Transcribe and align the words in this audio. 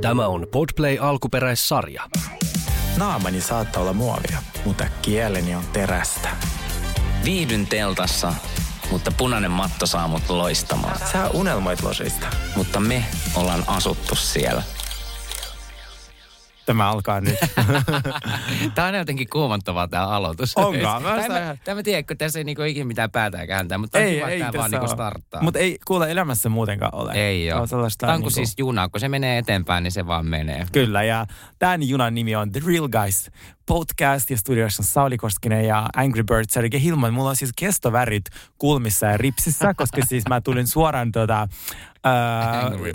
Tämä 0.00 0.26
on 0.26 0.46
Podplay 0.50 0.98
alkuperäissarja. 1.00 2.02
Naamani 2.96 3.40
saattaa 3.40 3.82
olla 3.82 3.92
muovia, 3.92 4.42
mutta 4.64 4.86
kieleni 5.02 5.54
on 5.54 5.64
terästä. 5.72 6.28
Viihdyn 7.24 7.66
teltassa, 7.66 8.34
mutta 8.90 9.12
punainen 9.16 9.50
matto 9.50 9.86
saa 9.86 10.08
mut 10.08 10.30
loistamaan. 10.30 10.98
Sä 11.12 11.28
unelmoit 11.28 11.82
losista. 11.82 12.26
Mutta 12.56 12.80
me 12.80 13.04
ollaan 13.34 13.64
asuttu 13.66 14.14
siellä. 14.14 14.62
Tämä 16.68 16.90
alkaa 16.90 17.20
nyt. 17.20 17.34
Tämä 18.74 18.88
on 18.88 18.94
jotenkin 18.94 19.28
kuumottavaa 19.32 19.88
tämä 19.88 20.06
aloitus. 20.08 20.56
Onkaan? 20.56 21.02
Mä 21.02 21.16
Tämä, 21.16 21.40
mä, 21.40 21.56
tämä 21.64 21.82
tiedä, 21.82 22.02
kun 22.02 22.16
tässä 22.16 22.38
ei 22.38 22.44
niinku 22.44 22.62
ikinä 22.62 22.84
mitään 22.84 23.10
päätä 23.10 23.46
kääntää, 23.46 23.78
mutta 23.78 23.98
ei, 23.98 24.14
kiva, 24.14 24.28
ei, 24.28 24.38
tämä 24.38 24.52
vaan 24.56 24.70
niinku 24.70 24.88
starttaa. 24.88 25.42
Mutta 25.42 25.58
ei 25.58 25.78
kuule 25.86 26.10
elämässä 26.10 26.48
muutenkaan 26.48 26.94
ole. 26.94 27.12
ei 27.12 27.46
Tämä 27.46 27.56
ole. 27.56 27.62
on 27.62 27.68
sellaista 27.68 28.06
Tämä 28.06 28.12
on 28.12 28.20
kuin 28.20 28.28
niinku- 28.28 28.34
siis 28.34 28.54
juna, 28.58 28.88
kun 28.88 29.00
se 29.00 29.08
menee 29.08 29.38
eteenpäin, 29.38 29.82
niin 29.84 29.92
se 29.92 30.06
vaan 30.06 30.26
menee. 30.26 30.66
Kyllä, 30.72 31.02
ja 31.02 31.26
tämän 31.58 31.88
junan 31.88 32.14
nimi 32.14 32.36
on 32.36 32.52
The 32.52 32.60
Real 32.66 32.88
Guys 32.88 33.30
podcast, 33.66 34.30
ja 34.30 34.36
studiossa 34.36 34.80
on 34.80 34.86
Sauli 34.86 35.16
Koskinen 35.16 35.64
ja 35.64 35.86
Angry 35.96 36.22
Birds. 36.24 36.56
Eli 36.56 36.68
Hilman, 36.82 37.14
mulla 37.14 37.30
on 37.30 37.36
siis 37.36 37.50
kestovärit 37.58 38.24
kulmissa 38.58 39.06
ja 39.06 39.16
ripsissä, 39.16 39.74
koska 39.74 40.00
siis 40.08 40.24
mä 40.28 40.40
tulin 40.40 40.66
suoraan 40.66 41.12
tuota, 41.12 41.48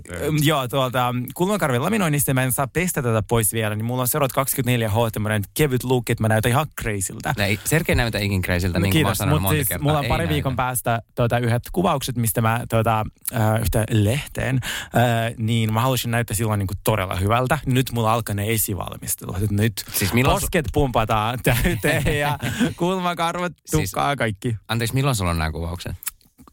Birds. 0.09 0.45
joo, 0.47 0.67
tuolta 0.67 1.15
kulmakarvin 1.33 1.83
laminoinnista, 1.83 2.33
mä 2.33 2.43
en 2.43 2.51
saa 2.51 2.67
pestä 2.67 3.01
tätä 3.01 3.23
pois 3.29 3.53
vielä, 3.53 3.75
niin 3.75 3.85
mulla 3.85 4.01
on 4.01 4.07
seuraavat 4.07 4.31
24H, 4.31 5.11
tämmöinen 5.13 5.43
kevyt 5.53 5.83
look, 5.83 6.09
että 6.09 6.21
mä 6.23 6.27
näytän 6.27 6.49
ihan 6.51 6.67
crazyltä. 6.81 7.33
Ei, 7.37 7.59
Sergei 7.65 7.95
näytä 7.95 8.19
ikin 8.19 8.41
crazyltä, 8.41 8.79
No 8.79 8.83
niin 8.83 9.05
kuin 9.05 9.27
mä 9.29 9.39
mutta 9.39 9.49
siis 9.49 9.67
kertaa. 9.67 9.83
mulla 9.83 9.97
on 9.99 10.05
Ei 10.05 10.09
pari 10.09 10.19
näytä. 10.23 10.33
viikon 10.33 10.55
päästä 10.55 11.01
tuota, 11.15 11.37
yhdet 11.39 11.63
kuvaukset, 11.71 12.15
mistä 12.17 12.41
mä 12.41 12.61
tuota, 12.69 13.05
äh, 13.35 13.61
yhtä 13.61 13.83
lehteen, 13.89 14.59
äh, 14.63 15.33
niin 15.37 15.73
mä 15.73 15.81
halusin 15.81 16.11
näyttää 16.11 16.35
silloin 16.37 16.57
niin 16.59 16.67
kuin 16.67 16.77
todella 16.83 17.15
hyvältä. 17.15 17.57
Nyt 17.65 17.91
mulla 17.91 18.13
alkaa 18.13 18.35
ne 18.35 18.51
esivalmistelut. 18.51 19.51
Nyt 19.51 19.73
Siis 19.91 20.13
milloin 20.13 20.37
su- 20.37 20.41
posket 20.41 20.65
pumpataan 20.73 21.39
täyteen 21.43 22.19
ja 22.19 22.39
kulmakarvat, 22.77 23.53
Siis- 23.65 23.91
tukkaa 23.91 24.15
kaikki. 24.15 24.55
Anteeksi, 24.67 24.93
milloin 24.95 25.15
sulla 25.15 25.31
on 25.31 25.37
nämä 25.37 25.51
kuvaukset? 25.51 25.95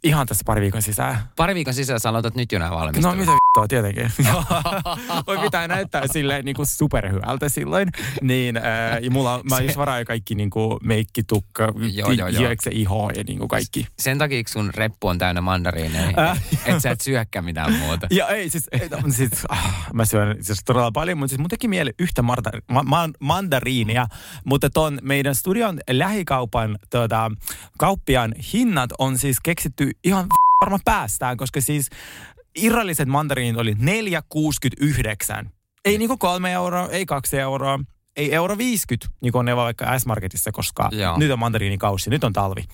Ihan 0.03 0.27
tässä 0.27 0.43
pari 0.47 0.61
viikon 0.61 0.83
sisään. 0.83 1.19
Pari 1.37 1.55
viikon 1.55 1.75
sisällä 1.75 1.99
sä 1.99 2.09
aloitat 2.09 2.35
nyt 2.35 2.53
jo 2.53 2.59
nämä 2.59 2.71
valmistelut. 2.71 3.17
No 3.17 3.21
mitä 3.21 3.40
vittua, 3.59 3.69
tietenkin. 3.69 4.13
Voi 5.27 5.39
pitää 5.39 5.69
näyttää 5.69 6.03
silleen 6.13 6.45
niin 6.45 6.57
kuin 6.57 6.67
superhyvältä 6.67 7.49
silloin. 7.49 7.89
Niin, 8.23 8.57
äh, 8.57 8.63
ja 9.03 9.11
mulla, 9.11 9.41
mä 9.51 9.57
Se- 9.57 9.63
just 9.65 9.77
varaan 9.77 10.05
kaikki 10.05 10.35
niin 10.35 10.51
kuin 10.51 10.79
meikki, 10.83 11.23
tukka, 11.23 11.73
Joo, 11.93 12.11
joo, 12.11 12.29
joo. 12.29 12.53
se 12.63 12.71
iho 12.73 13.11
ja 13.17 13.25
niin 13.27 13.39
kuin 13.39 13.49
kaikki. 13.49 13.87
Sen 13.99 14.19
takia 14.19 14.43
kun 14.43 14.53
sun 14.53 14.71
reppu 14.75 15.09
on 15.09 15.19
täynnä 15.19 15.41
mandariineja, 15.41 16.07
niin 16.07 16.19
Äh. 16.19 16.43
et 16.67 16.81
sä 16.83 16.91
et 16.91 17.01
syökkää 17.01 17.43
mitään 17.43 17.73
muuta. 17.73 18.07
Ja 18.21 18.29
ei, 18.29 18.51
siis, 18.51 18.69
ei, 18.73 18.89
no, 18.89 18.99
siis 19.11 19.31
ah, 19.49 19.87
mä 19.93 20.05
syön 20.05 20.37
siis 20.41 20.61
todella 20.65 20.93
paljon, 20.93 21.19
mutta 21.19 21.29
siis 21.31 21.39
mun 21.39 21.49
teki 21.49 21.69
mieli 21.69 21.95
yhtä 21.99 22.23
marta, 22.23 22.51
ma, 22.71 22.83
ma, 22.83 23.09
mandariinia, 23.21 24.07
mutta 24.45 24.71
ton 24.71 24.99
meidän 25.03 25.35
studion 25.35 25.81
lähikaupan 25.91 26.79
tota, 26.91 27.31
kauppiaan 27.79 28.35
hinnat 28.53 28.91
on 28.99 29.19
siis 29.19 29.37
keksitty 29.43 29.91
ihan 30.05 30.27
varmaan 30.65 30.81
päästään, 30.85 31.37
koska 31.37 31.61
siis 31.61 31.89
irralliset 32.55 33.09
mandariinit 33.09 33.57
oli 33.57 33.75
4,69. 35.45 35.49
Ei 35.85 35.99
niinku 35.99 36.17
kolme 36.17 36.53
euroa, 36.53 36.89
ei 36.89 37.07
kaksi 37.07 37.39
euroa, 37.39 37.81
ei 38.17 38.35
euro 38.35 38.59
50, 38.59 39.19
niin 39.21 39.33
kuin 39.33 39.45
ne 39.45 39.57
vaikka 39.57 39.99
S-Marketissa, 39.99 40.53
koska 40.53 40.89
Joo. 40.93 41.19
nyt 41.19 41.31
on 41.31 41.39
mandariinikausi, 41.39 42.11
nyt 42.11 42.25
on 42.25 42.33
talvi. 42.33 42.65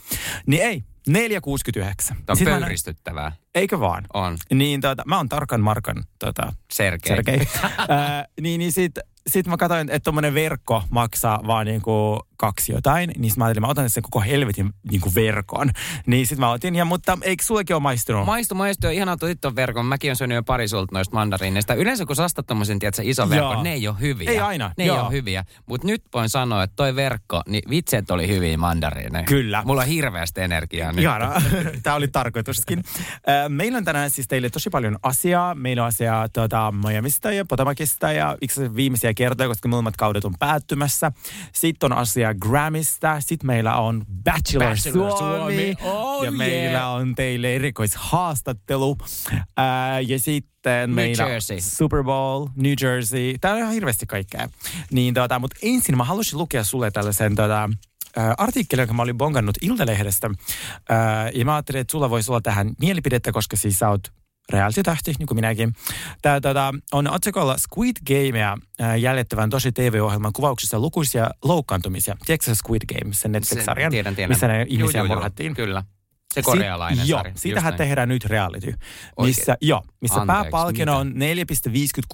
Niin 0.46 0.62
ei, 0.62 0.84
4,69. 1.10 1.14
Tämä 1.14 2.16
on 2.28 2.36
Sit 2.36 2.48
mä 2.48 2.60
pöyristyttävää. 2.60 3.32
Eikö 3.56 3.80
vaan? 3.80 4.04
On. 4.14 4.36
Niin 4.54 4.80
tota, 4.80 5.02
mä 5.06 5.16
oon 5.16 5.28
tarkan 5.28 5.60
markan 5.60 6.04
tota, 6.18 6.52
Sergei. 6.72 7.08
Sergei. 7.08 7.40
Ää, 7.88 8.24
niin, 8.40 8.58
niin 8.58 8.72
sit, 8.72 8.98
sit 9.26 9.46
mä 9.46 9.56
katsoin, 9.56 9.90
että 9.90 10.04
tommonen 10.04 10.34
verkko 10.34 10.82
maksaa 10.90 11.40
vaan 11.46 11.66
niinku 11.66 12.20
kaksi 12.36 12.72
jotain. 12.72 13.10
Niin 13.18 13.30
sit 13.30 13.38
mä 13.38 13.44
ajattelin, 13.44 13.66
mä 13.66 13.70
otan 13.70 13.90
sen 13.90 14.02
koko 14.02 14.20
helvetin 14.20 14.70
niinku 14.90 15.12
verkon. 15.14 15.70
Niin 16.06 16.26
sit 16.26 16.38
mä 16.38 16.50
otin, 16.50 16.74
ja, 16.74 16.84
mutta 16.84 17.18
eikö 17.22 17.44
sullekin 17.44 17.76
ole 17.76 17.82
maistunut? 17.82 18.26
Maistu, 18.26 18.54
maistu. 18.54 18.88
Ihanaa 18.88 19.16
tulit 19.16 19.40
ton 19.40 19.56
verkon. 19.56 19.86
Mäkin 19.86 20.10
on 20.10 20.16
syönyt 20.16 20.34
jo 20.34 20.42
pari 20.42 20.68
sulta 20.68 20.94
noista 20.94 21.14
mandariineista. 21.14 21.74
Yleensä 21.74 22.06
kun 22.06 22.16
sä 22.16 22.24
ostat 22.24 22.46
tommosen, 22.46 22.78
tiedätkö, 22.78 23.02
ison 23.04 23.36
Joo. 23.36 23.48
verkon, 23.48 23.64
ne 23.64 23.72
ei 23.72 23.88
ole 23.88 23.96
hyviä. 24.00 24.30
Ei 24.30 24.38
aina, 24.38 24.72
Ne 24.78 24.84
joo. 24.84 24.96
ei 24.96 25.02
ole 25.02 25.12
hyviä. 25.12 25.44
Mutta 25.66 25.86
nyt 25.86 26.02
voin 26.14 26.28
sanoa, 26.28 26.62
että 26.62 26.76
toi 26.76 26.96
verkko, 26.96 27.42
niin 27.48 27.62
vitsi, 27.70 27.96
että 27.96 28.14
oli 28.14 28.28
hyviä 28.28 28.56
mandariineja. 28.56 29.24
Kyllä. 29.24 29.62
Mulla 29.66 29.82
on 29.82 29.88
hirveästi 29.88 30.40
energiaa 30.40 30.92
nyt. 30.92 31.02
Ihanaa. 31.02 31.42
Tämä 31.82 31.96
oli 31.96 32.08
tarkoituskin. 32.08 32.84
Meillä 33.48 33.78
on 33.78 33.84
tänään 33.84 34.10
siis 34.10 34.28
teille 34.28 34.50
tosi 34.50 34.70
paljon 34.70 34.98
asiaa. 35.02 35.54
Meillä 35.54 35.82
on 35.82 35.88
asiaa 35.88 36.28
tuota, 36.28 36.72
Miamista 36.86 37.32
ja 37.32 37.44
Potomacista 37.44 38.12
ja 38.12 38.36
itse 38.40 38.74
viimeisiä 38.76 39.14
kertoja, 39.14 39.48
koska 39.48 39.68
molemmat 39.68 39.96
kaudet 39.96 40.24
on 40.24 40.34
päättymässä. 40.38 41.12
Sitten 41.52 41.92
on 41.92 41.98
asiaa 41.98 42.34
Grammista. 42.34 43.20
Sitten 43.20 43.46
meillä 43.46 43.76
on 43.76 44.04
Bachelor, 44.24 44.68
Bachelor 44.68 45.10
Suomi. 45.10 45.16
Suomi. 45.18 45.74
Oh, 45.82 46.24
ja 46.24 46.30
yeah. 46.30 46.38
meillä 46.38 46.88
on 46.88 47.14
teille 47.14 47.54
erikoishaastattelu. 47.54 48.98
Ää, 49.56 50.00
ja 50.00 50.18
sitten 50.18 50.90
meillä 50.90 51.24
Jersey. 51.24 51.60
Super 51.60 52.04
Bowl, 52.04 52.46
New 52.56 52.72
Jersey. 52.82 53.34
Täällä 53.40 53.56
on 53.56 53.62
ihan 53.62 53.74
hirveästi 53.74 54.06
kaikkea. 54.06 54.48
Niin, 54.90 55.14
tota, 55.14 55.38
mutta 55.38 55.56
ensin 55.62 55.96
mä 55.96 56.04
haluaisin 56.04 56.38
lukea 56.38 56.64
sulle 56.64 56.90
tällaisen 56.90 57.34
tota, 57.34 57.70
artikkeli, 58.38 58.82
jonka 58.82 58.94
mä 58.94 59.02
olin 59.02 59.18
bongannut 59.18 59.56
Iltalehdestä. 59.62 60.30
Äh, 60.90 60.96
ja 61.34 61.44
mä 61.44 61.54
ajattelin, 61.54 61.80
että 61.80 61.92
sulla 61.92 62.10
voisi 62.10 62.30
olla 62.30 62.40
tähän 62.40 62.70
mielipidettä, 62.80 63.32
koska 63.32 63.56
siis 63.56 63.78
sä 63.78 63.88
oot 63.88 64.12
reality-tähti, 64.52 65.12
niin 65.18 65.26
kuin 65.26 65.36
minäkin. 65.36 65.72
Tämä 66.22 66.40
tota, 66.40 66.74
on 66.92 67.10
otsikolla 67.10 67.56
Squid 67.58 67.96
Gamea 68.06 68.56
äh, 68.80 68.98
jäljittävän 69.00 69.50
tosi 69.50 69.72
TV-ohjelman 69.72 70.32
kuvauksissa 70.32 70.78
lukuisia 70.80 71.30
loukkaantumisia. 71.44 72.16
Tiedätkö 72.26 72.54
Squid 72.54 72.82
Game, 72.94 73.14
sen 73.14 73.32
Netflix-sarjan, 73.32 73.90
tiedän, 73.90 74.14
tiedän. 74.16 74.30
missä 74.30 74.48
ne 74.48 74.66
ihmisiä 74.68 75.00
juu, 75.00 75.06
juu. 75.06 75.14
murhattiin? 75.14 75.54
Kyllä. 75.54 75.82
Se 76.34 76.42
korealainen 76.42 76.98
Sit, 76.98 77.08
Joo, 77.08 77.18
sarja. 77.18 77.32
siitähän 77.36 77.70
Just 77.72 77.78
näin. 77.78 77.88
tehdään 77.88 78.08
nyt 78.08 78.24
reality. 78.24 78.74
Oikein? 79.16 79.36
Missä, 79.36 79.56
joo, 79.60 79.82
missä 80.00 80.20
Anteeksi, 80.20 80.42
pääpalkinto 80.42 81.04
mitä? 81.04 81.16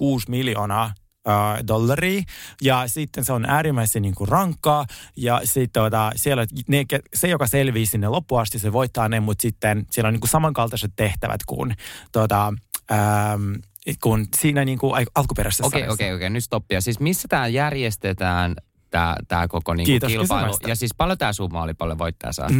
on 0.03 0.19
4,56 0.19 0.23
miljoonaa 0.27 0.93
äh, 1.27 1.63
dollaria. 1.67 2.21
Ja 2.61 2.87
sitten 2.87 3.25
se 3.25 3.33
on 3.33 3.45
äärimmäisen 3.45 4.01
niin 4.01 4.15
kuin 4.15 4.27
rankkaa. 4.27 4.85
Ja 5.15 5.41
sitten 5.43 5.83
tota, 5.83 6.11
siellä 6.15 6.45
ne, 6.67 6.85
se, 7.13 7.27
joka 7.27 7.47
selvii 7.47 7.85
sinne 7.85 8.07
loppuun 8.07 8.41
asti, 8.41 8.59
se 8.59 8.73
voittaa 8.73 9.09
ne, 9.09 9.19
mutta 9.19 9.41
sitten 9.41 9.85
siellä 9.91 10.07
on 10.07 10.13
niin 10.13 10.21
kuin 10.21 10.29
samankaltaiset 10.29 10.91
tehtävät 10.95 11.41
kuin, 11.47 11.75
tota, 12.11 12.53
ähm, 12.91 13.53
kuin 14.03 14.27
siinä 14.37 14.65
niin 14.65 14.79
kuin 14.79 15.05
alkuperäisessä 15.15 15.65
Okei, 15.65 15.87
okei, 15.89 16.13
okei. 16.13 16.29
Nyt 16.29 16.43
stoppia. 16.43 16.81
Siis 16.81 16.99
missä 16.99 17.27
tämä 17.27 17.47
järjestetään, 17.47 18.55
tämä 18.89 19.15
tää 19.27 19.47
koko 19.47 19.73
niinku 19.73 19.85
Kiitos 19.85 20.07
kilpailu? 20.11 20.41
kysymästä. 20.45 20.69
Ja 20.69 20.75
siis 20.75 20.91
paljon 20.97 21.17
tämä 21.17 21.33
summa 21.33 21.61
oli, 21.61 21.73
paljon 21.73 21.97
voittaja 21.97 22.33
saa? 22.33 22.47
4,56 22.47 22.53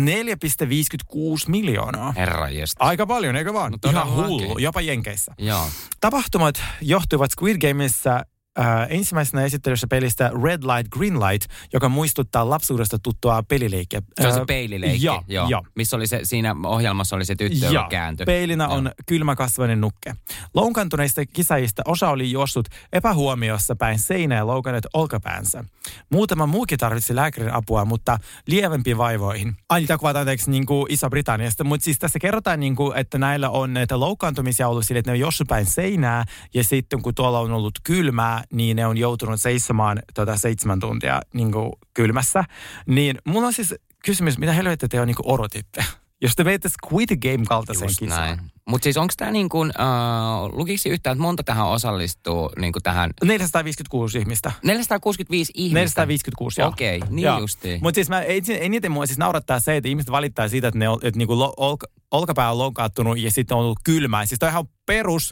miljoonaa. 1.47 2.11
Herra 2.17 2.49
jästä. 2.49 2.83
Aika 2.83 3.05
paljon, 3.07 3.35
eikö 3.35 3.53
vaan? 3.53 3.71
No 3.71 3.91
Ihan 3.91 4.15
hullu, 4.15 4.57
jopa 4.57 4.81
Jenkeissä. 4.81 5.33
Joo. 5.37 5.67
Tapahtumat 6.01 6.61
johtuvat 6.81 7.31
Squid 7.31 7.57
Gameissa 7.67 8.25
äh, 8.59 8.87
ensimmäisenä 8.89 9.43
esittelyssä 9.43 9.87
pelistä 9.87 10.31
Red 10.43 10.63
Light, 10.63 10.89
Green 10.91 11.19
Light, 11.19 11.51
joka 11.73 11.89
muistuttaa 11.89 12.49
lapsuudesta 12.49 12.99
tuttua 12.99 13.43
pelileikkiä. 13.43 14.01
Se 14.21 14.27
on 14.27 14.33
se 14.33 14.39
Äh, 14.39 14.45
peilileikki. 14.47 15.05
Joo, 15.05 15.23
joo. 15.27 15.47
joo. 15.49 15.63
Missä 15.75 15.95
oli 15.97 16.07
se, 16.07 16.19
siinä 16.23 16.55
ohjelmassa 16.65 17.15
oli 17.15 17.25
se 17.25 17.35
tyttö, 17.35 17.65
joka 17.65 17.87
kääntyi. 17.89 18.25
peilinä 18.25 18.63
Joo. 18.63 18.73
on 18.73 18.91
kylmäkasvainen 19.05 19.81
nukke. 19.81 20.15
Loukkaantuneista 20.53 21.25
kisajista 21.25 21.81
osa 21.85 22.09
oli 22.09 22.31
juossut 22.31 22.67
epähuomiossa 22.93 23.75
päin 23.75 23.99
seinää 23.99 24.37
ja 24.37 24.47
loukannut 24.47 24.85
olkapäänsä. 24.93 25.63
Muutama 26.11 26.45
muukin 26.45 26.77
tarvitsi 26.77 27.15
lääkärin 27.15 27.53
apua, 27.53 27.85
mutta 27.85 28.17
lievempiin 28.47 28.97
vaivoihin. 28.97 29.55
Ai, 29.69 29.85
tämä 29.85 29.97
kuvataan 29.97 30.21
anteeksi 30.21 30.51
niin 30.51 30.65
kuin 30.65 30.91
Iso-Britanniasta, 30.91 31.63
mutta 31.63 31.83
siis 31.83 31.99
tässä 31.99 32.19
kerrotaan, 32.19 32.59
niin 32.59 32.75
kuin, 32.75 32.97
että 32.97 33.17
näillä 33.17 33.49
on 33.49 33.73
näitä 33.73 33.99
loukkaantumisia 33.99 34.67
ollut 34.67 34.85
sille, 34.85 34.99
että 34.99 35.11
ne 35.11 35.13
on 35.15 35.19
juossut 35.19 35.47
päin 35.47 35.65
seinää 35.65 36.25
ja 36.53 36.63
sitten 36.63 37.01
kun 37.01 37.15
tuolla 37.15 37.39
on 37.39 37.51
ollut 37.51 37.73
kylmää, 37.83 38.42
niin 38.53 38.75
ne 38.75 38.87
on 38.87 38.97
joutunut 38.97 39.41
seisomaan 39.41 39.99
tota, 40.13 40.37
seitsemän 40.37 40.79
tuntia 40.79 41.21
niin 41.33 41.51
kuin 41.51 41.71
kylmässä. 41.93 42.43
Niin 42.87 43.17
mulla 43.25 43.47
on 43.47 43.53
siis 43.53 43.75
kysymys, 44.05 44.37
mitä 44.37 44.53
helvettiä 44.53 44.89
te 44.89 45.01
on 45.01 45.07
niin 45.07 45.15
kuin 45.15 45.27
odotitte? 45.33 45.85
Jos 46.21 46.35
te 46.35 46.45
veitte 46.45 46.69
Squid 46.69 47.17
Game-kaltaisen 47.17 47.85
Just 47.85 47.99
kisaan. 47.99 48.21
näin. 48.21 48.39
Mutta 48.67 48.83
siis 48.83 48.97
onko 48.97 49.13
tämä 49.17 49.31
niin 49.31 49.49
kuin, 49.49 49.69
uh, 49.69 50.57
lukiksi 50.57 50.89
yhtään, 50.89 51.13
että 51.13 51.21
monta 51.21 51.43
tähän 51.43 51.65
osallistuu 51.65 52.51
niin 52.59 52.73
kuin 52.73 52.83
tähän? 52.83 53.11
456 53.23 54.17
ihmistä. 54.17 54.51
465 54.63 55.51
ihmistä. 55.55 56.01
456, 56.01 56.61
joo. 56.61 56.69
Okei, 56.69 57.01
niin 57.09 57.25
Joo. 57.25 57.39
justiin. 57.39 57.79
Mutta 57.83 57.95
siis 57.95 58.09
mä, 58.09 58.21
eniten 58.59 58.91
mua 58.91 59.05
siis 59.05 59.19
naurattaa 59.19 59.59
se, 59.59 59.77
että 59.77 59.89
ihmiset 59.89 60.11
valittaa 60.11 60.47
siitä, 60.47 60.67
että, 60.67 60.79
ne 60.79 60.89
on, 60.89 60.99
että 61.03 61.17
niinku 61.17 61.39
lo, 61.39 61.53
olka, 61.57 61.87
olkapää 62.11 62.51
on 62.51 62.57
loukkaantunut 62.57 63.19
ja 63.19 63.31
sitten 63.31 63.57
on 63.57 63.63
ollut 63.63 63.79
kylmää. 63.83 64.25
Siis 64.25 64.39
toi 64.39 64.47
on 64.47 64.53
ihan 64.53 64.67
perus 64.85 65.31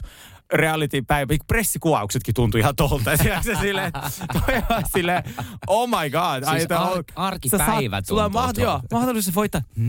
reality-päivä, 0.52 1.34
pressikuvauksetkin 1.46 2.34
tuntui 2.34 2.60
ihan 2.60 2.76
tolta. 2.76 3.16
se 3.42 3.54
sille, 3.60 3.90
toi 4.32 4.56
on 4.76 4.82
sille, 4.92 5.24
oh 5.66 5.88
my 5.88 6.10
god. 6.10 6.44
Siis 6.58 6.70
ar- 6.70 6.92
on- 6.98 7.04
arkipäivä 7.16 7.64
saat- 7.96 8.06
Sulla 8.06 8.24
on 8.24 8.32
maht- 8.32 8.60
joo, 8.60 8.80
mahdollisuus 8.92 9.34
voittaa 9.36 9.60
4,5 9.78 9.84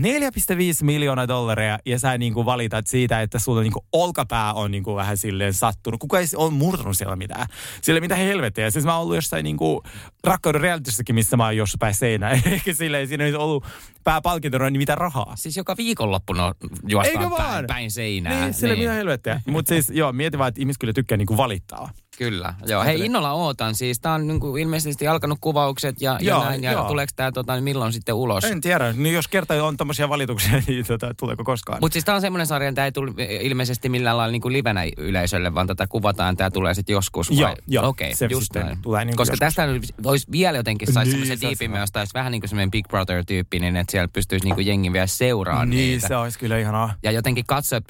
miljoonaa 0.82 1.28
dollaria 1.28 1.78
ja 1.86 1.98
sä 1.98 2.18
niinku 2.18 2.46
valitat 2.46 2.86
siitä, 2.86 3.22
että 3.22 3.38
sulla 3.38 3.60
niinku 3.60 3.84
olkapää 3.92 4.52
on 4.52 4.70
niinku 4.70 4.96
vähän 4.96 5.16
silleen 5.16 5.54
sattunut. 5.54 6.00
Kuka 6.00 6.18
ei 6.18 6.26
ole 6.36 6.50
murtunut 6.50 6.96
siellä 6.96 7.16
mitään. 7.16 7.46
Sille 7.82 8.00
mitä 8.00 8.14
helvettiä. 8.16 8.70
Siis 8.70 8.84
mä 8.84 8.92
oon 8.94 9.02
ollut 9.02 9.14
jossain 9.16 9.44
niinku 9.44 9.82
rakkauden 10.24 10.60
realityssäkin, 10.60 11.14
missä 11.14 11.36
mä 11.36 11.44
oon 11.44 11.56
jossain 11.56 11.78
päin 11.78 11.94
seinää. 11.94 12.30
Eikä 12.50 12.74
silleen 12.74 13.08
siinä 13.08 13.24
ei 13.24 13.34
ollut 13.34 13.64
pääpalkintona 14.04 14.70
niin 14.70 14.80
mitään 14.80 14.98
rahaa. 14.98 15.36
Siis 15.36 15.56
joka 15.56 15.76
viikonloppuna 15.76 16.54
juostaan 16.88 17.22
Eikö 17.24 17.36
päin, 17.36 17.48
vaan? 17.48 17.64
päin 17.66 17.90
seinää. 17.90 18.40
Niin, 18.40 18.54
sille 18.54 18.76
mitä 18.76 18.92
helvettiä. 18.92 19.40
Mutta 19.46 19.68
siis 19.68 19.90
joo, 20.00 20.12
mietin 20.12 20.38
vaan, 20.38 20.48
että 20.48 20.60
ihmiset 20.60 20.80
kyllä 20.80 20.92
tykkää 20.92 21.18
niinku 21.18 21.36
valittaa. 21.36 21.90
Kyllä, 22.18 22.54
joo. 22.66 22.84
Hei, 22.84 23.00
innolla 23.04 23.32
ootan. 23.32 23.74
Siis 23.74 24.00
tää 24.00 24.12
on 24.14 24.26
niinku 24.26 24.56
ilmeisesti 24.56 25.08
alkanut 25.08 25.38
kuvaukset 25.40 26.00
ja, 26.00 26.18
ja 26.20 26.34
Joo, 26.34 26.44
näin. 26.44 26.62
Ja 26.62 26.72
joo. 26.72 26.84
tuleeko 26.88 27.12
tää 27.16 27.32
tota, 27.32 27.60
milloin 27.60 27.92
sitten 27.92 28.14
ulos? 28.14 28.44
En 28.44 28.60
tiedä. 28.60 28.92
Niin 28.92 29.14
jos 29.14 29.28
kerta 29.28 29.64
on 29.64 29.76
tämmöisiä 29.76 30.08
valituksia, 30.08 30.62
niin 30.66 30.86
tota, 30.86 31.14
tuleeko 31.14 31.44
koskaan? 31.44 31.78
Mutta 31.80 31.92
siis 31.92 32.04
tämä 32.04 32.14
on 32.16 32.20
semmoinen 32.20 32.46
sarja, 32.46 32.68
että 32.68 32.74
tämä 32.76 32.84
ei 32.84 32.92
tule 32.92 33.12
ilmeisesti 33.40 33.88
millään 33.88 34.16
lailla 34.16 34.32
niinku 34.32 34.52
livenä 34.52 34.82
yleisölle, 34.96 35.54
vaan 35.54 35.66
tätä 35.66 35.86
kuvataan, 35.86 36.36
tämä 36.36 36.50
tulee 36.50 36.74
sitten 36.74 36.92
joskus. 36.92 37.30
vai? 37.30 37.38
Joo, 37.38 37.54
joo. 37.66 37.88
Okei, 37.88 38.14
Se 38.14 38.28
just 38.30 38.54
näin. 38.54 38.78
tulee 38.82 39.04
niinku 39.04 39.20
Koska 39.20 39.32
joskus. 39.32 39.54
tästä 39.54 40.08
olisi 40.08 40.26
vielä 40.32 40.58
jotenkin 40.58 40.92
saisi 40.92 41.12
Niin, 41.12 41.26
semmoisen 41.26 41.48
diipin 41.48 41.70
myös, 41.70 41.92
taisi 41.92 42.14
vähän 42.14 42.32
niin 42.32 42.40
kuin 42.40 42.48
semmoinen 42.48 42.70
Big 42.70 42.88
Brother-tyyppinen, 42.88 43.76
että 43.76 43.90
siellä 43.90 44.08
pystyisi 44.12 44.44
niinku 44.44 44.60
jengi 44.60 44.92
vielä 44.92 45.06
seuraamaan 45.06 45.70
niin, 45.70 45.90
niitä. 45.90 46.08
se 46.08 46.16
olisi 46.16 46.38
kyllä 46.38 46.58
ihanaa. 46.58 46.94
Ja 47.02 47.10
jotenkin 47.10 47.44
katsojat 47.46 47.84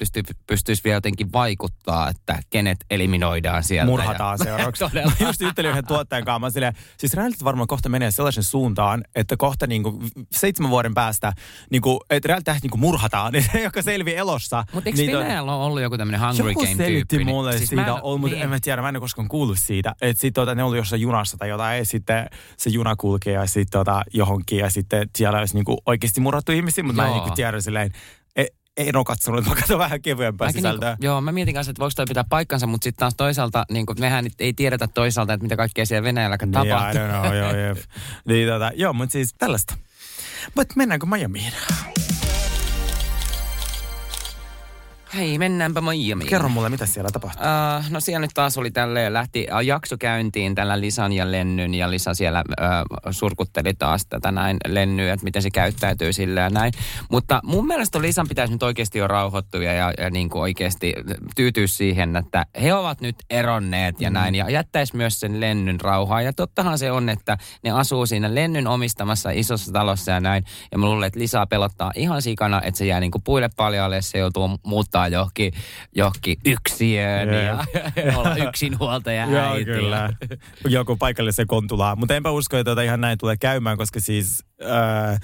pystyisi 0.47 0.83
vielä 0.83 0.97
jotenkin 0.97 1.31
vaikuttaa, 1.31 2.09
että 2.09 2.39
kenet 2.49 2.77
eliminoidaan 2.89 3.63
sieltä. 3.63 3.89
Murhataan 3.91 4.14
ja... 4.19 4.37
seuraavaksi. 4.37 4.83
Todella. 4.89 5.11
Mä 5.19 5.27
just 5.27 5.41
juttelin 5.41 5.71
yhden 5.71 5.87
tuottajan 5.87 6.25
kanssa. 6.25 6.39
Mä 6.39 6.49
silleen, 6.49 6.73
siis 6.97 7.13
reality 7.13 7.43
varmaan 7.43 7.67
kohta 7.67 7.89
menee 7.89 8.11
sellaisen 8.11 8.43
suuntaan, 8.43 9.03
että 9.15 9.37
kohta 9.37 9.67
niinku 9.67 10.03
seitsemän 10.31 10.69
vuoden 10.71 10.93
päästä, 10.93 11.33
niinku, 11.71 12.01
että 12.09 12.27
reality 12.27 12.51
niinku 12.61 12.77
murhataan, 12.77 13.31
niin 13.33 13.45
se, 13.51 13.61
joka 13.61 13.81
selvii 13.81 14.15
elossa. 14.15 14.63
Mutta 14.73 14.89
eikö 14.89 15.01
niin 15.01 15.17
Venäjällä 15.17 15.55
ole 15.55 15.65
ollut 15.65 15.81
joku 15.81 15.97
tämmöinen 15.97 16.21
Hungry 16.21 16.49
Joku 16.49 16.59
Game-tyyppi? 16.59 16.83
selitti 16.83 17.17
niin- 17.17 17.27
mulle 17.27 17.57
siis 17.57 17.69
siitä, 17.69 17.81
mä 17.81 17.87
en- 17.87 18.03
on, 18.03 18.19
mutta 18.19 18.35
niin. 18.35 18.43
en 18.43 18.49
mä 18.49 18.57
tiedä, 18.61 18.81
mä 18.81 18.89
en 18.89 18.95
ole 18.95 19.01
koskaan 19.01 19.27
kuullut 19.27 19.57
siitä. 19.59 19.95
Että 20.01 20.21
sit 20.21 20.33
tota, 20.33 20.55
ne 20.55 20.63
oli 20.63 20.77
jossain 20.77 21.01
junassa 21.01 21.37
tai 21.37 21.49
jotain, 21.49 21.77
ja 21.77 21.85
sitten 21.85 22.29
se 22.57 22.69
juna 22.69 22.95
kulkee 22.95 23.33
ja 23.33 23.45
sitten 23.45 23.79
tota, 23.79 24.01
johonkin, 24.13 24.59
ja 24.59 24.69
sitten 24.69 25.09
siellä 25.17 25.39
olisi 25.39 25.55
niinku 25.55 25.77
oikeasti 25.85 26.21
murrattu 26.21 26.51
ihmisiä, 26.51 26.83
mutta 26.83 27.01
mä 27.01 27.07
en 27.07 27.09
Joo. 27.11 27.17
niinku 27.17 27.35
tiedä 27.35 27.61
silleen, 27.61 27.91
e, 28.35 28.45
en 28.77 28.95
ole 28.95 29.05
katsonut, 29.05 29.45
mä 29.45 29.55
katson 29.55 29.79
vähän 29.79 30.01
kevyempää 30.01 30.47
Mäkin 30.47 30.59
sisältöä. 30.61 30.89
Niinku, 30.89 31.05
joo, 31.05 31.21
mä 31.21 31.31
mietin 31.31 31.53
kanssa, 31.53 31.69
että 31.71 31.79
voiko 31.79 31.93
toi 31.95 32.05
pitää 32.05 32.23
paikkansa, 32.29 32.67
mutta 32.67 32.83
sitten 32.83 32.99
taas 32.99 33.15
toisaalta, 33.15 33.65
niin 33.71 33.85
kuin, 33.85 33.99
mehän 33.99 34.23
nyt 34.23 34.33
ei 34.39 34.53
tiedetä 34.53 34.87
toisaalta, 34.87 35.33
että 35.33 35.43
mitä 35.43 35.57
kaikkea 35.57 35.85
siellä 35.85 36.03
Venäjälläkään 36.03 36.51
Niin, 36.51 36.69
tapahtuu. 36.69 37.01
I 37.01 37.03
don't 37.03 37.19
know, 37.21 37.35
joo, 37.35 37.55
jep. 37.55 37.77
niin, 38.27 38.49
tota, 38.49 38.71
joo, 38.75 38.93
mutta 38.93 39.13
siis 39.13 39.35
tällaista. 39.37 39.77
Mutta 40.55 40.73
mennäänkö 40.77 41.05
Miamiin? 41.05 41.53
Hei, 45.15 45.37
mennäänpä 45.37 45.81
Miamiin. 45.81 46.29
Kerro 46.29 46.49
mulle, 46.49 46.69
mitä 46.69 46.85
siellä 46.85 47.09
tapahtuu. 47.13 47.45
Uh, 47.45 47.89
no 47.89 47.99
siellä 47.99 48.19
nyt 48.19 48.31
taas 48.33 48.57
oli 48.57 48.71
tälleen, 48.71 49.13
lähti 49.13 49.47
uh, 49.53 49.59
jakso 49.59 49.97
käyntiin 49.97 50.55
tällä 50.55 50.79
Lisan 50.79 51.13
ja 51.13 51.31
Lennyn 51.31 51.73
ja 51.73 51.91
Lisa 51.91 52.13
siellä 52.13 52.43
uh, 52.49 53.11
surkutteli 53.11 53.73
taas 53.73 54.05
tätä 54.05 54.31
näin 54.31 54.57
Lennyä, 54.67 55.13
että 55.13 55.23
miten 55.23 55.41
se 55.41 55.49
käyttäytyy 55.49 56.13
sillä 56.13 56.41
ja 56.41 56.49
näin. 56.49 56.73
Mutta 57.11 57.39
mun 57.43 57.67
mielestä 57.67 58.01
Lisan 58.01 58.27
pitäisi 58.27 58.53
nyt 58.53 58.63
oikeasti 58.63 58.99
jo 58.99 59.07
rauhoittua 59.07 59.63
ja, 59.63 59.73
ja, 59.73 59.93
ja 59.97 60.09
niin 60.09 60.29
kuin 60.29 60.41
oikeasti 60.41 60.93
tyytyä 61.35 61.67
siihen, 61.67 62.15
että 62.15 62.45
he 62.61 62.73
ovat 62.73 63.01
nyt 63.01 63.15
eronneet 63.29 64.01
ja 64.01 64.09
näin 64.09 64.35
ja 64.35 64.49
jättäisi 64.49 64.95
myös 64.95 65.19
sen 65.19 65.39
Lennyn 65.39 65.81
rauhaa. 65.81 66.21
Ja 66.21 66.33
tottahan 66.33 66.77
se 66.77 66.91
on, 66.91 67.09
että 67.09 67.37
ne 67.63 67.71
asuu 67.71 68.05
siinä 68.05 68.35
Lennyn 68.35 68.67
omistamassa 68.67 69.29
isossa 69.29 69.71
talossa 69.71 70.11
ja 70.11 70.19
näin. 70.19 70.43
Ja 70.71 70.77
mä 70.77 70.85
luulen, 70.85 71.07
että 71.07 71.19
Lisaa 71.19 71.47
pelottaa 71.47 71.91
ihan 71.95 72.21
sikana, 72.21 72.61
että 72.61 72.77
se 72.77 72.85
jää 72.85 72.99
niin 72.99 73.11
kuin 73.11 73.23
puille 73.23 73.49
paljaalle, 73.55 74.01
se 74.01 74.17
joutuu 74.17 74.49
muuttaa 74.63 75.04
johonkin, 75.07 75.53
johonkin 75.95 76.37
yksiöön 76.45 77.29
Jep. 77.33 77.43
ja, 77.43 77.65
ja 78.05 78.17
olla 78.19 78.35
yksinhuoltaja 78.35 79.25
Joo, 79.25 79.55
kyllä. 79.65 80.09
Joku 80.67 80.95
paikalliseen 80.95 81.47
kontulaan. 81.47 81.99
Mutta 81.99 82.15
enpä 82.15 82.31
usko, 82.31 82.57
että 82.57 82.81
ihan 82.81 83.01
näin 83.01 83.17
tulee 83.17 83.37
käymään, 83.37 83.77
koska 83.77 83.99
siis 83.99 84.43
äh, 84.63 85.19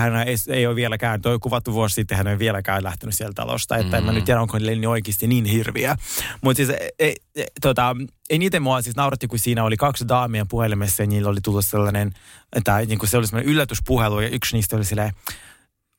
hän 0.00 0.28
ei, 0.28 0.36
ei 0.48 0.66
ole 0.66 0.76
vieläkään, 0.76 1.20
toi 1.22 1.38
kuvattu 1.38 1.72
vuosi 1.72 1.94
sitten, 1.94 2.16
hän 2.16 2.26
ei 2.26 2.38
vieläkään 2.38 2.84
lähtenyt 2.84 3.14
sieltä 3.14 3.34
talosta. 3.34 3.76
Että 3.76 3.96
en 3.98 4.04
mä 4.04 4.10
Mm. 4.10 4.14
nyt 4.14 4.24
tiedä, 4.24 4.40
onko 4.40 4.56
Lenni 4.60 4.86
oikeasti 4.86 5.26
niin 5.26 5.44
hirviä. 5.44 5.96
Mutta 6.40 6.56
siis 6.56 6.70
ei, 6.98 7.16
ei, 7.34 7.46
tota, 7.60 7.96
eniten 8.30 8.62
mua 8.62 8.82
siis 8.82 8.96
nauratti, 8.96 9.26
kun 9.26 9.38
siinä 9.38 9.64
oli 9.64 9.76
kaksi 9.76 10.08
daamia 10.08 10.46
puhelimessa 10.48 11.02
ja 11.02 11.06
niillä 11.06 11.30
oli 11.30 11.40
tullut 11.44 11.66
sellainen, 11.66 12.12
että 12.56 12.78
niin 12.78 12.98
kuin 12.98 13.10
se 13.10 13.16
oli 13.16 13.26
sellainen 13.26 13.52
yllätyspuhelu 13.52 14.20
ja 14.20 14.28
yksi 14.28 14.56
niistä 14.56 14.76
oli 14.76 14.84
silleen, 14.84 15.12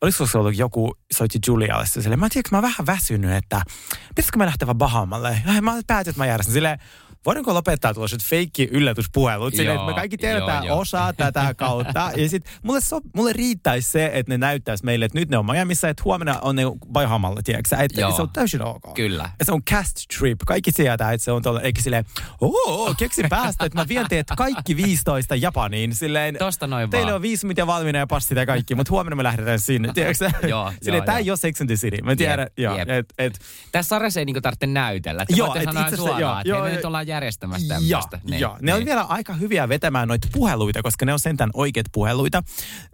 olisiko 0.05 0.25
se 0.25 0.37
ollut 0.37 0.57
joku, 0.57 0.97
soitti 1.13 1.39
Julialle 1.47 1.85
silleen, 1.85 2.19
mä 2.19 2.29
tiedän, 2.29 2.49
mä 2.51 2.57
oon 2.57 2.61
vähän 2.61 2.85
väsynyt, 2.85 3.31
että 3.31 3.61
pitäisikö 4.09 4.37
me 4.37 4.45
lähteä 4.45 4.65
vaan 4.65 4.77
Bahamalle? 4.77 5.41
Mä 5.61 5.81
päätin, 5.87 6.09
että 6.11 6.21
mä 6.21 6.25
järjestän 6.25 6.53
silleen, 6.53 6.79
voidaanko 7.25 7.54
lopettaa 7.54 7.94
tuollaiset 7.94 8.24
feikki 8.24 8.68
yllätyspuhelut? 8.72 9.56
Silleen, 9.56 9.75
että 9.75 9.86
me 9.86 9.92
Joo, 9.92 9.95
kaikki 9.95 10.18
tiedetään 10.18 10.66
joo, 10.66 10.75
joo. 10.75 10.80
osaa 10.80 11.13
tätä 11.13 11.54
kautta. 11.57 12.12
Ja 12.16 12.30
sit 12.30 12.45
mulle, 12.63 12.81
so, 12.81 13.00
mulle 13.16 13.33
riittäisi 13.33 13.92
se, 13.92 14.12
että 14.13 14.33
ne 14.33 14.38
näyttäisi 14.38 14.86
meille, 14.86 15.06
että 15.06 15.19
nyt 15.19 15.30
ne 15.30 15.38
on 15.38 15.45
Miamiissa, 15.45 15.89
että 15.89 16.04
huomenna 16.06 16.39
on 16.42 16.56
ne 16.56 16.63
Bahamalla, 16.92 17.42
tiedätkö? 17.44 17.75
Että 17.80 18.01
Joo. 18.01 18.12
se 18.16 18.22
on 18.22 18.30
täysin 18.33 18.62
ok. 18.62 18.94
Kyllä. 18.94 19.30
Ja 19.39 19.45
se 19.45 19.51
on 19.51 19.63
cast 19.63 19.95
trip. 20.19 20.39
Kaikki 20.48 20.72
tietää, 20.72 21.12
että 21.13 21.25
se 21.25 21.31
on 21.31 21.42
tuolla, 21.42 21.62
eikä 21.62 21.81
silleen, 21.81 22.06
oo, 22.42 22.94
keksi 22.98 23.24
päästä, 23.30 23.66
että 23.66 23.80
mä 23.80 23.86
vien 23.88 24.06
teet 24.10 24.27
kaikki 24.38 24.75
15 24.77 25.36
Japaniin. 25.36 25.95
Silleen, 25.95 26.36
Tosta 26.39 26.68
noin 26.68 26.89
teille 26.89 27.06
vaan. 27.06 27.16
on 27.16 27.22
viisi 27.22 27.45
minuuttia 27.45 27.68
valmiina 27.68 28.00
ja 28.00 28.07
passit 28.07 28.38
ja 28.38 28.45
kaikki, 28.45 28.75
mutta 28.75 28.92
huomenna 28.92 29.16
me 29.16 29.24
lähdetään 29.24 29.60
sinne, 29.60 29.94
tiedätkö? 29.94 30.31
Joo, 30.48 30.72
Silleen, 30.81 31.00
joo, 31.00 31.06
tää 31.06 31.16
joo. 31.19 31.24
ei 31.24 31.31
ole 31.31 31.38
Sex 31.38 31.62
and 31.62 31.68
the 31.68 31.75
City. 31.75 31.98
Mä 32.01 32.16
tiedän, 32.16 32.39
Jep, 32.39 32.60
joo, 32.60 32.77
jep. 32.77 32.89
et, 32.89 33.13
et, 33.18 33.39
Tässä 33.72 33.89
sarjassa 33.89 34.19
ei 34.19 34.25
niinku 34.25 34.42
tarvitse 34.42 34.68
näytellä. 34.68 35.25
Te 35.25 35.33
Joo, 35.38 35.48
voitte 35.48 35.60
et 35.69 35.74
sanoa 35.74 35.95
suoraan, 35.95 36.22
joo, 36.22 36.38
että 36.38 36.50
joo, 36.50 36.66
joo. 36.66 36.75
nyt 36.75 36.86
ollaan 36.86 37.07
järjestämässä 37.15 37.67
tämmöistä. 37.67 38.19
Niin, 38.23 38.39
joo. 38.39 38.57
Ne 38.62 38.73
on 38.73 38.79
niin. 38.79 38.85
vielä 38.85 39.01
aika 39.01 39.33
hyviä 39.33 39.69
vetämään 39.69 40.07
noita 40.07 40.27
puheluita, 40.31 40.83
koska 40.83 41.06
ne 41.06 41.13
on 41.13 41.19
sentään 41.19 41.50
oikeat 41.53 41.85
puheluita. 41.91 42.44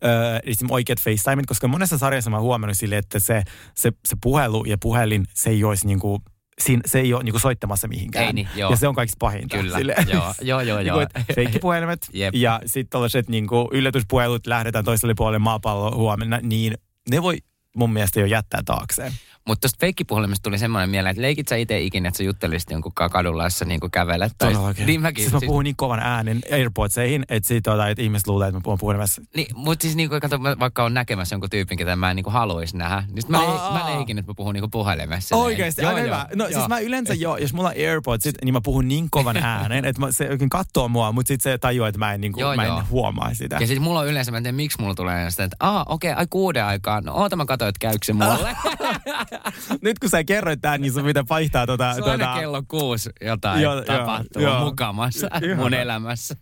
Öö, 0.03 0.38
esimerkiksi 0.38 0.65
oikeat 0.69 1.00
FaceTimeit, 1.00 1.45
koska 1.45 1.68
monessa 1.68 1.97
sarjassa 1.97 2.29
mä 2.29 2.35
oon 2.35 2.44
huomannut 2.44 2.77
sille, 2.77 2.97
että 2.97 3.19
se, 3.19 3.44
se, 3.75 3.91
se 4.07 4.15
puhelu 4.23 4.65
ja 4.65 4.77
puhelin, 4.81 5.25
se 5.33 5.50
ei 5.50 5.63
olisi 5.63 5.88
niinku, 5.88 6.21
siinä, 6.62 6.81
se 6.85 7.00
ei 7.00 7.13
ole 7.13 7.23
niinku 7.23 7.39
soittamassa 7.39 7.88
mihinkään. 7.88 8.25
Ei 8.25 8.33
niin, 8.33 8.47
joo. 8.56 8.71
Ja 8.71 8.77
se 8.77 8.88
on 8.88 8.95
kaikista 8.95 9.18
pahinta. 9.19 9.57
Kyllä, 9.57 9.77
Sille, 9.77 9.95
joo, 10.13 10.33
joo, 10.41 10.62
joo, 10.62 10.77
Niinku, 10.83 11.00
joo. 11.00 11.07
feikkipuhelimet 11.35 12.07
Jep. 12.13 12.35
ja 12.35 12.62
sitten 12.65 12.89
tällaiset 12.89 13.29
niinku 13.29 13.69
yllätyspuhelut 13.71 14.47
lähdetään 14.47 14.85
toiselle 14.85 15.13
puolelle 15.18 15.39
maapalloa 15.39 15.95
huomenna, 15.95 16.39
niin 16.44 16.77
ne 17.09 17.21
voi 17.21 17.38
mun 17.75 17.94
mielestä 17.94 18.19
jo 18.19 18.25
jättää 18.25 18.62
taakseen. 18.65 19.13
Mutta 19.47 19.61
tuosta 19.61 19.77
feikkipuhelimesta 19.81 20.43
tuli 20.43 20.57
semmoinen 20.57 20.89
mieleen, 20.89 21.11
että 21.11 21.21
leikit 21.21 21.47
sä 21.47 21.55
itse 21.55 21.79
ikinä, 21.81 22.07
että 22.07 22.17
sä 22.17 22.23
juttelisit 22.23 22.71
jonkun 22.71 22.91
kadulla, 23.11 23.43
jos 23.43 23.59
sä 23.59 23.65
niinku 23.65 23.89
kävelet. 23.91 24.33
Tai, 24.38 24.53
Todellakin. 24.53 24.85
niin 24.85 25.01
mäkin. 25.01 25.23
Siis 25.23 25.33
mä 25.33 25.39
puhun 25.45 25.63
niin 25.63 25.75
kovan 25.75 25.99
äänen 25.99 26.39
AirPodseihin, 26.51 27.25
että, 27.30 27.47
sit, 27.47 27.63
tota, 27.63 27.87
että 27.89 28.04
ihmiset 28.04 28.27
luulee, 28.27 28.47
että 28.47 28.57
mä 28.57 28.61
puhun 28.63 28.80
puhelimessa. 28.80 29.21
Niin, 29.35 29.47
mutta 29.56 29.81
siis 29.83 29.95
niinku, 29.95 30.19
kato, 30.21 30.37
mä 30.37 30.56
vaikka 30.59 30.83
on 30.83 30.94
näkemässä 30.94 31.33
jonkun 31.33 31.49
tyypin, 31.49 31.77
ketä 31.77 31.95
mä 31.95 32.09
en 32.09 32.16
niinku 32.16 32.30
haluaisi 32.30 32.77
nähdä, 32.77 33.04
niin 33.07 33.23
mä, 33.27 33.39
le- 33.42 33.80
mä 33.80 33.95
leikin, 33.95 34.18
että 34.18 34.31
mä 34.31 34.35
puhun 34.35 34.54
niinku 34.54 34.68
puhelimessa. 34.69 35.35
Oikeasti, 35.35 35.81
joo, 35.81 35.97
hyvä. 35.97 36.27
No 36.35 36.47
joo. 36.47 36.59
siis 36.59 36.69
mä 36.69 36.80
yleensä 36.80 37.13
jo, 37.13 37.37
jos 37.37 37.54
mulla 37.54 37.69
on 37.69 37.75
AirPodsit, 37.87 38.35
niin 38.44 38.54
mä 38.54 38.61
puhun 38.63 38.87
niin 38.87 39.07
kovan 39.11 39.37
äänen, 39.57 39.85
että 39.85 40.01
se 40.11 40.30
oikein 40.30 40.49
katsoo 40.49 40.87
mua, 40.87 41.11
mutta 41.11 41.27
sitten 41.27 41.54
se 41.54 41.57
tajuaa, 41.57 41.89
että 41.89 41.99
mä 41.99 42.13
en, 42.13 42.21
niin 42.21 42.33
kuin, 42.33 42.42
Joo, 42.42 42.56
mä 42.56 42.63
en 42.63 42.68
joo. 42.68 42.83
huomaa 42.89 43.33
sitä. 43.33 43.57
Ja 43.59 43.68
sitten 43.68 43.81
mulla 43.83 43.99
on 43.99 44.07
yleensä, 44.07 44.31
mä 44.31 44.37
en 44.37 44.44
tiedä 44.44 44.56
miksi 44.56 44.81
mulla 44.81 44.95
tulee 44.95 45.31
sitä, 45.31 45.44
että 45.44 45.57
aa, 45.59 45.85
okei, 45.89 46.13
ai 46.13 46.27
kuuden 46.30 46.66
aikaan. 46.66 47.04
No 47.04 47.13
oota 47.13 47.35
mä 47.35 47.45
katsoin, 47.45 47.69
että 47.69 47.80
käykö 47.80 48.06
se 48.06 48.13
mulle. 48.13 48.56
Nyt 49.81 50.00
kun 50.00 50.09
sä 50.09 50.23
kerroit 50.23 50.61
tämän, 50.61 50.81
niin 50.81 50.94
sun 50.94 51.04
pitää 51.04 51.23
vaihtaa 51.30 51.68
tota... 51.68 51.94
Se 51.94 52.04
on 52.04 52.19
tota 52.19 52.35
kello 52.40 52.64
kuusi 52.68 53.09
jotain 53.21 53.61
joo, 53.61 53.81
tapahtuu 53.81 54.42
joo. 54.42 54.66
mukamassa 54.66 55.28
Ihana. 55.44 55.56
mun 55.64 55.73
elämässä. 55.73 56.35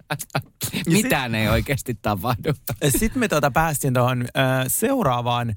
Mitään 0.88 1.36
ei 1.36 1.48
oikeasti 1.48 1.98
tapahdu. 2.02 2.54
Sitten 2.90 3.20
me 3.20 3.28
tota 3.28 3.52
päästiin 3.52 3.94
tuohon 3.94 4.22
äh, 4.22 4.66
seuraavaan 4.68 5.50
äh, 5.50 5.56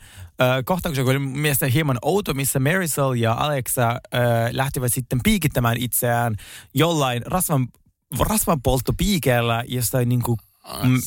kohtaan, 0.64 0.94
kun 0.94 1.10
oli 1.10 1.18
mun 1.18 1.38
mielestä 1.38 1.66
hieman 1.66 1.98
outo, 2.02 2.34
missä 2.34 2.60
Marisol 2.60 3.14
ja 3.14 3.32
Alexa 3.32 3.88
äh, 3.88 3.98
lähtivät 4.52 4.92
sitten 4.92 5.20
piikittämään 5.24 5.76
itseään 5.76 6.36
jollain 6.74 7.22
rasvan, 7.26 7.68
rasvan 8.20 8.62
polttopiikeellä 8.62 9.64
jostain 9.68 10.08
niinku 10.08 10.36
mm, 10.36 10.51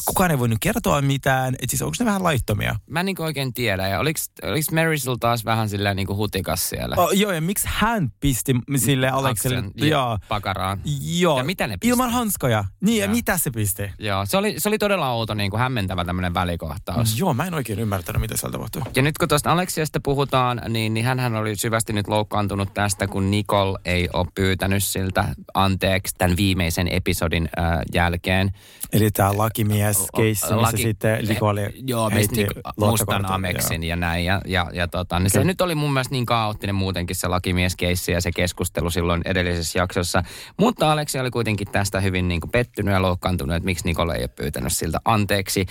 kukaan 0.05 0.31
ei 0.31 0.39
voinut 0.39 0.57
kertoa 0.61 1.01
mitään. 1.01 1.55
Et 1.61 1.69
siis 1.69 1.81
onko 1.81 1.95
ne 1.99 2.05
vähän 2.05 2.23
laittomia? 2.23 2.75
Mä 2.89 2.99
en 2.99 3.05
niin 3.05 3.21
oikein 3.21 3.53
tiedä. 3.53 3.87
Ja 3.87 3.99
oliko, 3.99 4.19
oliko 4.43 4.65
Marisol 4.71 5.15
taas 5.15 5.45
vähän 5.45 5.69
silleen 5.69 5.95
niin 5.95 6.07
hutikas 6.07 6.69
siellä? 6.69 6.95
Oh, 6.97 7.11
joo, 7.11 7.31
ja 7.31 7.41
miksi 7.41 7.67
hän 7.71 8.11
pisti 8.19 8.55
sille 8.75 9.09
Alekselle? 9.09 9.63
Joo. 9.75 10.19
Pakaraan. 10.27 10.81
Joo. 11.01 11.37
Ja 11.37 11.43
mitä 11.43 11.67
ne 11.67 11.73
pisti? 11.73 11.87
Ilman 11.87 12.09
hanskoja. 12.09 12.65
Niin, 12.81 12.97
ja 12.97 13.05
Joo. 13.05 13.15
mitä 13.15 13.37
se 13.37 13.51
pisti? 13.51 13.91
Joo, 13.99 14.25
se 14.25 14.37
oli, 14.37 14.55
se 14.57 14.69
oli 14.69 14.77
todella 14.77 15.11
outo, 15.11 15.33
niin 15.33 15.51
kuin 15.51 15.59
hämmentävä 15.59 16.05
tämmöinen 16.05 16.33
välikohtaus. 16.33 17.19
Joo, 17.19 17.33
mä 17.33 17.45
en 17.45 17.53
oikein 17.53 17.79
ymmärtänyt, 17.79 18.21
mitä 18.21 18.37
siellä 18.37 18.51
tapahtui. 18.51 18.81
Ja 18.95 19.01
nyt 19.01 19.17
kun 19.17 19.27
tuosta 19.27 19.51
Aleksiasta 19.51 19.99
puhutaan, 20.03 20.61
niin, 20.69 20.93
niin 20.93 21.05
hän 21.05 21.35
oli 21.35 21.55
syvästi 21.55 21.93
nyt 21.93 22.07
loukkaantunut 22.07 22.73
tästä, 22.73 23.07
kun 23.07 23.31
Nicole 23.31 23.79
ei 23.85 24.09
ole 24.13 24.27
pyytänyt 24.35 24.83
siltä 24.83 25.35
anteeksi 25.53 26.15
tämän 26.17 26.37
viimeisen 26.37 26.87
episodin 26.87 27.49
äh, 27.59 27.79
jälkeen. 27.93 28.51
Eli 28.93 29.11
tämä 29.11 29.37
lakimies 29.45 30.07
keissi, 30.15 30.53
missä 30.53 30.77
Laki- 30.77 30.81
sitten 30.81 31.27
Likoli 31.27 31.61
Joo, 31.87 32.09
heitti 32.09 32.43
mistä 32.43 32.59
Nik- 32.59 32.89
mustan 32.89 33.31
ameksin 33.31 33.83
ja 33.83 33.95
näin. 33.95 34.25
Ja, 34.25 34.41
ja, 34.45 34.67
ja 34.73 34.87
tota, 34.87 35.19
niin 35.19 35.29
se 35.29 35.43
nyt 35.43 35.61
oli 35.61 35.75
mun 35.75 35.93
mielestä 35.93 36.11
niin 36.15 36.25
kaoottinen 36.25 36.75
muutenkin 36.75 37.15
se 37.15 37.27
lakimieskeissi 37.27 38.11
ja 38.11 38.21
se 38.21 38.31
keskustelu 38.31 38.89
silloin 38.89 39.21
edellisessä 39.25 39.79
jaksossa. 39.79 40.23
Mutta 40.57 40.91
Aleksi 40.91 41.19
oli 41.19 41.31
kuitenkin 41.31 41.67
tästä 41.71 41.99
hyvin 41.99 42.27
niin 42.27 42.41
kuin 42.41 42.51
pettynyt 42.51 42.93
ja 42.93 43.01
loukkaantunut, 43.01 43.55
että 43.55 43.65
miksi 43.65 43.85
Nikole 43.85 44.13
ei 44.15 44.21
ole 44.21 44.27
pyytänyt 44.27 44.73
siltä 44.73 44.99
anteeksi. 45.05 45.65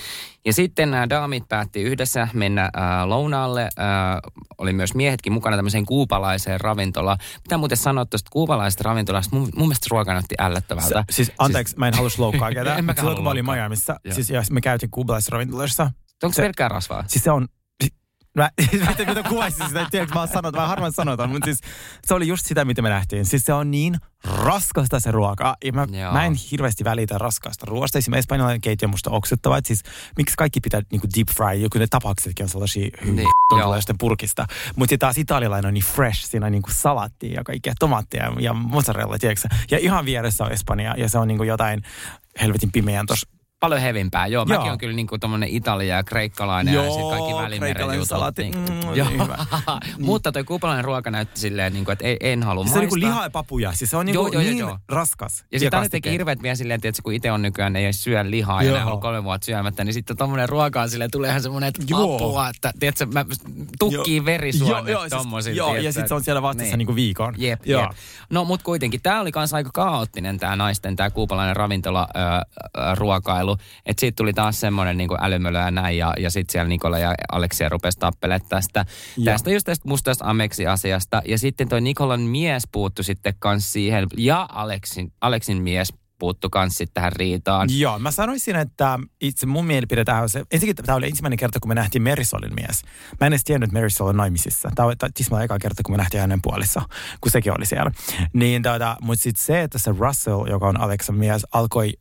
Ja 0.47 0.53
sitten 0.53 0.91
nämä 0.91 1.09
daamit 1.09 1.49
päätti 1.49 1.83
yhdessä 1.83 2.29
mennä 2.33 2.63
äh, 2.63 3.05
lounaalle. 3.07 3.63
Äh, 3.63 3.71
oli 4.59 4.73
myös 4.73 4.95
miehetkin 4.95 5.33
mukana 5.33 5.57
tämmöiseen 5.57 5.87
kuupalaiseen 5.87 6.61
ravintolaan. 6.61 7.19
Mitä 7.43 7.57
muuten 7.57 7.77
sanoa 7.79 8.05
tuosta 8.05 8.31
kuupalaisesta 8.33 8.85
ravintolasta? 8.85 9.37
Mun, 9.37 9.49
mun 9.57 9.69
mielestä 9.69 9.87
ruoka 9.91 10.13
näytti 10.13 10.35
ällöttävältä. 10.39 11.05
Se, 11.11 11.15
siis 11.17 11.33
anteeksi, 11.39 11.77
mä 11.79 11.89
en 11.89 11.95
halua 11.95 12.11
loukkaa 12.19 12.49
En 12.55 12.55
ketään. 12.55 12.67
mäkään 12.67 12.85
mutta 12.85 13.01
silloin 13.01 13.17
kun 13.17 13.25
mä 13.25 13.31
olin. 13.31 13.45
Joo. 14.05 14.15
siis 14.15 14.31
ja 14.31 14.43
me 14.51 14.61
käytiin 14.61 14.91
kuubalaisessa 14.91 15.31
ravintolassa. 15.33 15.91
Onko 16.23 16.35
se- 16.35 16.43
pelkkää 16.43 16.69
rasvaa? 16.69 17.05
Siis 17.07 17.25
se 17.25 17.31
on, 17.31 17.49
mä, 18.39 18.51
miten, 18.89 19.09
miten 19.09 19.25
kuvaisin 19.29 19.67
sitä, 19.69 19.87
tiedätkö, 19.91 20.15
mä 20.15 20.21
oon 20.21 20.29
sanonut, 20.29 20.55
mä 20.55 20.67
harvoin 20.67 20.93
sanotaan, 20.93 21.31
mutta 21.31 21.45
siis 21.45 21.59
se 22.07 22.15
oli 22.15 22.29
just 22.29 22.47
sitä, 22.47 22.65
mitä 22.65 22.83
me 22.83 22.89
nähtiin. 22.89 23.25
Siis 23.27 23.43
se 23.45 23.53
on 23.53 23.71
niin 23.71 23.97
raskasta 24.25 25.01
se 25.01 25.11
ruoka. 25.11 25.57
Ja 25.65 25.73
mä, 25.73 25.87
Joo. 25.91 26.13
mä 26.13 26.25
en 26.25 26.35
hirveästi 26.51 26.85
välitä 26.85 27.19
raskaasta 27.19 27.67
ruoasta. 27.69 27.99
Esimerkiksi 27.99 28.19
espanjalainen 28.19 28.61
keittiö 28.61 28.87
on 28.87 28.91
musta 28.91 29.11
oksettava. 29.11 29.59
Että 29.59 29.69
siis 29.69 29.83
miksi 30.17 30.35
kaikki 30.39 30.61
pitää 30.61 30.83
niinku 30.91 31.07
deep 31.17 31.29
fry, 31.37 31.55
joku 31.63 31.79
ne 31.79 31.87
tapauksetkin 31.91 32.45
on 32.45 32.49
sellaisia 32.49 32.89
Niin, 33.05 33.17
niin, 33.17 33.29
sitten 33.79 33.99
purkista. 33.99 34.47
Mutta 34.77 34.91
sitten 34.91 34.99
taas 34.99 35.19
italialainen 35.19 35.69
on 35.69 35.75
niin 35.75 35.85
fresh, 35.85 36.25
siinä 36.25 36.47
on 36.47 36.53
niinku 36.53 36.71
salattia 36.73 37.35
ja 37.35 37.45
kaikkea 37.45 37.75
tomaattia 37.79 38.33
ja 38.41 38.53
mozzarella, 38.53 39.19
tiedätkö? 39.19 39.49
Ja 39.71 39.79
ihan 39.79 40.05
vieressä 40.05 40.45
on 40.45 40.53
Espanja 40.53 40.95
ja 40.97 41.09
se 41.09 41.19
on 41.19 41.29
niinku 41.29 41.45
jotain 41.45 41.83
helvetin 42.41 42.73
pimeän 42.73 43.07
tuossa 43.07 43.29
Paljon 43.65 43.81
hevimpää. 43.81 44.27
Joo, 44.27 44.45
Joo. 44.49 44.59
mäkin 44.59 44.73
on 44.73 44.79
kyllä 44.79 44.95
niinku 44.95 45.19
tommonen 45.19 45.49
italia 45.53 45.97
ja 45.97 46.05
kreikkalainen 46.05 46.75
ja 46.75 46.85
Joo, 46.85 46.93
sitten 46.95 47.11
kaikki 47.19 47.35
välimeren 47.43 47.97
jutut. 47.97 48.19
Niin, 48.39 48.55
Mm, 48.55 48.95
joo. 48.95 49.09
niin. 49.09 49.21
Mutta 50.07 50.33
toi 50.33 50.45
kuupalainen 50.45 50.85
ruoka 50.85 51.11
näytti 51.11 51.41
silleen, 51.41 51.73
niinku, 51.73 51.91
että 51.91 52.05
ei, 52.07 52.17
en 52.21 52.43
halua 52.43 52.67
Se 52.67 52.73
on 52.75 52.81
niinku 52.81 52.95
maistaa. 52.95 53.11
liha 53.11 53.23
ja 53.25 53.31
papuja. 53.31 53.73
Siis 53.73 53.91
se 53.91 53.97
on 53.97 54.07
niinku 54.07 54.23
Joo, 54.23 54.33
joo, 54.33 54.43
niin 54.43 54.59
joo. 54.59 54.79
raskas. 54.89 55.45
Ja 55.53 55.59
sitten 55.59 55.79
aina 55.79 55.89
teki 55.91 56.11
hirveät 56.11 56.43
vielä 56.43 56.55
silleen, 56.55 56.81
että 56.85 57.03
kun 57.03 57.13
itse 57.13 57.33
on 57.33 57.43
nykyään 57.43 57.77
ei 57.77 57.93
syö 57.93 58.31
lihaa 58.31 58.63
ja 58.63 58.69
Joo. 58.69 58.77
ne 58.79 58.83
on 58.83 58.89
ollut 58.89 59.01
kolme 59.01 59.25
vuotta 59.25 59.45
syömättä, 59.45 59.85
niin 59.85 59.95
sitten 59.95 60.17
tommonen 60.17 60.49
ruoka 60.49 60.83
on 60.83 60.91
silleen, 60.91 61.11
tulee 61.11 61.31
ihan 61.31 61.43
semmonen, 61.43 61.69
että 61.69 61.83
Joo. 61.89 62.17
apua, 62.17 62.49
että 62.49 62.73
tiedätkö, 62.81 63.07
mä 63.07 63.25
tukkii 63.79 64.17
Joo. 64.17 64.25
verisuonet 64.25 64.89
Joo, 64.93 65.01
joo, 65.05 65.09
tommosin. 65.11 65.45
siis, 65.45 65.57
joo 65.57 65.75
ja 65.77 65.93
sitten 65.93 66.09
se 66.09 66.15
on 66.15 66.25
siellä 66.25 66.43
vastassa 66.43 66.71
niin. 66.71 66.79
niinku 66.79 66.95
viikon. 66.95 67.35
Jep, 67.39 67.67
joo. 67.67 67.83
jep. 67.83 67.91
No 68.31 68.45
mut 68.45 68.63
kuitenkin, 68.63 69.01
tämä 69.03 69.21
oli 69.21 69.33
kans 69.33 69.55
aika 69.55 69.71
kaoottinen 69.75 70.39
tämä 70.39 70.57
naisten, 70.57 70.97
tämä 70.97 71.11
kuupalainen 71.11 71.57
ravintola 71.57 72.09
ö, 72.17 72.21
ruokailu. 73.55 73.81
Että 73.87 74.01
siitä 74.01 74.17
tuli 74.17 74.33
taas 74.33 74.61
semmoinen 74.61 74.97
niinku 74.97 75.17
älymölö 75.21 75.59
ja 75.59 75.71
näin, 75.71 75.99
ja, 75.99 76.15
ja 76.19 76.31
sitten 76.31 76.53
siellä 76.53 76.69
Nikola 76.69 76.99
ja 76.99 77.15
Aleksia 77.33 77.69
rupesi 77.69 77.99
tappelemaan 77.99 78.49
tästä. 78.49 78.87
Joo. 79.17 79.25
Tästä 79.25 79.51
just 79.51 79.67
tästä 79.67 79.89
mustasta 79.89 80.25
Ameksi-asiasta. 80.25 81.23
Ja 81.25 81.39
sitten 81.39 81.69
toi 81.69 81.81
Nikolan 81.81 82.21
mies 82.21 82.63
puuttui 82.73 83.05
sitten 83.05 83.35
kans 83.39 83.73
siihen, 83.73 84.07
ja 84.17 84.49
Aleksin, 84.53 85.13
Aleksin 85.21 85.63
mies 85.63 85.93
puuttu 86.19 86.51
kans 86.51 86.75
sitten 86.75 86.95
tähän 86.95 87.13
riitaan. 87.13 87.69
Joo, 87.73 87.99
mä 87.99 88.11
sanoisin, 88.11 88.57
että 88.57 88.99
itse 89.21 89.47
mun 89.47 89.67
mielipide 89.67 90.05
tähän 90.05 90.23
on 90.23 90.29
se, 90.29 90.43
ensinnäkin 90.51 90.85
tämä 90.85 90.97
oli 90.97 91.07
ensimmäinen 91.07 91.37
kerta, 91.37 91.61
kun 91.61 91.69
me 91.69 91.75
nähtiin 91.75 92.03
Marisolin 92.03 92.55
mies. 92.55 92.83
Mä 93.21 93.27
en 93.27 93.33
edes 93.33 93.45
tiennyt, 93.45 93.69
että 93.69 93.79
Marisol 93.79 94.07
on 94.07 94.17
naimisissa. 94.17 94.71
Tämä 94.75 94.87
oli 94.87 94.95
tismalla 95.15 95.45
eka 95.45 95.59
kerta, 95.59 95.83
kun 95.83 95.93
me 95.93 95.97
nähtiin 95.97 96.21
hänen 96.21 96.43
puolissa, 96.43 96.83
kun 97.21 97.33
sekin 97.33 97.53
oli 97.59 97.67
siellä. 97.67 97.91
Niin, 98.33 98.63
tuota, 98.63 98.97
mutta 99.01 99.23
sitten 99.23 99.45
se, 99.45 99.63
että 99.63 99.79
se 99.79 99.95
Russell, 99.99 100.47
joka 100.51 100.69
on 100.69 100.81
Aleksan 100.81 101.17
mies, 101.17 101.47
alkoi 101.53 101.93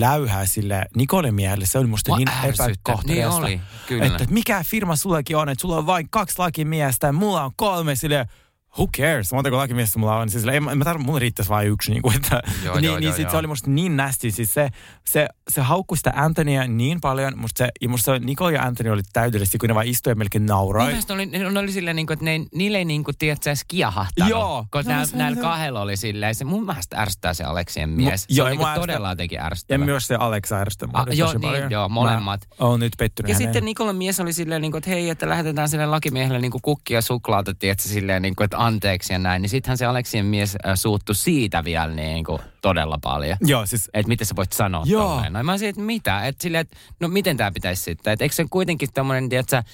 läyhää 0.00 0.46
sille 0.46 0.86
Nicolen 0.96 1.34
miehelle, 1.34 1.66
se 1.66 1.78
oli 1.78 1.86
musta 1.86 2.10
Mua 2.10 2.16
niin 2.16 2.28
epäkohteliasta. 2.44 3.46
Niin 3.46 3.60
oli, 3.60 3.60
kyllä. 3.86 4.06
Että 4.06 4.24
mikä 4.30 4.64
firma 4.64 4.96
sullekin 4.96 5.36
on, 5.36 5.48
että 5.48 5.62
sulla 5.62 5.76
on 5.76 5.86
vain 5.86 6.08
kaksi 6.10 6.38
lakimiestä 6.38 7.06
ja 7.06 7.12
mulla 7.12 7.44
on 7.44 7.52
kolme 7.56 7.96
sille 7.96 8.28
who 8.78 8.86
cares, 8.96 9.32
montako 9.32 9.56
lakimiestä 9.56 9.98
mulla 9.98 10.16
on. 10.16 10.30
Siis, 10.30 10.44
en, 10.44 10.62
mä- 10.64 10.84
tarvitsen, 10.84 11.06
mulla 11.06 11.18
riittäisi 11.18 11.48
vain 11.50 11.68
yksi. 11.68 11.90
Niin, 11.90 12.02
kuin, 12.02 12.16
että, 12.16 12.42
Joo, 12.64 12.74
niin, 12.74 12.84
joo, 12.84 12.96
niin 12.98 13.04
joo, 13.06 13.12
sit 13.16 13.22
joo. 13.22 13.30
se 13.30 13.36
oli 13.36 13.46
musta 13.46 13.70
niin 13.70 13.96
nasty. 13.96 14.30
Siis 14.30 14.54
se, 14.54 14.68
se, 15.10 15.28
se 15.50 15.60
haukkui 15.60 15.96
sitä 15.96 16.12
Antonia 16.16 16.66
niin 16.66 17.00
paljon. 17.00 17.38
Musta, 17.38 17.58
se, 17.58 17.68
ja 17.80 17.88
musta 17.88 18.18
Nicole 18.18 18.52
ja 18.52 18.62
Anthony 18.62 18.90
oli 18.90 19.02
täydellisesti, 19.12 19.58
kun 19.58 19.68
ne 19.68 19.74
vaan 19.74 19.86
istuivat 19.86 20.16
ja 20.16 20.18
melkein 20.18 20.42
Mun 20.42 20.46
nauroivat. 20.48 20.88
mielestä 20.90 21.14
oli, 21.14 21.26
ne 21.26 21.58
oli 21.60 21.72
silleen, 21.72 21.96
niin 21.96 22.06
kuin, 22.06 22.14
että 22.14 22.24
ne, 22.24 22.40
niille 22.54 22.78
ei 22.78 22.84
niin 22.84 23.04
kuin, 23.04 23.14
tiedätkö, 23.18 23.50
edes 23.50 23.64
kiahahtanut. 23.68 24.30
Joo. 24.30 24.66
Koska 24.70 24.90
No, 24.90 24.96
näillä, 24.96 25.10
se- 25.10 25.16
näillä 25.16 25.36
se- 25.36 25.42
kahdella 25.42 25.80
oli 25.80 25.96
silleen, 25.96 26.34
se 26.34 26.44
mun 26.44 26.66
mielestä 26.66 26.96
ärsyttää 27.00 27.34
se 27.34 27.44
Aleksien 27.44 27.88
mies. 27.90 28.20
se 28.20 28.26
joo, 28.28 28.46
on 28.46 28.52
ja 28.52 28.56
niin 28.58 28.66
ärsyttää- 28.66 28.80
todella 28.82 29.08
jotenkin 29.10 29.36
Ja 29.36 29.44
ärsyttävä. 29.46 29.84
myös 29.84 30.06
se 30.06 30.14
Alexa 30.14 30.56
ärsytti 30.58 30.86
mua 30.86 31.00
Ah, 31.00 31.06
joo, 31.16 31.32
niin, 31.32 31.40
paljon. 31.40 31.70
joo, 31.70 31.88
molemmat. 31.88 32.40
Mä 32.60 32.66
oon 32.66 32.80
nyt 32.80 32.92
pettynyt 32.98 33.28
Ja 33.28 33.34
häneen. 33.34 33.48
sitten 33.52 33.64
Nikolan 33.64 33.96
mies 33.96 34.20
oli 34.20 34.32
silleen, 34.32 34.62
niin 34.62 34.72
kuin, 34.72 34.78
että 34.78 34.90
hei, 34.90 35.10
että 35.10 35.28
lähetetään 35.28 35.68
sille 35.68 35.86
lakimiehelle 35.86 36.38
niin 36.38 36.50
kuin 36.50 36.62
kukkia 36.62 37.02
suklaata, 37.02 37.54
tiedätkö, 37.54 37.88
silleen, 37.88 38.22
niin 38.22 38.36
kuin, 38.36 38.44
että 38.44 38.58
anteeksi 38.66 39.12
ja 39.12 39.18
näin. 39.18 39.42
Niin 39.42 39.50
sittenhän 39.50 39.78
se 39.78 39.86
Aleksien 39.86 40.26
mies 40.26 40.56
äh, 40.66 40.72
suuttui 40.74 41.14
siitä 41.14 41.64
vielä 41.64 41.94
niin 41.94 42.24
kuin, 42.24 42.38
todella 42.62 42.98
paljon. 43.02 43.36
Joo, 43.40 43.66
siis 43.66 43.90
Että 43.94 44.08
miten 44.08 44.26
sä 44.26 44.36
voit 44.36 44.52
sanoa 44.52 44.82
Joo. 44.86 45.08
tolleen. 45.08 45.32
No 45.32 45.42
mä 45.42 45.52
olisin, 45.52 45.68
että 45.68 45.80
mitä? 45.80 46.26
Että 46.26 46.42
silleen, 46.42 46.60
että 46.60 46.76
no 47.00 47.08
miten 47.08 47.36
tämä 47.36 47.52
pitäisi 47.52 47.82
sitten? 47.82 48.12
Että 48.12 48.24
eikö 48.24 48.34
se 48.34 48.44
kuitenkin 48.50 48.88
tämmöinen, 48.94 49.28
että 49.32 49.64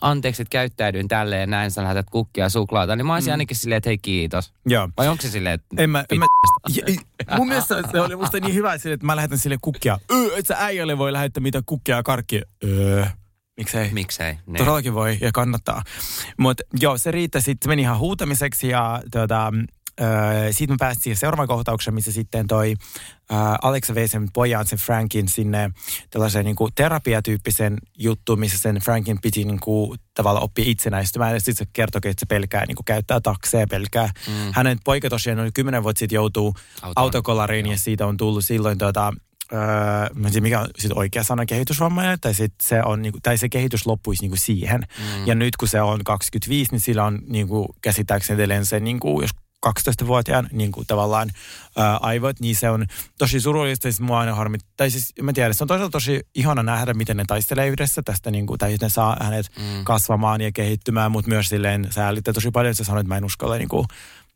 anteeksi, 0.00 0.42
että 0.42 0.52
käyttäydyin 0.52 1.08
tälleen 1.08 1.40
ja 1.40 1.46
näin, 1.46 1.70
sä 1.70 1.82
lähetät 1.82 2.10
kukkia 2.10 2.44
ja 2.44 2.48
suklaata. 2.48 2.96
Niin 2.96 3.06
mä 3.06 3.14
olisin 3.14 3.30
mm. 3.30 3.32
ainakin 3.32 3.56
silleen, 3.56 3.76
että 3.76 3.90
hei 3.90 3.98
kiitos. 3.98 4.52
joo. 4.66 4.88
Vai 4.96 5.08
onko 5.08 5.22
se 5.22 5.30
silleen, 5.30 5.54
että 5.54 5.66
En 5.78 5.90
mä, 5.90 6.04
en 6.10 6.18
mä, 6.18 6.26
ja, 6.76 7.36
mun 7.36 7.48
mielestä 7.48 7.82
se 7.92 8.00
oli 8.00 8.16
musta 8.16 8.40
niin 8.40 8.54
hyvä, 8.54 8.78
sille, 8.78 8.94
että 8.94 9.06
mä 9.06 9.16
lähetän 9.16 9.38
sille 9.38 9.56
kukkia. 9.60 9.98
Öö, 10.12 10.36
et 10.36 10.46
sä 10.46 10.56
äijälle 10.58 10.98
voi 10.98 11.12
lähettää 11.12 11.42
mitään 11.42 11.64
kukkia 11.66 11.96
ja 11.96 12.02
karkkia. 12.02 12.42
Öö, 12.64 13.06
miksei? 13.60 13.90
miksei? 13.92 14.32
Niin. 14.46 14.56
Todellakin 14.56 14.94
voi 14.94 15.18
ja 15.20 15.32
kannattaa. 15.32 15.82
Mutta 16.36 16.62
joo, 16.80 16.98
se 16.98 17.10
riitti. 17.10 17.40
Sitten 17.40 17.70
meni 17.70 17.82
ihan 17.82 17.98
huutamiseksi 17.98 18.68
ja 18.68 19.02
tuota, 19.12 19.52
Öö, 20.00 20.52
sitten 20.52 20.74
me 20.74 20.76
päästiin 20.78 21.16
seuraavaan 21.16 21.48
kohtaukseen, 21.48 21.94
missä 21.94 22.12
sitten 22.12 22.46
toi 22.46 22.74
öö, 23.32 23.38
Alexa 23.62 23.94
vei 23.94 24.08
sen 24.08 24.28
pojan, 24.32 24.66
sen 24.66 24.78
Frankin 24.78 25.28
sinne 25.28 25.70
tällaiseen 26.10 26.44
niin 26.44 26.56
kuin 26.56 26.72
terapiatyyppisen 26.74 27.76
juttuun, 27.98 28.40
missä 28.40 28.58
sen 28.58 28.76
Frankin 28.76 29.20
piti 29.20 29.44
niin 29.44 29.60
kuin, 29.60 29.98
tavallaan 30.14 30.44
oppia 30.44 30.64
itsenäistymään. 30.68 31.34
Ja 31.34 31.40
sitten 31.40 31.56
se 31.66 31.70
kertoi, 31.72 32.00
että 32.04 32.20
se 32.20 32.26
pelkää, 32.26 32.66
niin 32.66 32.76
kuin 32.76 32.84
käyttää 32.84 33.20
takseja, 33.20 33.66
pelkää. 33.66 34.10
Mm. 34.26 34.52
Hänen 34.52 34.78
poika 34.84 35.10
tosiaan 35.10 35.40
oli 35.40 35.50
kymmenen 35.54 35.82
vuotta 35.82 35.98
sitten 35.98 36.16
joutuu 36.16 36.54
Autoon. 36.82 37.04
autokolariin 37.04 37.66
ja 37.66 37.78
siitä 37.78 38.06
on 38.06 38.16
tullut 38.16 38.44
silloin 38.44 38.78
tuota, 38.78 39.12
Öö, 39.52 39.58
mä 40.14 40.26
en 40.26 40.32
tiedä, 40.32 40.42
mikä 40.42 40.60
on 40.60 40.68
sit 40.78 40.92
oikea 40.94 41.22
sana 41.22 41.46
kehitysvammainen, 41.46 42.20
tai, 42.20 42.34
sit 42.34 42.54
se, 42.62 42.82
on, 42.82 43.02
niinku, 43.02 43.18
tai 43.22 43.38
se 43.38 43.48
kehitys 43.48 43.86
loppuisi 43.86 44.22
niinku 44.22 44.36
siihen. 44.36 44.80
Mm. 44.80 45.26
Ja 45.26 45.34
nyt 45.34 45.56
kun 45.56 45.68
se 45.68 45.80
on 45.80 46.04
25, 46.04 46.70
niin 46.72 46.80
sillä 46.80 47.04
on 47.04 47.18
niinku, 47.26 47.74
käsittääkseni 47.82 48.34
edelleen 48.34 48.66
se, 48.66 48.80
niinku, 48.80 49.20
jos 49.20 49.30
12-vuotiaan 49.66 50.48
niin 50.52 50.72
kuin 50.72 50.86
tavallaan 50.86 51.30
ää, 51.76 51.96
aivot, 51.96 52.40
niin 52.40 52.56
se 52.56 52.70
on 52.70 52.86
tosi 53.18 53.40
surullista. 53.40 53.92
Sit 53.92 54.00
mua 54.00 54.20
aina 54.20 54.34
harmit, 54.34 54.60
tai 54.76 54.90
siis 54.90 55.12
mä 55.22 55.32
tiedän, 55.32 55.54
se 55.54 55.64
on 55.64 55.68
toisaalta 55.68 55.92
tosi 55.92 56.20
ihana 56.34 56.62
nähdä, 56.62 56.94
miten 56.94 57.16
ne 57.16 57.24
taistelee 57.26 57.68
yhdessä 57.68 58.02
tästä, 58.02 58.30
niin 58.30 58.46
kuin, 58.46 58.58
tai 58.58 58.76
ne 58.80 58.88
saa 58.88 59.16
hänet 59.20 59.46
mm. 59.58 59.84
kasvamaan 59.84 60.40
ja 60.40 60.52
kehittymään, 60.52 61.12
mutta 61.12 61.28
myös 61.28 61.48
silleen 61.48 61.86
säälittää 61.90 62.34
tosi 62.34 62.50
paljon, 62.50 62.70
että 62.70 62.84
sä 62.84 62.86
sanoit, 62.86 63.04
että 63.04 63.14
mä 63.14 63.16
en 63.16 63.24
uskalla 63.24 63.56
niin 63.56 63.68
kuin, 63.68 63.86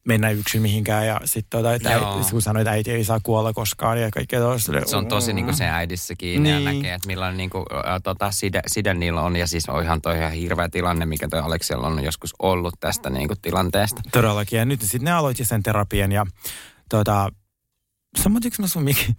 mennä 0.04 0.30
yksin 0.30 0.62
mihinkään 0.62 1.06
ja 1.06 1.20
sitten 1.24 1.58
tota, 1.58 1.74
että 1.74 1.90
äiti, 1.90 2.30
kun 2.30 2.42
sanoit, 2.42 2.60
että 2.66 2.70
äiti 2.70 2.90
ei 2.90 3.04
saa 3.04 3.20
kuolla 3.22 3.52
koskaan 3.52 4.00
ja 4.00 4.10
kaikkea 4.10 4.40
tuosta. 4.40 4.72
Se 4.86 4.96
on 4.96 5.06
tosi 5.06 5.32
niin 5.32 5.44
kuin 5.44 5.56
se 5.56 5.64
äidissä 5.64 6.14
kiinni 6.18 6.52
niin. 6.52 6.64
ja 6.64 6.72
näkee, 6.72 6.94
että 6.94 7.06
millainen 7.06 7.36
niin 7.36 7.50
kuin, 7.50 7.64
ä, 7.94 8.00
tota, 8.00 8.30
side, 8.30 8.62
side 8.66 8.94
niillä 8.94 9.22
on. 9.22 9.36
Ja 9.36 9.46
siis 9.46 9.68
on 9.68 9.82
ihan 9.82 10.02
toi 10.02 10.16
ihan 10.18 10.32
hirveä 10.32 10.68
tilanne, 10.68 11.06
mikä 11.06 11.28
toi 11.28 11.40
Aleksialla 11.40 11.86
on 11.86 12.04
joskus 12.04 12.34
ollut 12.38 12.74
tästä 12.80 13.10
niin 13.10 13.28
kuin, 13.28 13.40
tilanteesta. 13.42 14.02
Todellakin. 14.12 14.58
Ja 14.58 14.64
nyt 14.64 14.80
sitten 14.80 15.04
ne 15.04 15.12
aloitti 15.12 15.44
sen 15.44 15.62
terapian 15.62 16.12
ja 16.12 16.26
tota, 16.88 17.32
sammutinko 18.22 18.56
mä 18.60 18.66
sun 18.66 18.82
mikin? 18.82 19.16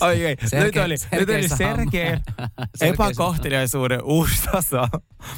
Okei, 0.00 0.36
Sergei- 0.50 0.64
nyt 0.64 0.76
oli, 0.76 0.94
nyt 1.12 1.28
oli 1.28 1.48
Sergei 1.48 2.16
epäkohteliaisuuden 2.80 4.02
uusi 4.02 4.42
taso. 4.52 4.78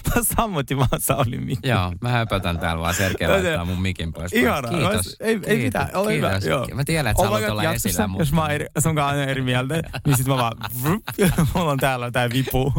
Mä 0.07 0.23
sammutin 0.37 0.79
vaan 0.79 1.01
Saulin 1.01 1.45
mikki. 1.45 1.69
Joo, 1.69 1.93
mä 2.01 2.09
höpötän 2.09 2.59
täällä 2.59 2.83
vaan. 2.83 2.95
Sergei 2.95 3.29
laittaa 3.29 3.65
mun 3.65 3.83
mikin 3.83 4.13
pois. 4.13 4.33
Ihanaa. 4.33 4.71
Kiitos. 4.71 5.17
Ei, 5.21 5.41
ei 5.47 5.65
mitään, 5.65 5.89
ole 5.95 6.17
hyvä. 6.17 6.41
Joo. 6.49 6.67
Mä 6.75 6.85
tiedän, 6.85 7.11
että 7.11 7.23
sä 7.23 7.29
haluat 7.29 7.51
olla 7.51 7.73
esillä. 7.73 8.07
Mutta... 8.07 8.23
Jos 8.23 8.33
mä 8.33 8.41
oon 8.41 8.51
eri, 8.51 8.67
sun 8.79 8.95
kanssa 8.95 9.25
eri 9.25 9.43
mieltä, 9.43 9.83
niin 10.07 10.17
sit 10.17 10.27
mä 10.27 10.37
vaan, 10.37 10.53
vrup, 10.83 11.03
mulla 11.55 11.71
on 11.71 11.79
täällä 11.79 12.11
tää 12.11 12.31
vipu. 12.31 12.73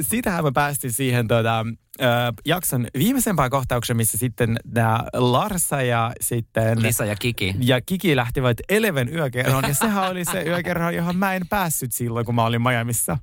Siitähän 0.00 0.44
me 0.44 0.52
päästiin 0.54 0.92
siihen 0.92 1.28
tuota, 1.28 1.66
ö, 2.00 2.04
jakson 2.46 2.86
viimeisempään 2.98 3.50
kohtaukseen, 3.50 3.96
missä 3.96 4.18
sitten 4.18 4.56
nämä 4.74 5.04
Larsa 5.12 5.82
ja 5.82 6.12
sitten 6.20 6.82
Lisa 6.82 7.04
ja 7.04 7.16
Kiki. 7.16 7.54
ja 7.60 7.80
Kiki 7.80 8.16
lähtivät 8.16 8.56
Eleven 8.68 9.14
yökerhoon. 9.14 9.64
Ja 9.68 9.74
sehän 9.74 10.10
oli 10.10 10.24
se 10.24 10.42
yökerho, 10.42 10.90
johon 10.90 11.16
mä 11.16 11.34
en 11.34 11.48
päässyt 11.48 11.92
silloin, 11.92 12.26
kun 12.26 12.34
mä 12.34 12.44
olin 12.44 12.62
Miamissa. 12.62 13.18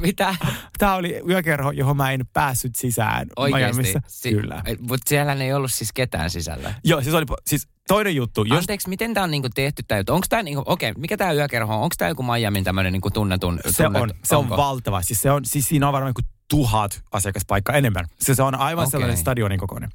Mitä? 0.00 0.34
Tämä 0.78 0.94
oli 0.94 1.22
yökerho, 1.28 1.70
johon 1.70 1.96
mä 1.96 2.12
en 2.12 2.20
päässyt 2.32 2.74
sisään? 2.74 3.26
Miamissa. 3.54 4.00
Si- 4.06 4.30
Kyllä. 4.32 4.62
Mutta 4.80 5.08
siellä 5.08 5.32
ei 5.32 5.52
ollut 5.52 5.72
siis 5.72 5.92
ketään 5.92 6.30
sisällä. 6.30 6.74
Joo, 6.84 7.02
siis 7.02 7.14
oli 7.14 7.24
siis 7.46 7.68
toinen 7.88 8.16
juttu. 8.16 8.44
Jos, 8.44 8.58
Anteeksi, 8.58 8.88
miten 8.88 9.14
tämä 9.14 9.24
on 9.24 9.30
niinku 9.30 9.48
tehty? 9.54 9.82
Onko 10.10 10.26
tämä 10.28 10.42
niinku, 10.42 10.62
okei, 10.66 10.92
mikä 10.96 11.16
tämä 11.16 11.32
yökerho 11.32 11.74
on? 11.74 11.82
Onko 11.82 11.94
tämä 11.98 12.08
joku 12.08 12.22
Miamin 12.22 12.64
tämmöinen 12.64 12.92
niinku 12.92 13.10
tunnetun? 13.10 13.60
se 13.70 13.84
tunnet, 13.84 14.02
on, 14.02 14.10
se 14.24 14.36
on 14.36 14.42
onko? 14.44 14.56
valtava. 14.56 15.02
Siis, 15.02 15.22
se 15.22 15.30
on, 15.30 15.44
siis 15.44 15.68
siinä 15.68 15.86
on 15.86 15.92
varmaan 15.92 16.14
kuin 16.14 16.24
tuhat 16.50 17.02
asiakaspaikkaa 17.12 17.76
enemmän. 17.76 18.04
Se, 18.18 18.34
se 18.34 18.42
on 18.42 18.54
aivan 18.54 18.82
Okei. 18.82 18.90
sellainen 18.90 19.16
stadionin 19.16 19.58
kokoinen. 19.60 19.90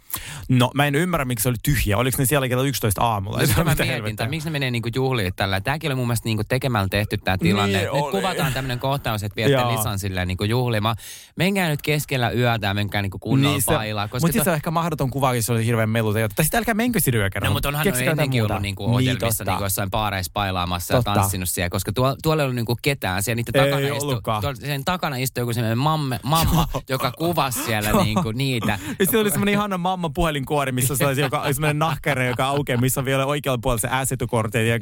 No 0.49 0.71
mä 0.73 0.85
en 0.85 0.95
ymmärrä, 0.95 1.25
miksi 1.25 1.43
se 1.43 1.49
oli 1.49 1.57
tyhjä. 1.63 1.97
Oliko 1.97 2.15
ne 2.19 2.25
siellä 2.25 2.47
kello 2.47 2.63
11 2.63 3.01
aamulla? 3.03 3.39
No, 3.39 3.45
sitä 3.45 3.63
mä 3.63 3.75
mietin, 3.79 4.15
tai 4.15 4.27
miksi 4.27 4.47
ne 4.47 4.51
menee 4.51 4.71
niinku 4.71 4.89
juhliin 4.95 5.33
tällä. 5.35 5.61
Tämäkin 5.61 5.87
oli 5.89 5.95
mun 5.95 6.07
mielestä 6.07 6.25
niinku 6.29 6.43
tekemällä 6.43 6.87
tehty 6.91 7.17
tämä 7.17 7.37
tilanne. 7.37 7.77
Niin 7.77 7.93
Nyt 7.93 8.03
oli. 8.03 8.11
kuvataan 8.11 8.53
tämmöinen 8.53 8.79
kohtaus, 8.79 9.23
että 9.23 9.35
viette. 9.35 9.57
Lisan 9.77 9.99
silleen 9.99 10.27
niinku 10.27 10.43
juhlimaan. 10.43 10.95
Menkää 11.35 11.69
nyt 11.69 11.81
keskellä 11.81 12.31
yötä 12.31 12.67
ja 12.67 12.73
menkää 12.73 13.01
niinku 13.01 13.19
kunnolla 13.19 13.53
Niin, 13.55 13.61
se, 13.61 13.73
pailaa. 13.73 14.07
Koska 14.07 14.25
mutta 14.27 14.31
siis 14.33 14.41
to- 14.41 14.43
se 14.43 14.49
on 14.49 14.55
ehkä 14.55 14.71
mahdoton 14.71 15.09
kuva, 15.09 15.33
jos 15.35 15.45
se 15.45 15.51
oli 15.51 15.65
hirveän 15.65 15.89
meluta. 15.89 16.19
Tai 16.35 16.45
sitten 16.45 16.57
älkää 16.57 16.73
menkö 16.73 16.99
sinne 16.99 17.17
yökerhoon. 17.19 17.49
No, 17.49 17.53
mutta 17.53 17.69
onhan 17.69 17.83
Keksikää 17.83 18.05
ne 18.05 18.11
jotain 18.11 18.19
ennenkin 18.25 18.43
ollut 18.43 18.61
niinku 18.61 18.83
Niin, 18.87 18.95
ohjelmissa 18.95 19.27
totta. 19.37 19.51
niinku 19.51 19.63
jossain 19.63 19.91
baareissa 19.91 20.31
pailaamassa 20.33 20.93
Totta. 20.93 21.11
ja 21.11 21.15
tanssinut 21.15 21.49
siellä, 21.49 21.69
koska 21.69 21.91
tuolla, 21.93 22.15
tuolla 22.23 22.41
ei 22.41 22.45
ollut 22.45 22.55
niinku 22.55 22.77
ketään. 22.81 23.23
Siellä 23.23 23.39
Ei 23.39 23.43
takana 23.63 23.95
istui, 23.97 24.55
sen 24.67 24.85
takana 24.85 25.15
istui 25.17 25.41
joku 25.41 25.53
sellainen 25.53 25.77
mamme, 25.77 26.19
mamma, 26.45 26.67
joka 26.89 27.11
kuvasi 27.11 27.63
siellä 27.63 27.91
niinku 28.03 28.31
niitä. 28.31 28.79
Ja 28.99 29.05
siellä 29.05 29.21
oli 29.21 29.29
semmoinen 29.29 29.53
ihana 29.53 29.77
mamma 29.77 30.09
puhelinkuori, 30.09 30.71
missä 30.71 30.95
se 30.95 31.05
joka, 31.21 31.53
semmoinen 31.53 31.79
nahkare, 31.79 32.27
joka 32.27 32.45
aukeaa, 32.45 32.81
missä 32.81 33.01
on 33.01 33.05
vielä 33.05 33.25
oikealla 33.25 33.59
puolella 33.61 33.81
se 33.81 33.87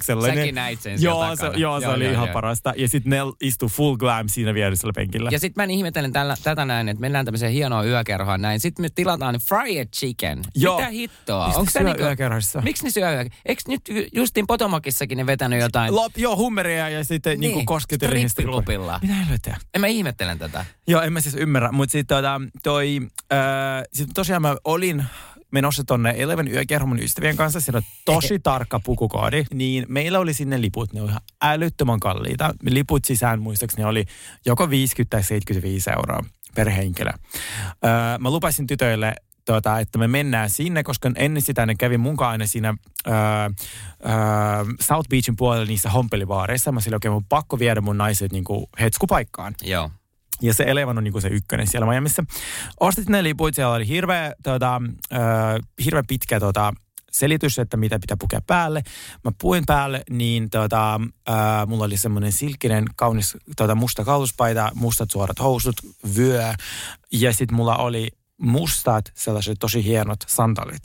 sellainen. 0.05 0.37
Säkin 0.37 0.55
näit 0.55 0.81
sen 0.81 1.01
Joo, 1.01 1.35
se, 1.35 1.45
joo, 1.55 1.79
se 1.79 1.85
Joo, 1.85 1.93
oli 1.93 2.03
joo, 2.03 2.13
ihan 2.13 2.27
joo. 2.27 2.33
parasta. 2.33 2.73
Ja 2.77 2.87
sitten 2.87 3.09
ne 3.09 3.17
istu 3.41 3.67
full 3.67 3.97
glam 3.97 4.27
siinä 4.27 4.53
vierisellä 4.53 4.93
penkillä. 4.95 5.29
Ja 5.31 5.39
sitten 5.39 5.61
mä 5.61 5.73
ihmettelen 5.73 6.13
tällä, 6.13 6.35
tätä 6.43 6.65
näin, 6.65 6.89
että 6.89 7.01
mennään 7.01 7.25
tämmöiseen 7.25 7.51
hienoon 7.51 7.87
yökerhoon 7.87 8.41
näin. 8.41 8.59
Sitten 8.59 8.85
me 8.85 8.89
tilataan 8.95 9.35
fried 9.35 9.87
chicken. 9.87 10.41
Joo. 10.55 10.77
Mitä 10.77 10.89
hittoa? 10.89 11.45
Onko 11.45 11.71
syö 11.71 11.95
yökerhossa? 11.99 12.61
Miksi 12.61 12.83
ne 12.83 12.89
syö 12.89 13.13
yö? 13.13 13.25
Eikö 13.45 13.61
nyt 13.67 13.81
ju- 13.89 14.07
justiin 14.13 14.47
Potomakissakin 14.47 15.17
ne 15.17 15.25
vetänyt 15.25 15.59
jotain? 15.59 15.95
Lop, 15.95 16.17
joo, 16.17 16.35
hummeria 16.35 16.89
ja 16.89 17.03
sitten 17.03 17.39
niin, 17.39 17.55
niinku. 17.55 17.79
Strippiklubilla. 17.79 18.99
Mitä 19.01 19.13
helvettiä? 19.13 19.57
En 19.73 19.81
mä 19.81 19.87
ihmettelen 19.87 20.39
tätä. 20.39 20.65
Joo, 20.87 21.01
en 21.01 21.13
mä 21.13 21.21
siis 21.21 21.35
ymmärrä. 21.35 21.52
Mutta 21.71 21.91
sitten 21.91 22.17
tota, 22.17 22.41
toi, 22.63 22.99
äh, 23.33 23.83
sit 23.93 24.09
tosiaan 24.13 24.41
mä 24.41 24.55
olin 24.63 25.03
menossa 25.51 25.83
tonne 25.83 26.13
Eleven 26.17 26.47
yökerhon 26.47 26.89
mun 26.89 26.99
ystävien 26.99 27.37
kanssa. 27.37 27.61
Siellä 27.61 27.77
on 27.77 27.83
tosi 28.05 28.39
tarkka 28.43 28.79
pukukoodi. 28.79 29.43
Niin 29.53 29.85
meillä 29.87 30.19
oli 30.19 30.33
sinne 30.33 30.61
liput. 30.61 30.93
Ne 30.93 31.01
oli 31.01 31.09
ihan 31.09 31.21
älyttömän 31.41 31.99
kalliita. 31.99 32.53
Liput 32.69 33.05
sisään 33.05 33.41
muistaakseni 33.41 33.83
oli 33.83 34.05
joko 34.45 34.69
50 34.69 35.17
tai 35.17 35.23
75 35.23 35.89
euroa 35.89 36.23
per 36.55 36.69
henkilö. 36.69 37.11
Öö, 37.85 38.17
mä 38.19 38.29
lupasin 38.29 38.67
tytöille 38.67 39.15
Tota, 39.45 39.79
että 39.79 39.97
me 39.97 40.07
mennään 40.07 40.49
sinne, 40.49 40.83
koska 40.83 41.11
ennen 41.15 41.41
sitä 41.41 41.65
ne 41.65 41.75
kävi 41.75 41.97
munkaan 41.97 42.31
aina 42.31 42.47
siinä 42.47 42.75
öö, 43.07 43.13
öö, 43.13 44.13
South 44.79 45.09
Beachin 45.09 45.35
puolella 45.35 45.65
niissä 45.65 45.89
hompelibaareissa. 45.89 46.71
Mä 46.71 46.79
sillä 46.79 46.95
oikein 46.95 47.11
mun 47.11 47.25
pakko 47.29 47.59
viedä 47.59 47.81
mun 47.81 47.97
naiset 47.97 48.31
niinku 48.31 48.69
hetskupaikkaan. 48.79 49.55
Joo. 49.61 49.91
Ja 50.43 50.53
se 50.53 50.63
Eleven 50.63 50.97
on 50.97 51.03
niinku 51.03 51.21
se 51.21 51.27
ykkönen 51.27 51.67
siellä 51.67 51.87
Miamiissa. 51.87 52.25
Ostit 52.79 53.09
ne 53.09 53.23
liput, 53.23 53.55
siellä 53.55 53.73
oli 53.73 53.87
hirveä, 53.87 54.33
tota, 54.43 54.81
äh, 55.13 55.19
hirveä 55.85 56.03
pitkä 56.07 56.39
tota, 56.39 56.73
selitys, 57.11 57.59
että 57.59 57.77
mitä 57.77 57.99
pitää 57.99 58.17
pukea 58.19 58.41
päälle. 58.47 58.83
Mä 59.23 59.31
puin 59.41 59.63
päälle, 59.65 60.03
niin 60.09 60.49
tota, 60.49 60.93
äh, 61.29 61.67
mulla 61.67 61.85
oli 61.85 61.97
semmoinen 61.97 62.31
silkkinen, 62.31 62.85
kaunis 62.95 63.37
tota, 63.57 63.75
musta 63.75 64.05
kauluspaita, 64.05 64.71
mustat 64.75 65.11
suorat 65.11 65.39
housut, 65.39 65.75
vyö. 66.17 66.53
Ja 67.11 67.33
sitten 67.33 67.55
mulla 67.55 67.75
oli 67.75 68.07
mustat, 68.37 69.11
sellaiset 69.15 69.59
tosi 69.59 69.83
hienot 69.83 70.19
sandalit. 70.27 70.83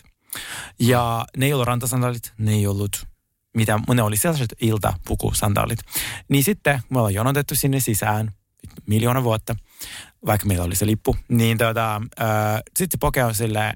Ja 0.79 1.25
ne 1.37 1.47
ei 1.47 1.53
ollut 1.53 1.67
rantasandaalit, 1.67 2.33
ne 2.39 2.53
ei 2.53 2.67
ollut 2.67 3.07
mitä, 3.55 3.81
ne 3.95 4.03
oli 4.03 4.17
sellaiset 4.17 4.55
iltapukusandaalit. 4.61 5.79
Niin 6.29 6.45
sitten 6.45 6.83
me 6.91 6.99
ollaan 6.99 7.15
jonotettu 7.15 7.55
sinne 7.55 7.81
sisään 7.81 8.33
miljoona 8.87 9.25
vuotta, 9.25 9.57
vaikka 10.27 10.47
meillä 10.47 10.65
oli 10.65 10.77
se 10.77 10.87
lippu. 10.87 11.17
Niin 11.29 11.59
tota, 11.59 12.03
äh, 12.21 12.63
sitten 12.77 12.89
se 12.91 12.99
poke 13.01 13.25
on 13.25 13.35
silleen, 13.35 13.73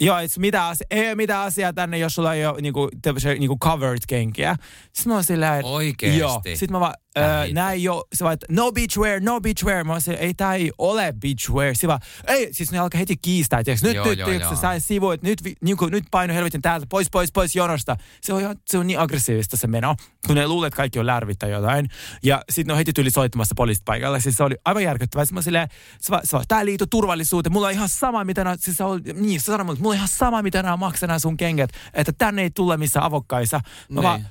joo, 0.00 0.16
mitä 0.38 0.66
asia, 0.66 0.86
ei 0.90 1.14
mitä 1.14 1.40
asiaa 1.40 1.72
tänne, 1.72 1.98
jos 1.98 2.14
sulla 2.14 2.34
ei 2.34 2.46
ole 2.46 2.60
niinku, 2.60 2.88
tämmöisiä 3.02 3.34
niinku 3.34 3.58
covered 3.58 3.98
kenkiä. 4.08 4.56
Sitten 4.82 5.10
mä 5.10 5.14
oon 5.14 5.24
silleen, 5.24 5.64
Oikeesti? 5.64 6.18
Joo. 6.18 6.42
Sitten 6.44 6.72
mä 6.72 6.80
vaan, 6.80 6.94
Näin 7.52 7.82
jo, 7.82 8.04
se 8.12 8.24
vaan, 8.24 8.34
että 8.34 8.46
no 8.50 8.72
beachwear, 8.72 9.20
no 9.20 9.40
beachwear. 9.40 9.84
Mä 9.84 10.00
silleen, 10.00 10.22
ei 10.24 10.34
tää 10.34 10.54
ei 10.54 10.72
ole 10.78 11.14
beachwear. 11.20 11.74
Se 11.74 11.88
vaan, 11.88 12.00
ei, 12.26 12.54
siis 12.54 12.72
ne 12.72 12.78
alkaa 12.78 12.98
heti 12.98 13.16
kiistää, 13.16 13.64
tiiäks, 13.64 13.82
nyt, 13.82 13.94
Joo, 13.94 14.06
nyt, 14.06 14.18
joo, 14.18 14.28
tiiäks, 14.28 14.44
joo. 14.44 14.56
sä 14.56 14.78
sivu, 14.78 15.10
että 15.10 15.26
nyt, 15.26 15.38
niinku, 15.60 15.86
nyt 15.86 16.04
paino 16.10 16.34
helvetin 16.34 16.62
täältä, 16.62 16.86
pois, 16.90 17.10
pois, 17.10 17.32
pois 17.32 17.56
jonosta. 17.56 17.96
Se 18.22 18.32
on, 18.32 18.56
se 18.66 18.78
on 18.78 18.86
niin 18.86 18.98
aggressiivista 18.98 19.56
se 19.56 19.66
meno, 19.66 19.96
kun 20.26 20.36
ne 20.36 20.48
luulee, 20.48 20.66
että 20.66 20.76
kaikki 20.76 20.98
on 20.98 21.06
lärvit 21.06 21.38
tai 21.38 21.50
jotain. 21.50 21.88
Ja 22.22 22.42
sitten 22.50 22.66
ne 22.66 22.72
on 22.72 22.78
heti 22.78 22.92
tyyli 22.92 23.10
soittamassa 23.10 23.54
poliisit 23.56 23.84
paikalle. 23.84 24.20
Siis 24.20 24.36
se 24.36 24.44
oli 24.44 24.54
aivan 24.64 24.82
järkyttävää. 24.82 25.24
Sitten 25.24 25.34
mä 25.34 25.42
silleen, 25.42 25.68
se 26.00 26.10
vaan, 26.10 26.22
se 26.24 26.32
vaan, 26.32 26.44
tää 26.48 26.64
liittyy 26.64 26.86
turvallisuuteen. 26.86 27.52
Mulla 27.52 27.66
on 27.66 27.72
ihan 27.72 27.88
sama, 27.88 28.24
mitä 28.24 28.44
nää, 28.44 28.56
siis 28.58 28.76
se 28.76 28.84
oli, 28.84 29.00
niin, 29.14 29.40
se 29.40 29.44
sanoi 29.44 29.64
mulle, 29.64 29.72
että 29.74 29.82
mulla 29.82 29.92
on 29.92 29.96
ihan 29.96 30.08
sama, 30.08 30.42
mitä 30.42 30.62
nämä 30.62 30.76
maksaa 30.76 31.18
sun 31.18 31.36
kengät, 31.36 31.70
että 31.94 32.12
tänne 32.18 32.42
ei 32.42 32.50
tule 32.50 32.76
missään 32.76 33.06
avokkaissa. 33.06 33.60
Mä 33.88 33.94
Niin. 33.94 34.02
vaan, 34.02 34.26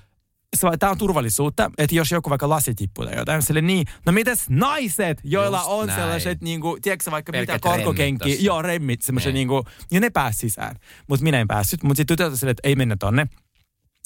tää 0.80 0.90
on 0.90 0.98
turvallisuutta, 0.98 1.72
että 1.78 1.96
jos 1.96 2.12
joku 2.12 2.30
vaikka 2.30 2.50
lasi 2.50 2.76
tippuu 2.76 3.06
tai 3.06 3.16
jotain, 3.18 3.42
sille 3.42 3.62
niin, 3.62 3.88
no 4.06 4.12
mites 4.12 4.50
naiset, 4.50 5.22
joilla 5.24 5.58
Just 5.58 5.70
on 5.70 5.88
näin. 5.88 6.00
sellaiset 6.00 6.42
niinku, 6.42 6.78
tiedätkö 6.82 7.12
vaikka 7.12 7.32
Pelkät 7.32 7.56
mitä 7.56 7.70
korkokenki, 7.70 8.46
joo 8.46 8.62
remmit, 8.62 9.02
semmoisen 9.02 9.34
Niin. 9.34 9.48
niinku, 9.48 9.64
ja 9.92 10.00
ne 10.00 10.10
pääsi 10.10 10.40
sisään. 10.40 10.76
Mutta 11.08 11.24
minä 11.24 11.40
en 11.40 11.48
päässyt, 11.48 11.84
mutta 11.84 11.98
sitten 11.98 12.18
tytöltä 12.18 12.38
silleen, 12.38 12.52
että 12.52 12.68
ei 12.68 12.76
mennä 12.76 12.96
tonne 13.00 13.28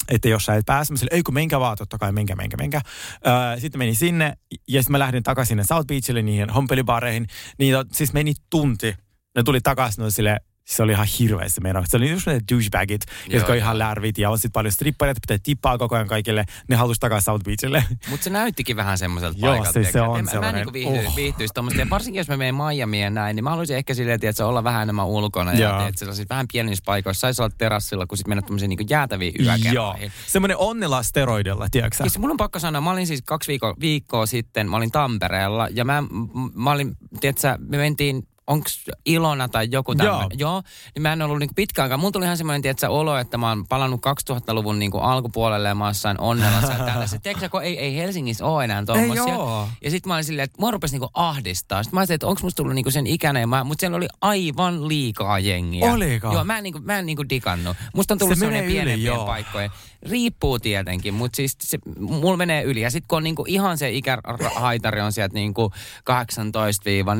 että 0.08 0.28
jos 0.28 0.44
sä 0.44 0.54
et 0.54 0.66
pääse, 0.66 0.92
mä 0.92 0.98
ei 1.10 1.22
kun 1.22 1.34
menkää 1.34 1.60
vaan, 1.60 1.76
totta 1.76 1.98
kai, 1.98 2.12
menkää, 2.12 2.36
menkää, 2.36 2.56
menkää. 2.56 2.80
Öö, 3.26 3.60
sitten 3.60 3.78
menin 3.78 3.96
sinne, 3.96 4.36
ja 4.68 4.82
sitten 4.82 4.92
mä 4.92 4.98
lähdin 4.98 5.22
takaisin 5.22 5.48
sinne 5.48 5.64
South 5.64 5.86
Beachille, 5.86 6.22
niihin 6.22 6.50
hompelibareihin, 6.50 7.26
niin 7.58 7.74
to- 7.74 7.84
siis 7.92 8.12
meni 8.12 8.34
tunti. 8.50 8.94
Ne 9.36 9.42
tuli 9.42 9.60
takaisin, 9.60 10.00
ne 10.02 10.04
oli 10.04 10.12
silleen, 10.12 10.40
se 10.64 10.82
oli 10.82 10.92
ihan 10.92 11.06
hirveä 11.18 11.48
se 11.48 11.60
meno. 11.60 11.82
Se 11.86 11.96
oli 11.96 12.10
just 12.10 12.26
ne 12.26 12.40
douchebagit, 12.52 13.00
Joo, 13.26 13.34
jotka 13.36 13.52
on 13.52 13.58
joo. 13.58 13.64
ihan 13.64 13.78
lärvit, 13.78 14.18
ja 14.18 14.30
on 14.30 14.38
sitten 14.38 14.52
paljon 14.52 14.72
strippareita, 14.72 15.20
pitää 15.20 15.38
tippaa 15.42 15.78
koko 15.78 15.94
ajan 15.94 16.08
kaikille. 16.08 16.44
Ne 16.68 16.76
halusi 16.76 17.00
takaisin 17.00 17.24
South 17.24 17.44
Beachille. 17.44 17.84
Mutta 18.10 18.24
se 18.24 18.30
näyttikin 18.30 18.76
vähän 18.76 18.98
semmoiselta 18.98 19.38
Joo, 19.38 19.48
paikalta. 19.50 19.72
se- 19.72 19.84
se 19.84 19.92
tiedätkö? 19.92 20.10
on 20.10 20.18
En 20.18 20.24
mä- 20.24 20.28
Mä 20.28 20.32
sellainen. 20.32 20.54
niinku 20.58 20.72
viihdy, 20.72 21.06
Oh. 21.06 21.16
viihtyisi 21.16 21.54
tommoista. 21.54 21.80
Ja 21.82 21.90
varsinkin 21.90 22.20
jos 22.20 22.28
mä 22.28 22.36
menen 22.36 22.54
Miamiin 22.54 23.02
ja 23.04 23.10
näin, 23.10 23.36
niin 23.36 23.44
mä 23.44 23.50
haluaisin 23.50 23.76
ehkä 23.76 23.94
silleen, 23.94 24.20
että 24.22 24.46
olla 24.46 24.64
vähän 24.64 24.82
enemmän 24.82 25.06
ulkona. 25.06 25.52
Ja 25.52 25.58
Joo. 25.68 25.82
teet 25.82 25.98
sellaisissa 25.98 26.28
vähän 26.30 26.46
pienissä 26.52 26.82
paikoissa. 26.86 27.20
Saisi 27.20 27.42
olla 27.42 27.54
terassilla, 27.58 28.06
kun 28.06 28.18
sit 28.18 28.26
mennä 28.26 28.42
tommosiin 28.42 28.68
niinku 28.68 28.84
jäätäviin 28.90 29.34
Joo. 29.38 29.56
yökerhoihin. 29.56 30.12
Semmoinen 30.26 30.56
onnella 30.56 31.02
steroidilla, 31.02 31.66
tiedätkö 31.70 31.96
sä? 31.96 32.04
Siis 32.04 32.18
mun 32.18 32.30
on 32.30 32.36
pakko 32.36 32.58
sanoa, 32.58 32.80
mä 32.80 32.90
olin 32.90 33.06
siis 33.06 33.22
kaksi 33.24 33.48
viikkoa, 33.48 33.74
viikkoa 33.80 34.26
sitten, 34.26 34.70
mä 34.70 34.76
olin 34.76 34.90
Tampereella 34.90 35.68
ja 35.70 35.84
mä, 35.84 36.02
mä 36.54 36.70
olin, 36.72 36.96
tiedätkö, 37.20 37.58
me 37.58 37.76
mentiin 37.76 38.28
onks 38.46 38.84
Ilona 39.04 39.48
tai 39.48 39.68
joku 39.70 39.94
tämmöinen. 39.94 40.38
Joo. 40.38 40.50
Joo. 40.52 40.62
niin 40.94 41.02
mä 41.02 41.12
en 41.12 41.22
ollut 41.22 41.38
niinku 41.38 41.54
pitkään 41.54 41.84
aikaa. 41.84 41.98
Mulla 41.98 42.12
tuli 42.12 42.24
ihan 42.24 42.36
semmoinen, 42.36 42.62
tiedätkö, 42.62 42.88
olo, 42.88 43.16
että 43.18 43.38
mä 43.38 43.48
oon 43.48 43.66
palannut 43.66 44.00
2000-luvun 44.30 44.78
niinku 44.78 44.98
alkupuolelle 44.98 45.68
ja 45.68 45.74
mä 45.74 45.84
oon 45.84 45.90
jossain 45.90 46.20
onnellassa 46.20 46.72
ja. 47.12 47.20
Tiedätkö, 47.22 47.48
kun 47.48 47.62
ei, 47.62 47.78
ei 47.78 47.96
Helsingissä 47.96 48.46
ole 48.46 48.64
enää 48.64 48.84
tommosia. 48.84 49.38
oo. 49.38 49.68
Ja 49.82 49.90
sitten 49.90 50.08
mä 50.10 50.14
olin 50.14 50.24
silleen, 50.24 50.44
että 50.44 50.56
mua 50.60 50.70
rupesi 50.70 50.94
niinku 50.94 51.10
ahdistaa. 51.14 51.82
Sitten 51.82 51.96
mä 51.96 52.00
ajattelin, 52.00 52.16
että 52.16 52.26
onko 52.26 52.40
musta 52.42 52.56
tullut 52.56 52.74
niinku 52.74 52.90
sen 52.90 53.06
ikäinen, 53.06 53.48
mä, 53.48 53.64
mutta 53.64 53.80
siellä 53.80 53.96
oli 53.96 54.08
aivan 54.20 54.88
liikaa 54.88 55.38
jengiä. 55.38 55.92
Oliko? 55.92 56.32
Joo, 56.32 56.44
mä 56.44 56.58
en, 56.58 56.62
niinku, 56.62 56.80
mä 56.82 56.98
en 56.98 57.06
niinku 57.06 57.24
digannut. 57.28 57.76
Musta 57.94 58.14
on 58.14 58.18
tullut 58.18 58.36
Se 58.36 58.40
semmoinen 58.40 58.64
yli, 58.64 58.72
pienempien 58.72 59.04
joo. 59.14 59.26
paikkojen. 59.26 59.70
Riippuu 60.02 60.58
tietenkin, 60.58 61.14
mutta 61.14 61.36
siis 61.36 61.56
se, 61.60 61.78
mulla 62.00 62.36
menee 62.36 62.62
yli. 62.62 62.80
Ja 62.80 62.90
sitten 62.90 63.08
kun 63.08 63.16
on 63.16 63.24
niinku 63.24 63.44
ihan 63.48 63.78
se 63.78 63.90
ikähaitari 63.90 65.00
on 65.00 65.12
sieltä 65.12 65.34
niinku 65.34 65.72
18 66.04 66.84
viiva, 66.84 67.16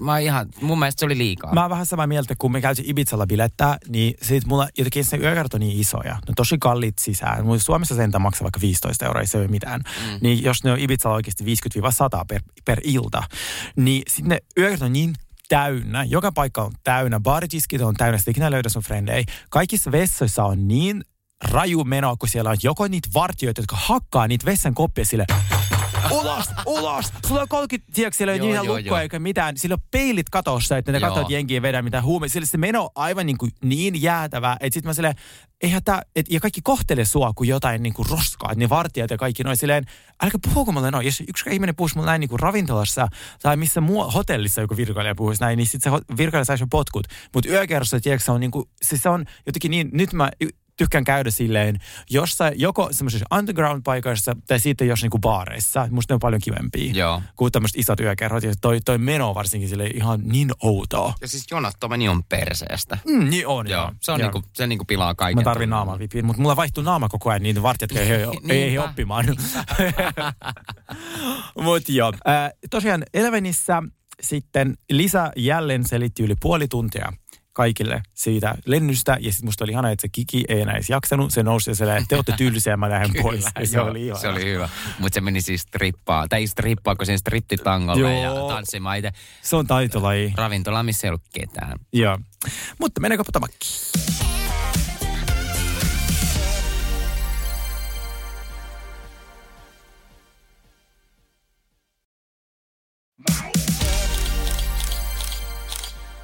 mä 0.00 0.18
ihan, 0.18 0.46
mun 0.64 0.78
mielestä 0.78 1.00
se 1.00 1.06
oli 1.06 1.18
liikaa. 1.18 1.54
Mä 1.54 1.60
oon 1.60 1.70
vähän 1.70 1.86
samaa 1.86 2.06
mieltä, 2.06 2.34
kun 2.38 2.52
me 2.52 2.60
käytiin 2.60 2.90
Ibizalla 2.90 3.26
bilettää, 3.26 3.78
niin 3.88 4.14
sit 4.22 4.46
mulla 4.46 4.68
jotenkin 4.78 5.04
se 5.04 5.16
yökerrat 5.16 5.54
on 5.54 5.60
niin 5.60 5.80
isoja. 5.80 6.12
Ne 6.12 6.20
on 6.28 6.34
tosi 6.34 6.56
kalliit 6.60 6.98
sisään. 7.00 7.46
Mun 7.46 7.60
Suomessa 7.60 7.94
sentään 7.94 8.22
maksaa 8.22 8.44
vaikka 8.44 8.60
15 8.60 9.06
euroa, 9.06 9.20
ei 9.20 9.26
se 9.26 9.38
ole 9.38 9.48
mitään. 9.48 9.80
Mm. 9.80 10.18
Niin 10.20 10.42
jos 10.42 10.64
ne 10.64 10.72
on 10.72 10.78
Ibizalla 10.78 11.14
oikeasti 11.14 11.44
50-100 11.44 11.46
per, 12.28 12.40
per 12.64 12.80
ilta, 12.84 13.22
niin 13.76 14.02
sitten 14.08 14.28
ne 14.28 14.38
yökerrat 14.58 14.82
on 14.82 14.92
niin 14.92 15.14
täynnä. 15.48 16.04
Joka 16.04 16.32
paikka 16.32 16.62
on 16.62 16.72
täynnä. 16.84 17.20
Baaritiskit 17.20 17.80
on 17.80 17.94
täynnä. 17.94 18.18
Sitten 18.18 18.32
ikinä 18.32 18.50
löydä 18.50 18.68
sun 18.68 18.82
frendei. 18.82 19.24
Kaikissa 19.50 19.92
vessoissa 19.92 20.44
on 20.44 20.68
niin 20.68 21.02
raju 21.44 21.84
meno, 21.84 22.16
kun 22.18 22.28
siellä 22.28 22.50
on 22.50 22.56
joko 22.62 22.88
niitä 22.88 23.08
vartijoita, 23.14 23.60
jotka 23.60 23.76
hakkaa 23.76 24.28
niitä 24.28 24.46
vessan 24.46 24.74
koppia 24.74 25.04
sille 25.04 25.24
ulos, 26.14 26.44
ulos. 26.66 27.12
Sulla 27.26 27.40
on 27.40 27.48
30, 27.48 27.92
tiedätkö, 27.94 28.16
siellä 28.16 28.32
ei 28.32 28.38
Joo, 28.38 28.46
mitään 28.46 28.66
lukkoa 28.66 29.02
eikä 29.02 29.18
mitään. 29.18 29.56
Sillä 29.56 29.74
on 29.74 29.88
peilit 29.90 30.30
katossa, 30.30 30.78
että 30.78 30.92
ne 30.92 30.98
että 30.98 31.24
jengiä 31.28 31.62
vedä 31.62 31.82
mitään 31.82 32.04
huumeita. 32.04 32.32
Sillä 32.32 32.46
se 32.46 32.58
meno 32.58 32.82
on 32.82 32.90
aivan 32.94 33.26
niin, 33.26 33.38
kuin 33.38 33.50
niin 33.62 34.02
jäätävää, 34.02 34.56
että 34.60 34.74
sitten 34.74 34.90
mä 34.90 34.94
silleen, 34.94 35.14
eihän 35.62 35.84
tää, 35.84 36.02
et, 36.16 36.26
ja 36.30 36.40
kaikki 36.40 36.60
kohtelee 36.62 37.04
sua 37.04 37.32
kuin 37.34 37.48
jotain 37.48 37.82
niin 37.82 37.92
kuin 37.92 38.08
roskaa, 38.10 38.52
että 38.52 38.64
ne 38.64 38.68
vartijat 38.68 39.10
ja 39.10 39.16
kaikki 39.16 39.42
noin 39.42 39.56
silleen, 39.56 39.84
älkää 40.22 40.40
puhuko 40.44 40.72
mulle 40.72 40.90
noin. 40.90 41.06
Jos 41.06 41.22
yksi 41.28 41.50
ihminen 41.50 41.76
puhuisi 41.76 41.96
mulle 41.96 42.06
näin 42.06 42.20
niin 42.20 42.28
kuin 42.28 42.40
ravintolassa 42.40 43.08
tai 43.42 43.56
missä 43.56 43.80
muu 43.80 44.10
hotellissa 44.10 44.60
joku 44.60 44.76
virkailija 44.76 45.14
puhuisi 45.14 45.40
näin, 45.40 45.56
niin 45.56 45.66
sitten 45.66 45.92
se 45.92 46.16
virkailija 46.16 46.44
saisi 46.44 46.64
potkut. 46.70 47.06
Mutta 47.34 47.50
yökerrossa, 47.50 48.00
tiedätkö, 48.00 48.24
se 48.24 48.32
on 48.32 48.40
niin 48.40 48.50
kuin, 48.50 48.68
siis 48.82 49.02
se 49.02 49.08
on 49.08 49.24
jotenkin 49.46 49.70
niin, 49.70 49.90
nyt 49.92 50.12
mä 50.12 50.30
tykkään 50.76 51.04
käydä 51.04 51.30
silleen 51.30 51.78
jossain, 52.10 52.54
joko 52.56 52.88
semmoisissa 52.90 53.26
underground-paikoissa 53.34 54.36
tai 54.46 54.60
sitten 54.60 54.88
jos 54.88 55.02
niinku 55.02 55.18
baareissa. 55.18 55.88
Musta 55.90 56.12
ne 56.12 56.14
on 56.14 56.20
paljon 56.20 56.40
kivempia 56.44 56.92
Joo. 56.94 57.22
kuin 57.36 57.52
tämmöiset 57.52 57.78
isot 57.78 58.00
yökerrot. 58.00 58.44
Ja 58.44 58.52
toi, 58.60 58.80
toi 58.80 58.98
meno 58.98 59.34
varsinkin 59.34 59.68
sille 59.68 59.86
ihan 59.86 60.20
niin 60.24 60.50
outoa. 60.62 61.14
Ja 61.20 61.28
siis 61.28 61.44
jonottomani 61.50 62.08
on 62.08 62.24
perseestä. 62.24 62.98
Mm, 63.06 63.30
niin 63.30 63.46
on, 63.46 63.68
Joo, 63.68 63.92
se, 64.00 64.12
on 64.12 64.20
niinku, 64.20 64.42
se 64.52 64.66
niinku 64.66 64.84
pilaa 64.84 65.14
kaiken. 65.14 65.40
Mä 65.40 65.44
tarvin 65.44 65.70
naamavipin, 65.70 66.26
mutta 66.26 66.42
mulla 66.42 66.56
vaihtuu 66.56 66.84
naama 66.84 67.08
koko 67.08 67.30
ajan, 67.30 67.42
niin 67.42 67.62
vartijat 67.62 67.92
ei, 67.92 68.12
ei, 68.48 68.62
ei, 68.62 68.78
oppimaan. 68.78 69.26
mutta 71.64 71.92
joo, 71.92 72.12
äh, 72.28 72.50
tosiaan 72.70 73.04
Elvenissä 73.14 73.82
sitten 74.20 74.76
Lisa 74.90 75.30
jälleen 75.36 75.88
selitti 75.88 76.22
yli 76.22 76.34
puoli 76.40 76.68
tuntia 76.68 77.12
kaikille 77.54 78.02
siitä 78.14 78.54
lennystä. 78.64 79.16
Ja 79.20 79.32
sitten 79.32 79.46
musta 79.46 79.64
oli 79.64 79.72
ihana, 79.72 79.90
että 79.90 80.02
se 80.02 80.08
Kiki 80.08 80.44
ei 80.48 80.60
enää 80.60 80.74
edes 80.74 80.90
jaksanut. 80.90 81.30
Se 81.32 81.42
nousi 81.42 81.70
ja 81.70 81.74
se 81.74 81.84
te 82.08 82.14
olette 82.16 82.34
tyylisiä, 82.38 82.76
mä 82.76 82.90
lähden 82.90 83.22
pois. 83.22 83.44
Ja 83.60 83.66
se 83.66 83.76
Joo, 83.76 83.86
oli 83.90 84.04
ihana. 84.06 84.20
se 84.20 84.28
oli 84.28 84.44
hyvä. 84.44 84.68
Mutta 84.98 85.14
se 85.14 85.20
meni 85.20 85.40
siis 85.40 85.60
strippaa. 85.60 86.28
Tai 86.28 86.40
ei 86.40 86.46
strippaa, 86.46 86.96
kun 86.96 87.06
siinä 87.06 87.18
striptitangolle 87.18 88.20
ja 88.20 88.30
tanssimaan 88.48 88.98
itse 88.98 89.10
Se 89.42 89.56
on 89.56 89.66
taitolaji. 89.66 90.32
ravintola, 90.36 90.82
missä 90.82 91.06
ei 91.06 91.08
ollut 91.08 91.22
ketään. 91.32 91.78
Joo. 91.92 92.18
Mutta 92.78 93.00
mennäänkö 93.00 93.24
potamakkiin? 93.24 94.23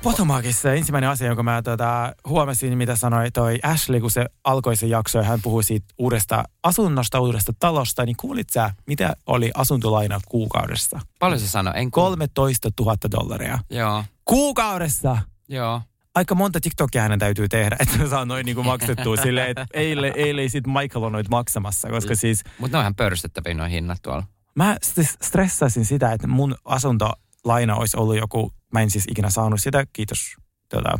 Potomakissa 0.03 0.73
ensimmäinen 0.73 1.11
asia, 1.11 1.27
jonka 1.27 1.43
mä 1.43 1.63
tota, 1.63 2.15
huomasin, 2.29 2.79
mitä 2.79 2.97
sanoi 2.97 3.31
toi 3.31 3.59
Ashley, 3.63 4.01
kun 4.01 4.11
se 4.11 4.27
alkoi 4.45 4.77
se 4.77 4.87
jakso 4.87 5.19
ja 5.19 5.25
hän 5.25 5.43
puhui 5.43 5.65
siitä 5.65 5.87
uudesta 5.99 6.45
asunnosta, 6.63 7.21
uudesta 7.21 7.53
talosta, 7.59 8.05
niin 8.07 8.17
kuulit 8.17 8.51
sä, 8.51 8.71
mitä 8.87 9.17
oli 9.27 9.51
asuntolaina 9.55 10.21
kuukaudessa? 10.29 11.01
Paljon 11.19 11.41
se 11.41 11.49
sanoi? 11.49 11.73
En 11.77 11.85
kuul- 11.87 11.91
13 11.91 12.71
000 12.81 12.97
dollaria. 13.11 13.59
Joo, 13.71 14.05
Kuukaudessa! 14.25 15.19
joo. 15.49 15.83
aika 16.15 16.35
monta 16.35 16.61
TikTokia 16.61 17.03
hänen 17.03 17.19
täytyy 17.19 17.49
tehdä, 17.49 17.77
että 17.81 17.97
se 17.99 18.09
saa 18.09 18.25
noin 18.25 18.47
niinku 18.47 18.63
maksettua 18.63 19.17
silleen, 19.25 19.51
että 19.51 19.67
eilen, 19.75 20.13
eilen 20.17 20.51
sit 20.51 20.67
Michael 20.67 21.05
on 21.05 21.13
noit 21.13 21.29
maksamassa, 21.29 21.89
koska 21.89 22.15
siis 22.15 22.43
Mutta 22.59 22.77
ne 22.77 22.79
on 22.79 22.83
ihan 22.83 22.95
pöyristettäviä 22.95 23.55
nuo 23.55 23.67
hinnat 23.67 23.99
tuolla. 24.03 24.23
mä 24.55 24.77
siis 24.83 25.17
stressasin 25.23 25.85
sitä, 25.85 26.13
että 26.13 26.27
mun 26.27 26.55
asuntolaina 26.65 27.77
olisi 27.77 27.97
ollut 27.97 28.17
joku, 28.17 28.53
mä 28.73 28.81
en 28.81 28.91
siis 28.91 29.05
ikinä 29.11 29.31
saanut 29.31 29.61
sitä, 29.63 29.85
kiitos 29.93 30.35
tota, 30.69 30.99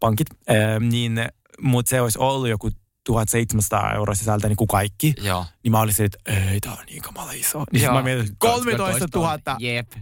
pankit, 0.00 0.26
ää, 0.48 0.80
niin, 0.80 1.28
mutta 1.60 1.90
se 1.90 2.00
olisi 2.00 2.18
ollut 2.18 2.48
joku 2.48 2.70
1700 3.04 3.94
euroa 3.94 4.14
sisältä 4.14 4.48
niin 4.48 4.56
kuin 4.56 4.68
kaikki, 4.68 5.14
Joo. 5.22 5.46
niin 5.64 5.72
mä 5.72 5.80
olisin, 5.80 6.06
että 6.06 6.18
ei, 6.26 6.60
tää 6.60 6.72
on 6.72 6.84
niin 6.86 7.02
kamala 7.02 7.32
iso. 7.32 7.64
Niin 7.72 7.84
Joo. 7.84 7.94
mä 7.94 8.02
mietin, 8.02 8.24
että 8.24 8.36
13 8.38 9.08
000. 9.14 9.38
Jep. 9.58 9.92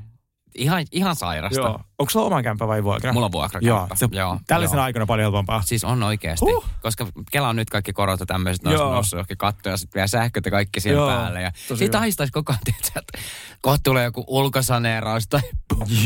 Ihan, 0.55 0.87
ihan 0.93 1.17
sairasta. 1.17 1.61
Joo. 1.61 1.81
Onko 1.99 2.11
sulla 2.11 2.27
oma 2.27 2.43
kämppä 2.43 2.69
vai 2.69 2.85
vuokra? 2.85 3.13
Mulla 3.13 3.27
on 3.27 3.33
vuokra. 3.33 3.61
Joo, 3.63 3.89
se, 3.95 4.09
Joo. 4.13 4.41
tällaisena 4.47 4.81
joo. 4.81 4.85
aikana 4.85 5.07
paljon 5.07 5.25
helpompaa. 5.25 5.63
Siis 5.63 5.85
on 5.85 6.03
oikeasti. 6.03 6.45
Huh. 6.45 6.65
Koska 6.83 7.07
Kela 7.31 7.49
on 7.49 7.57
nyt 7.57 7.71
kaikki 7.71 7.93
korot 7.93 8.21
ja 8.21 8.27
tämmöiset 8.27 8.65
Joo. 8.65 8.93
noussut 8.93 9.17
johonkin 9.17 9.37
kattoon 9.39 9.73
ja 9.73 9.77
sitten 9.77 9.99
vielä 9.99 10.07
sähköt 10.07 10.45
ja 10.45 10.51
kaikki 10.51 10.81
siihen 10.81 10.97
Joo, 10.97 11.09
päälle. 11.09 11.43
Ja 11.43 11.53
siitä 11.75 11.99
haistaisi 11.99 12.33
koko 12.33 12.53
ajan, 12.53 12.61
tietysti, 12.65 12.93
että 12.99 13.19
kohta 13.61 13.81
tulee 13.83 14.05
joku 14.05 14.25
ulkosaneeraus 14.27 15.29
tai 15.29 15.41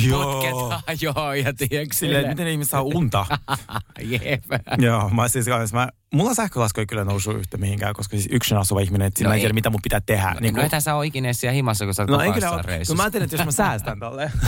Joo. 0.07 0.24
potketaan. 0.24 0.83
Joo, 1.00 1.33
ja 1.33 1.52
tiedätkö 1.55 1.94
Silleen, 1.96 2.28
miten 2.28 2.46
ihmiset 2.48 2.70
saa 2.70 2.83
unta. 2.83 3.26
Jep. 4.00 4.44
Joo, 4.78 5.09
mä 5.09 5.28
siis 5.28 5.46
kanssa, 5.46 5.76
mä, 5.76 5.88
mulla 6.14 6.35
sähkölasku 6.35 6.81
ei 6.81 6.87
kyllä 6.87 7.05
nousu 7.05 7.31
yhtä 7.31 7.57
mihinkään, 7.57 7.94
koska 7.94 8.16
siis 8.16 8.28
yksin 8.33 8.57
asuva 8.57 8.81
ihminen, 8.81 9.07
että 9.07 9.24
No 9.24 9.28
no 9.28 9.35
ei 9.35 9.37
ei. 9.37 9.40
tiedä, 9.40 9.55
mitä 9.55 9.70
mun 9.70 9.81
pitää 9.83 10.00
tehdä. 10.00 10.37
Niin 10.40 10.55
no, 10.55 10.62
ethän 10.62 10.83
sä 10.83 10.94
ole 10.94 11.07
ikinä 11.07 11.33
siellä 11.33 11.55
himassa, 11.55 11.85
kun 11.85 11.94
sä 11.94 12.02
oot 12.02 12.11
no 12.11 12.20
ei 12.20 12.33
kyllä. 12.33 12.50
Kun 12.50 12.64
reissussa. 12.64 12.96
mä 12.96 13.02
ajattelin, 13.02 13.24
että 13.24 13.37
jos 13.37 13.44
mä 13.44 13.52
säästän 13.52 13.98
tolleen. 14.00 14.33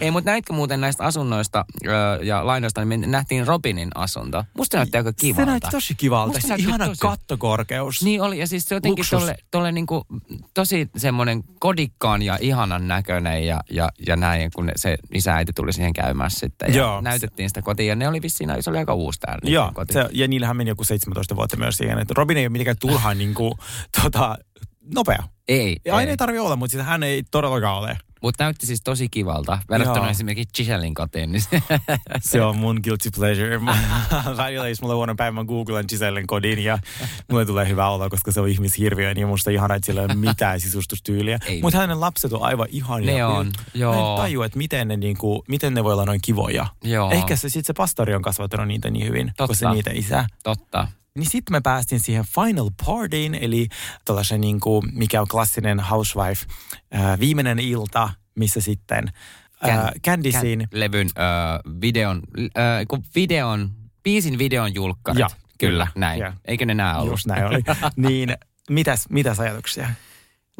Ei, 0.00 0.09
mutta 0.10 0.30
näitkö 0.30 0.52
muuten 0.52 0.80
näistä 0.80 1.04
asunnoista 1.04 1.64
ö, 1.86 1.90
ja 2.24 2.46
lainoista, 2.46 2.84
niin 2.84 3.00
me 3.00 3.06
nähtiin 3.06 3.46
Robinin 3.46 3.88
asunto. 3.94 4.44
Musta 4.56 4.76
näytti 4.76 4.96
aika 4.98 5.12
kivalta. 5.12 5.42
Se 5.42 5.46
näytti 5.50 5.68
tosi 5.70 5.94
kivalta. 5.94 6.32
Musta 6.32 6.48
näytti 6.48 6.66
ihana 6.68 6.86
tosi- 6.86 7.00
kattokorkeus. 7.00 8.02
Niin 8.02 8.22
oli, 8.22 8.38
ja 8.38 8.46
siis 8.46 8.64
se 8.64 8.74
jotenkin 8.74 9.02
Luksus. 9.02 9.20
tolle, 9.20 9.36
tolle 9.50 9.72
niinku, 9.72 10.06
tosi 10.54 10.88
semmoinen 10.96 11.42
kodikkaan 11.60 12.22
ja 12.22 12.38
ihanan 12.40 12.88
näköinen 12.88 13.46
ja, 13.46 13.60
ja, 13.70 13.88
ja 14.06 14.16
näin, 14.16 14.50
kun 14.54 14.70
se 14.76 14.96
isä 15.14 15.30
ja 15.30 15.36
äiti 15.36 15.52
tuli 15.52 15.72
siihen 15.72 15.92
käymään 15.92 16.30
sitten. 16.30 16.68
Ja 16.74 16.78
Joo. 16.78 17.00
näytettiin 17.00 17.50
sitä 17.50 17.62
kotiin, 17.62 17.88
ja 17.88 17.96
ne 17.96 18.08
oli 18.08 18.22
vissiin, 18.22 18.50
se 18.60 18.70
oli 18.70 18.78
aika 18.78 18.94
uusi 18.94 19.20
täällä. 19.20 19.38
niiden 19.42 19.54
Joo, 19.54 19.70
koti. 19.74 19.92
se, 19.92 20.04
ja 20.12 20.28
niillähän 20.28 20.56
meni 20.56 20.70
joku 20.70 20.84
17 20.84 21.36
vuotta 21.36 21.56
myös 21.56 21.76
siihen. 21.76 21.98
Että 21.98 22.14
Robin 22.16 22.36
ei 22.36 22.44
ole 22.44 22.48
mitenkään 22.48 22.76
turhaan 22.80 23.18
niin 23.18 23.34
kuin, 23.34 23.52
tota, 24.02 24.36
nopea. 24.94 25.22
Ei, 25.48 25.76
Ja 25.84 25.94
aina 25.96 26.08
ei. 26.08 26.10
ei 26.10 26.16
tarvitse 26.16 26.40
olla, 26.40 26.56
mutta 26.56 26.72
siis 26.72 26.84
hän 26.86 27.02
ei 27.02 27.22
todellakaan 27.30 27.78
ole. 27.78 27.98
Mutta 28.22 28.44
näytti 28.44 28.66
siis 28.66 28.80
tosi 28.82 29.08
kivalta. 29.08 29.58
Verrattuna 29.70 30.04
Joo. 30.04 30.10
esimerkiksi 30.10 30.52
Giselin 30.54 30.94
kotiin. 30.94 31.32
Niin 31.32 31.42
se, 31.42 31.62
Se 32.20 32.42
on 32.42 32.56
mun 32.56 32.80
guilty 32.84 33.10
pleasure. 33.16 33.58
Mä- 33.58 33.78
Välillä 34.36 34.68
jos 34.68 34.80
mulla 34.82 34.94
on 34.94 34.96
huono 34.96 35.14
päivä, 35.14 35.32
mä 35.32 35.44
googlan 35.44 35.84
Gisellen 35.88 36.26
kodin 36.26 36.58
ja 36.64 36.78
mulle 37.30 37.46
tulee 37.46 37.68
hyvä 37.68 37.88
olo, 37.88 38.10
koska 38.10 38.32
se 38.32 38.40
on 38.40 38.48
ihmishirviö, 38.48 39.14
niin 39.14 39.28
musta 39.28 39.50
ihana, 39.50 39.74
että 39.74 39.86
sillä 39.86 40.00
ei 40.00 40.04
ole 40.04 40.14
mitään 40.14 40.60
sisustustyyliä. 40.64 41.38
Mutta 41.62 41.78
hänen 41.78 42.00
lapset 42.00 42.32
on 42.32 42.42
aivan 42.42 42.66
ihania. 42.70 43.14
Ne 43.14 43.24
on, 43.24 43.46
Mä 43.46 43.52
joo. 43.74 44.16
en 44.16 44.22
tajua, 44.22 44.46
että 44.46 44.58
miten 44.58 44.88
ne, 44.88 44.96
niinku, 44.96 45.44
miten 45.48 45.74
ne 45.74 45.84
voi 45.84 45.92
olla 45.92 46.04
noin 46.04 46.20
kivoja. 46.22 46.66
Joo. 46.84 47.10
Ehkä 47.10 47.36
se 47.36 47.48
sit 47.48 47.66
se 47.66 47.72
pastori 47.72 48.14
on 48.14 48.22
kasvattanut 48.22 48.68
niitä 48.68 48.90
niin 48.90 49.06
hyvin, 49.06 49.26
Totta. 49.26 49.46
kun 49.46 49.56
se 49.56 49.70
niitä 49.70 49.90
isä. 49.94 50.26
Totta. 50.42 50.88
Niin 51.20 51.30
sitten 51.30 51.52
me 51.52 51.60
päästiin 51.60 52.00
siihen 52.00 52.24
final 52.34 52.70
partyin, 52.86 53.34
eli 53.34 53.68
tällaisen 54.04 54.40
niin 54.40 54.60
kuin, 54.60 54.86
mikä 54.92 55.20
on 55.20 55.28
klassinen 55.28 55.80
housewife, 55.80 56.46
ää, 56.90 57.18
viimeinen 57.18 57.58
ilta, 57.58 58.10
missä 58.34 58.60
sitten 58.60 59.12
ää, 59.62 59.92
Candicein, 60.06 60.68
levyn 60.72 61.08
ö, 61.16 61.20
videon, 61.80 62.22
ö, 62.38 62.50
kun 62.88 63.04
videon, 63.14 63.70
biisin 64.02 64.38
videon 64.38 64.74
julkkarit. 64.74 65.18
Joo, 65.18 65.28
kyllä, 65.28 65.46
kyllä. 65.58 65.88
näin. 65.94 66.20
Joo. 66.20 66.32
Eikö 66.44 66.66
ne 66.66 66.74
nää 66.74 66.98
ollut? 66.98 67.12
just 67.12 67.26
näin 67.26 67.44
oli, 67.44 67.62
niin 67.96 68.36
mitäs, 68.70 69.04
mitäs 69.08 69.40
ajatuksia? 69.40 69.88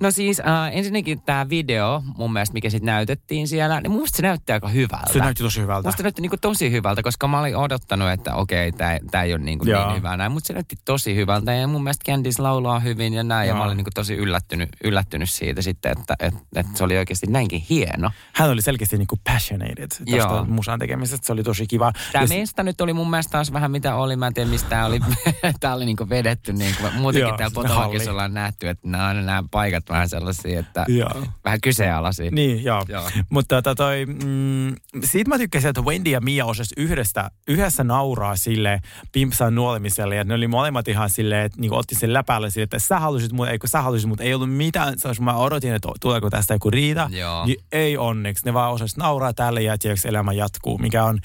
No 0.01 0.11
siis 0.11 0.41
äh, 0.41 0.77
ensinnäkin 0.77 1.23
tämä 1.23 1.49
video, 1.49 2.03
mun 2.17 2.33
mielestä 2.33 2.55
mikä 2.55 2.71
sitten 2.71 2.87
näytettiin 2.87 3.49
siellä, 3.49 3.81
niin 3.81 3.91
mun 3.91 4.07
se 4.07 4.23
näytti 4.23 4.53
aika 4.53 4.69
hyvältä. 4.69 5.13
Se 5.13 5.19
näytti 5.19 5.43
tosi 5.43 5.61
hyvältä. 5.61 5.89
Musta 5.89 6.03
näytti 6.03 6.23
niinku 6.23 6.37
tosi 6.37 6.71
hyvältä, 6.71 7.03
koska 7.03 7.29
mä 7.29 7.41
olin 7.41 7.57
odottanut, 7.57 8.11
että 8.11 8.35
okei, 8.35 8.73
tämä 8.73 9.23
ei 9.25 9.33
ole 9.35 9.43
niinku 9.43 9.65
niin 9.65 9.97
hyvä 9.97 10.17
näin. 10.17 10.33
Mutta 10.33 10.47
se 10.47 10.53
näytti 10.53 10.77
tosi 10.85 11.17
hyvältä 11.17 11.53
ja 11.53 11.67
mun 11.67 11.83
mielestä 11.83 12.13
Candice 12.13 12.43
laulaa 12.43 12.81
hyvin 12.81 13.15
ja 13.15 13.23
näin. 13.23 13.49
Ja 13.49 13.51
Joo. 13.51 13.59
mä 13.59 13.65
olin 13.65 13.77
niinku 13.77 13.91
tosi 13.95 14.15
yllättynyt, 14.15 14.69
yllättynyt 14.85 15.31
siitä 15.31 15.63
sitten, 15.63 15.93
että 15.99 16.15
et, 16.19 16.35
et 16.57 16.67
se 16.75 16.85
oli 16.85 16.99
oikeasti 16.99 17.27
näinkin 17.27 17.63
hieno. 17.71 18.11
Hän 18.33 18.51
oli 18.51 18.63
selkeästi 18.63 18.99
niin 18.99 19.07
kuin 19.07 19.21
passionated 19.25 19.89
tästä 19.89 20.05
Joo. 20.17 20.45
musan 20.45 20.79
tekemisestä, 20.79 21.27
se 21.27 21.33
oli 21.33 21.43
tosi 21.43 21.67
kiva. 21.67 21.93
Tämä 22.13 22.25
Ja 22.25 22.29
mesta 22.29 22.63
nyt 22.63 22.81
oli 22.81 22.93
mun 22.93 23.11
mielestä 23.11 23.31
taas 23.31 23.53
vähän 23.53 23.71
mitä 23.71 23.95
oli. 23.95 24.17
Mä 24.17 24.27
en 24.27 24.35
tiedä, 24.35 24.51
mistä 24.51 24.69
tää 24.69 24.87
oli, 24.87 25.01
tää 25.61 25.75
oli 25.75 25.85
niinku 25.85 26.09
vedetty. 26.09 26.53
Niinku, 26.53 26.83
muutenkin 26.95 27.37
täällä. 27.37 27.55
Potomakissa 27.55 28.11
ollaan 28.11 28.35
nähty, 28.35 28.69
että 28.69 28.89
nämä 28.89 29.45
paikat 29.51 29.90
vähän 29.91 30.09
sellaisia, 30.09 30.61
että 30.61 30.85
Joo. 30.89 31.27
vähän 31.45 31.61
kyseenalaisia. 31.61 32.31
Niin, 32.31 32.65
joo. 32.65 32.85
Joo. 32.89 33.11
Mutta 33.31 33.63
tota 33.63 33.75
toi, 33.75 34.07
mm, 34.07 34.75
siitä 35.05 35.29
mä 35.29 35.39
tykkäsin, 35.39 35.71
että 35.71 35.81
Wendy 35.81 36.11
ja 36.11 36.21
Mia 36.21 36.45
osas 36.45 36.69
yhdestä, 36.77 37.31
yhdessä 37.49 37.85
nauraa 37.85 38.37
sille 38.37 38.81
pimpsaan 39.13 39.55
nuolemiselle. 39.55 40.17
Ja 40.17 40.25
ne 40.25 40.35
oli 40.35 40.49
molemmat 40.49 40.89
ihan 40.89 41.11
silleen, 41.11 41.47
että 41.47 41.61
niin 41.61 41.73
otti 41.73 41.95
sen 41.95 42.13
läpälle 42.13 42.51
sille, 42.51 42.65
että 42.65 42.79
sä 42.79 42.99
halusit, 42.99 43.33
mutta 43.33 43.51
eikö 43.51 43.69
sä 43.69 43.83
halusit, 43.83 44.09
mutta 44.09 44.25
ei 44.25 44.35
ollut 44.35 44.57
mitään. 44.57 44.99
Se 44.99 45.09
olisi, 45.09 45.23
mä 45.23 45.37
odotin, 45.37 45.75
että 45.75 45.89
tuleeko 46.01 46.31
tästä 46.31 46.55
joku 46.55 46.71
riita. 46.71 47.11
Joo. 47.13 47.47
Niin 47.47 47.65
ei 47.73 47.97
onneksi. 47.97 48.45
Ne 48.45 48.55
vaan 48.55 48.73
osas 48.73 48.97
nauraa 48.97 49.33
tälle 49.33 49.63
ja 49.63 49.79
tiedätkö, 49.79 50.09
elämä 50.09 50.33
jatkuu, 50.33 50.79
mikä 50.79 51.05
on 51.05 51.19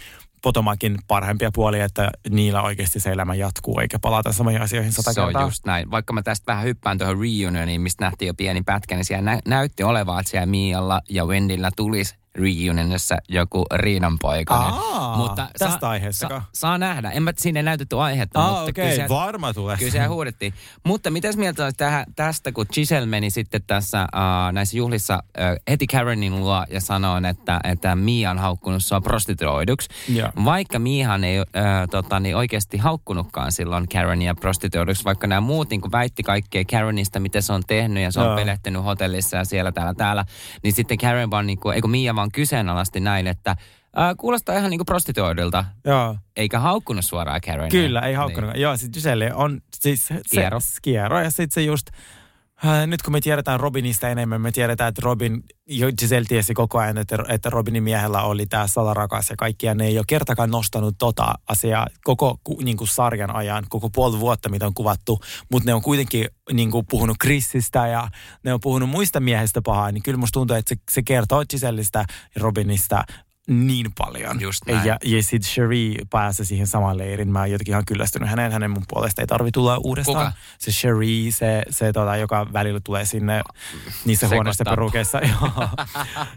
Potomakin 0.45 0.97
parhaimpia 1.08 1.49
puolia, 1.53 1.86
että 1.86 2.12
niillä 2.29 2.62
oikeasti 2.62 2.99
se 2.99 3.12
elämä 3.12 3.36
jatkuu, 3.36 3.79
eikä 3.79 3.99
palata 3.99 4.31
samoihin 4.31 4.62
asioihin 4.62 4.91
sata 4.91 5.13
Se 5.13 5.21
on 5.21 5.27
kertaa. 5.27 5.41
just 5.43 5.65
näin. 5.65 5.91
Vaikka 5.91 6.13
mä 6.13 6.21
tästä 6.21 6.51
vähän 6.51 6.63
hyppään 6.65 6.97
tuohon 6.97 7.17
reunioniin, 7.19 7.81
mistä 7.81 8.05
nähtiin 8.05 8.27
jo 8.27 8.34
pieni 8.34 8.62
pätkä, 8.62 8.95
niin 8.95 9.05
siellä 9.05 9.31
nä- 9.31 9.39
näytti 9.45 9.84
olevaa, 9.84 10.19
että 10.19 10.29
siellä 10.29 10.45
Mialla 10.45 11.01
ja 11.10 11.25
Wendyllä 11.25 11.71
tulisi 11.75 12.15
reunionissa 12.36 13.17
joku 13.30 13.65
Riinan 13.74 14.19
poikainen. 14.19 14.74
Aa, 14.74 15.36
tästä 15.60 15.89
aiheesta 15.89 16.28
Saa, 16.28 16.45
saa 16.54 16.78
nähdä. 16.78 17.12
En 17.12 17.24
mä, 17.24 17.32
siinä 17.38 17.60
ei 17.60 17.63
näytetty 17.63 18.00
aihetta, 18.00 18.45
Ah, 18.45 18.52
mutta 18.52 18.69
okei, 18.69 18.95
kyllä 18.95 19.10
varma 19.10 19.54
tulee. 19.54 19.78
Kyllä 19.78 19.91
siellä 19.91 20.10
huudettiin. 20.10 20.54
Mutta 20.84 21.12
mitäs 21.12 21.38
mieltä 21.38 21.63
olisi 21.63 21.78
tähän, 21.78 22.06
tästä, 22.15 22.52
kun 22.52 22.65
Giselle 22.74 23.06
meni 23.06 23.30
sitten 23.30 23.62
tässä 23.67 24.08
uh, 24.15 24.54
näissä 24.54 24.78
juhlissa 24.78 25.15
uh, 25.15 25.43
heti 25.69 25.88
Karenin 25.88 26.39
luo 26.39 26.65
ja 26.69 26.82
sanoi, 26.82 27.21
että, 27.30 27.60
että 27.63 27.95
Mia 27.95 28.32
on 28.32 28.38
haukkunut 28.38 28.84
sua 28.84 29.02
prostituoiduksi. 29.02 29.89
Joo. 30.10 30.30
Vaikka 30.45 30.80
Miahan 30.80 31.24
ei 31.24 31.39
uh, 31.39 31.45
tota, 31.91 32.19
niin 32.19 32.36
oikeasti 32.36 32.78
haukkunutkaan 32.78 33.52
silloin 33.52 33.88
Karenia 33.89 34.36
prostituoiduksi, 34.36 35.04
vaikka 35.04 35.28
nämä 35.28 35.41
muut 35.41 35.69
niin 35.69 35.82
väitti 35.91 36.24
kaikkea 36.24 36.63
Karenista, 36.71 37.19
mitä 37.19 37.41
se 37.41 37.54
on 37.54 37.63
tehnyt 37.67 38.04
ja 38.04 38.12
se 38.12 38.19
on 38.19 38.26
Joo. 38.26 38.36
pelehtynyt 38.36 38.84
hotellissa 38.84 39.38
ja 39.38 39.45
siellä 39.45 39.71
täällä 39.71 39.93
täällä, 39.93 40.26
niin 40.63 40.74
sitten 40.74 40.98
Karen 40.98 41.32
vaan, 41.32 41.48
niin 41.48 41.60
kuin, 41.60 41.76
eikö 41.76 41.88
Mia 41.88 42.15
vaan 42.15 42.25
kyseenalaisti 42.32 43.00
näin, 43.00 43.28
että 43.28 43.52
uh, 43.52 44.18
kuulostaa 44.18 44.58
ihan 44.58 44.70
niin 44.70 44.80
kuin 44.80 44.86
prostituoidulta, 44.86 45.66
Joo. 45.86 46.18
eikä 46.36 46.60
haukkunut 46.60 47.06
suoraan 47.06 47.42
Karenia. 47.46 47.70
Kyllä, 47.72 48.00
ei 48.00 48.14
haukkunut. 48.14 48.54
Niin. 48.54 48.62
Joo, 48.62 48.78
sitten 48.78 48.94
Giselle 48.94 49.34
on 49.34 49.62
siis 49.74 50.08
se, 50.08 50.22
Kiero. 50.32 50.60
Kiero. 50.82 51.22
Ja 51.22 51.30
sitten 51.30 51.52
se 51.52 51.62
just, 51.62 51.88
äh, 51.88 52.00
nyt 52.88 53.02
kun 53.02 53.13
me 53.13 53.22
tiedetään 53.22 53.60
Robinista 53.60 54.10
enemmän, 54.10 54.41
me 54.41 54.52
tiedetään, 54.52 54.89
että 54.89 55.02
Robin, 55.04 55.44
Giselle 56.00 56.26
tiesi 56.28 56.54
koko 56.54 56.80
ajan, 56.80 56.98
että, 56.98 57.18
että 57.28 57.50
Robinin 57.50 57.84
miehellä 57.84 58.22
oli 58.22 58.46
tämä 58.46 58.68
salarakas 58.68 59.30
ja 59.30 59.36
kaikki, 59.36 59.65
ja 59.65 59.76
ne 59.76 59.86
ei 59.86 59.98
ole 59.98 60.06
kertakaan 60.08 60.52
nostanut 60.52 60.96
tota 60.98 61.34
asiaa 61.48 61.88
koko 62.04 62.39
niin 62.63 62.78
kuin 62.78 62.88
sarjan 62.88 63.36
ajan, 63.36 63.63
koko 63.70 63.89
puoli 63.89 64.20
vuotta, 64.20 64.50
mitä 64.50 64.68
on 64.68 64.74
kuvattu, 64.74 65.20
mutta 65.52 65.70
ne 65.70 65.74
on 65.74 65.82
kuitenkin 65.82 66.28
niin 66.54 66.72
kuin 66.72 66.86
puhunut 66.89 67.18
Chrisistä 67.22 67.88
ja 67.88 68.08
ne 68.44 68.54
on 68.54 68.60
puhunut 68.60 68.89
muista 68.89 69.20
miehistä 69.20 69.62
pahaa, 69.62 69.91
niin 69.91 70.04
kyllä 70.04 70.18
musta 70.18 70.34
tuntuu, 70.39 70.56
että 70.56 70.76
se, 70.76 70.82
se 70.91 71.02
kertoo 71.04 71.46
Gisellistä 71.50 72.06
ja 72.36 72.41
Robinista 72.41 73.04
niin 73.47 73.86
paljon. 73.97 74.41
Just 74.41 74.62
näin. 74.67 74.88
Ja, 74.88 74.97
ja 75.03 75.23
sitten 75.23 75.51
Cherie 75.51 75.97
pääsi 76.10 76.45
siihen 76.45 76.67
samaan 76.67 76.97
leirin. 76.97 77.31
Mä 77.31 77.39
oon 77.39 77.51
jotenkin 77.51 77.71
ihan 77.71 77.86
kyllästynyt 77.86 78.29
häneen. 78.29 78.51
Hänen 78.51 78.71
mun 78.71 78.84
puolesta 78.88 79.21
ei 79.21 79.27
tarvi 79.27 79.51
tulla 79.51 79.77
uudestaan. 79.77 80.25
Kuka? 80.25 80.38
Se 80.60 80.71
Cherie, 80.71 81.31
se, 81.31 81.63
se 81.69 81.93
tota, 81.93 82.15
joka 82.15 82.47
välillä 82.53 82.79
tulee 82.84 83.05
sinne 83.05 83.41
niissä 84.05 84.27
huoneissa 84.27 84.63
Sekoittaa. 84.63 84.71
perukeissa. 84.71 85.19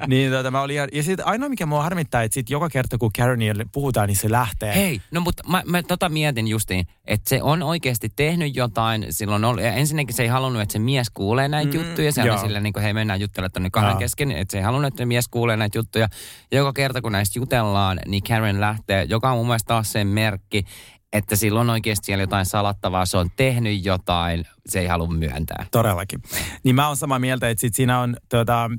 Niin, 0.07 0.33
tota, 0.33 0.51
mä 0.51 0.61
olin 0.61 0.77
ja 0.93 1.03
sitten 1.03 1.27
ainoa, 1.27 1.49
mikä 1.49 1.67
mua 1.67 1.83
harmittaa, 1.83 2.23
että 2.23 2.35
sit 2.35 2.51
joka 2.51 2.69
kerta, 2.69 2.99
kun 2.99 3.11
Karenille 3.19 3.67
puhutaan, 3.73 4.09
niin 4.09 4.17
se 4.17 4.31
lähtee. 4.31 4.75
Hei, 4.75 5.01
no 5.11 5.21
mutta 5.21 5.43
mä, 5.49 5.63
mä 5.67 5.83
tota 5.83 6.09
mietin 6.09 6.49
justiin, 6.49 6.87
että 7.05 7.29
se 7.29 7.43
on 7.43 7.63
oikeasti 7.63 8.09
tehnyt 8.17 8.57
jotain. 8.57 9.07
Silloin 9.11 9.45
oli, 9.45 9.63
ja 9.63 9.73
ensinnäkin 9.73 10.15
se 10.15 10.23
ei 10.23 10.29
halunnut, 10.29 10.63
että 10.63 10.73
se 10.73 10.79
mies 10.79 11.11
kuulee 11.11 11.49
näitä 11.49 11.79
mm, 11.79 11.85
juttuja. 11.85 12.13
Se 12.13 12.23
joo. 12.23 12.35
oli 12.35 12.43
silleen, 12.43 12.63
niin 12.63 12.73
kuin, 12.73 12.83
hei 12.83 12.93
mennään 12.95 13.21
juttelemaan 13.21 13.53
tonne 13.53 13.71
kahden 13.71 13.97
kesken. 13.97 14.33
Että 14.33 14.53
se 14.53 14.59
ei 14.59 14.65
halunnut, 14.65 14.95
että 14.95 15.07
mies 15.07 15.29
kuulee 15.29 15.57
näitä 15.57 15.79
juttuja. 15.79 16.09
Ja 16.51 16.59
joka 16.59 16.73
kerta, 16.73 16.98
kun 17.03 17.13
näistä 17.13 17.39
jutellaan, 17.39 18.01
niin 18.07 18.23
Karen 18.23 18.61
lähtee, 18.61 19.05
joka 19.05 19.31
on 19.31 19.37
mun 19.37 19.47
mielestä 19.47 19.69
taas 19.69 19.93
sen 19.93 20.07
merkki, 20.07 20.65
että 21.13 21.37
sillä 21.37 21.61
on 21.61 21.71
oikeasti 21.71 22.07
siellä 22.07 22.23
jotain 22.23 22.47
salattavaa. 22.47 23.07
Se 23.07 23.17
on 23.17 23.31
tehnyt 23.37 23.85
jotain, 23.85 24.45
se 24.69 24.81
ei 24.81 24.87
halua 24.87 25.09
myöntää. 25.09 25.67
Todellakin. 25.71 26.23
Niin 26.63 26.75
mä 26.75 26.87
oon 26.87 26.97
samaa 26.97 27.19
mieltä, 27.19 27.49
että 27.49 27.61
sit 27.61 27.75
siinä 27.75 28.01
on 28.01 28.17
tota, 28.29 28.71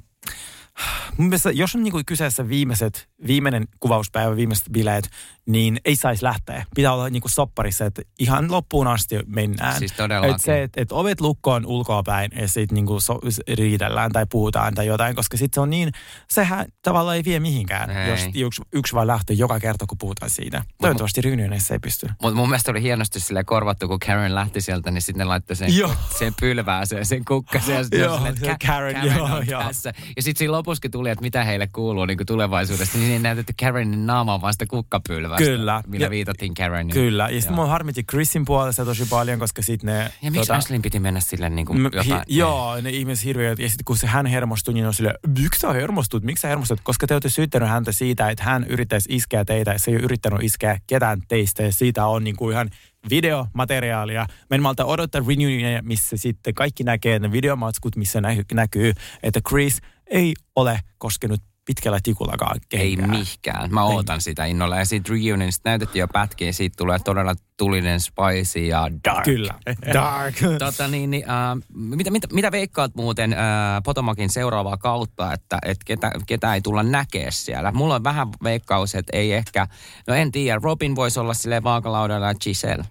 mun 1.19 1.29
mielestä, 1.29 1.51
jos 1.51 1.75
on 1.75 1.83
niinku 1.83 2.01
kyseessä 2.05 2.49
viimeiset, 2.49 3.09
viimeinen 3.27 3.67
kuvauspäivä, 3.79 4.35
viimeiset 4.35 4.65
bileet, 4.71 5.09
niin 5.45 5.79
ei 5.85 5.95
saisi 5.95 6.23
lähteä. 6.23 6.65
Pitää 6.75 6.93
olla 6.93 7.09
niinku 7.09 7.27
sopparissa, 7.27 7.85
että 7.85 8.01
ihan 8.19 8.51
loppuun 8.51 8.87
asti 8.87 9.15
mennään. 9.25 9.79
Siis 9.79 9.91
todellakin. 9.91 10.35
Et 10.35 10.41
se, 10.41 10.63
että 10.63 10.81
et 10.81 10.91
ovet 10.91 11.21
lukkoon 11.21 11.65
ulkoapäin 11.65 12.31
ja 12.35 12.47
sitten 12.47 12.75
niinku 12.75 12.99
so, 12.99 13.19
riidellään 13.57 14.11
tai 14.11 14.25
puhutaan 14.31 14.73
tai 14.73 14.87
jotain, 14.87 15.15
koska 15.15 15.37
sitten 15.37 15.55
se 15.55 15.61
on 15.61 15.69
niin, 15.69 15.91
sehän 16.29 16.65
tavallaan 16.81 17.17
ei 17.17 17.23
vie 17.25 17.39
mihinkään, 17.39 17.89
Ei. 17.89 18.09
jos 18.09 18.19
yksi, 18.35 18.61
yksi 18.73 18.93
vaan 18.93 19.07
lähtee 19.07 19.35
joka 19.35 19.59
kerta, 19.59 19.85
kun 19.85 19.97
puhutaan 19.97 20.29
siitä. 20.29 20.63
Toivottavasti 20.81 21.21
reunionissa 21.21 21.73
ei 21.73 21.79
pysty. 21.79 22.09
Mutta 22.21 22.35
mun 22.35 22.49
mielestä 22.49 22.71
oli 22.71 22.81
hienosti 22.81 23.19
sille 23.19 23.43
korvattu, 23.43 23.87
kun 23.87 23.99
Karen 23.99 24.35
lähti 24.35 24.61
sieltä, 24.61 24.91
niin 24.91 25.01
sitten 25.01 25.19
ne 25.19 25.25
laittoi 25.25 25.55
sen, 25.55 25.77
Joo. 25.77 25.93
sen 26.19 26.33
pylvääseen, 26.39 27.05
sen 27.05 27.25
kukkaseen. 27.25 27.77
Ja 27.77 27.83
sitten 27.83 27.99
Joo, 27.99 28.15
silleen, 28.15 28.33
että 28.33 28.45
se 28.45 28.51
Ka- 28.51 28.67
Karen, 28.67 28.95
joo, 29.15 29.41
joo. 29.47 29.61
Ja 29.61 29.73
sitten 29.73 30.37
siinä 30.37 30.51
lopuskin 30.51 30.91
tuli, 30.91 31.08
että 31.11 31.21
mitä 31.21 31.43
heille 31.43 31.67
kuuluu 31.67 32.05
niin 32.05 32.17
tulevaisuudesta. 32.27 32.97
Niin 32.97 33.23
näytetty 33.23 33.53
Karenin 33.59 34.05
naamaa 34.05 34.41
vaan 34.41 34.53
sitä 34.53 34.65
kukkapylvästä. 34.69 35.43
Kyllä. 35.45 35.83
Millä 35.87 36.05
Ja- 36.05 36.09
viitattiin 36.09 36.53
Kareniin. 36.53 36.93
Kyllä, 36.93 37.29
ja 37.29 37.41
sitten 37.41 37.55
mua 37.55 37.65
harmitti 37.67 38.03
Chrisin 38.03 38.45
puolesta 38.45 38.85
tosi 38.85 39.05
paljon, 39.05 39.39
koska 39.39 39.61
sitten 39.61 39.87
ne... 39.87 40.11
Ja 40.21 40.31
miksi 40.31 40.51
Ashlyn 40.51 40.81
piti 40.81 40.99
mennä 40.99 41.19
silleen 41.19 41.55
niin 41.55 41.65
kuin 41.65 41.83
jotain? 41.83 42.05
hi- 42.05 42.37
joo, 42.37 42.81
ne 42.81 42.89
ihmiset 42.89 43.25
hirveät. 43.25 43.59
Ja 43.59 43.69
sitten 43.69 43.85
kun 43.85 43.97
se 43.97 44.07
hän 44.07 44.25
hermostui, 44.25 44.73
niin 44.73 44.85
on 44.87 44.93
sille, 44.93 45.13
miksi 45.39 45.59
sä 45.59 45.73
hermostut, 45.73 46.23
miksi 46.23 46.41
sä 46.41 46.47
hermostut? 46.47 46.79
Koska 46.83 47.07
te 47.07 47.13
olette 47.13 47.29
syyttänyt 47.29 47.69
häntä 47.69 47.91
siitä, 47.91 48.29
että 48.29 48.43
hän 48.43 48.65
yrittäisi 48.69 49.15
iskeä 49.15 49.45
teitä. 49.45 49.73
Se 49.77 49.91
ei 49.91 49.95
ole 49.97 50.03
yrittänyt 50.03 50.43
iskeä 50.43 50.77
ketään 50.87 51.21
teistä. 51.27 51.63
Ja 51.63 51.73
siitä 51.73 52.05
on 52.05 52.23
niin 52.23 52.35
kuin 52.35 52.53
ihan 52.53 52.69
videomateriaalia. 53.09 54.25
Mä 54.49 54.55
en 54.55 54.61
malta 54.61 54.85
odottaa 54.85 55.21
reunionia, 55.27 55.81
missä 55.83 56.17
sitten 56.17 56.53
kaikki 56.53 56.83
näkee 56.83 57.19
ne 57.19 57.31
videomatskut, 57.31 57.95
missä 57.95 58.21
nä- 58.21 58.35
näkyy, 58.53 58.93
että 59.23 59.39
Chris 59.49 59.79
ei 60.09 60.33
ole 60.55 60.79
koskenut 60.97 61.41
pitkällä 61.65 61.99
tikullakaan 62.03 62.59
Ei 62.71 62.95
kenkään. 62.95 63.09
mihkään. 63.09 63.73
Mä 63.73 63.83
ootan 63.83 64.21
sitä 64.21 64.45
innolla. 64.45 64.77
Ja 64.77 64.85
siitä 64.85 65.09
reunionista 65.13 65.69
näytettiin 65.69 65.99
jo 65.99 66.07
pätkiä. 66.07 66.51
Siitä 66.51 66.75
tulee 66.77 66.99
todella 66.99 67.35
tulinen, 67.57 67.99
spicy 67.99 68.59
ja 68.59 68.87
dark. 69.03 69.23
Kyllä, 69.23 69.53
dark. 69.93 70.35
Tota 70.59 70.87
niin, 70.87 71.09
niin 71.11 71.29
äh, 71.29 71.57
mitä, 71.73 72.11
mitä, 72.11 72.27
mitä 72.33 72.51
veikkaat 72.51 72.95
muuten 72.95 73.33
äh, 73.33 73.39
Potomakin 73.83 74.29
seuraavaa 74.29 74.77
kautta, 74.77 75.33
että 75.33 75.59
et 75.65 75.77
ketä, 75.85 76.11
ketä 76.27 76.53
ei 76.53 76.61
tulla 76.61 76.83
näkee 76.83 77.31
siellä? 77.31 77.71
Mulla 77.71 77.95
on 77.95 78.03
vähän 78.03 78.27
veikkaus, 78.43 78.95
että 78.95 79.17
ei 79.17 79.33
ehkä, 79.33 79.67
no 80.07 80.13
en 80.13 80.31
tiedä, 80.31 80.59
Robin 80.63 80.95
voisi 80.95 81.19
olla 81.19 81.33
sille 81.33 81.63
vaakalaudalla 81.63 82.27
ja 82.27 82.35
Giselle. 82.35 82.85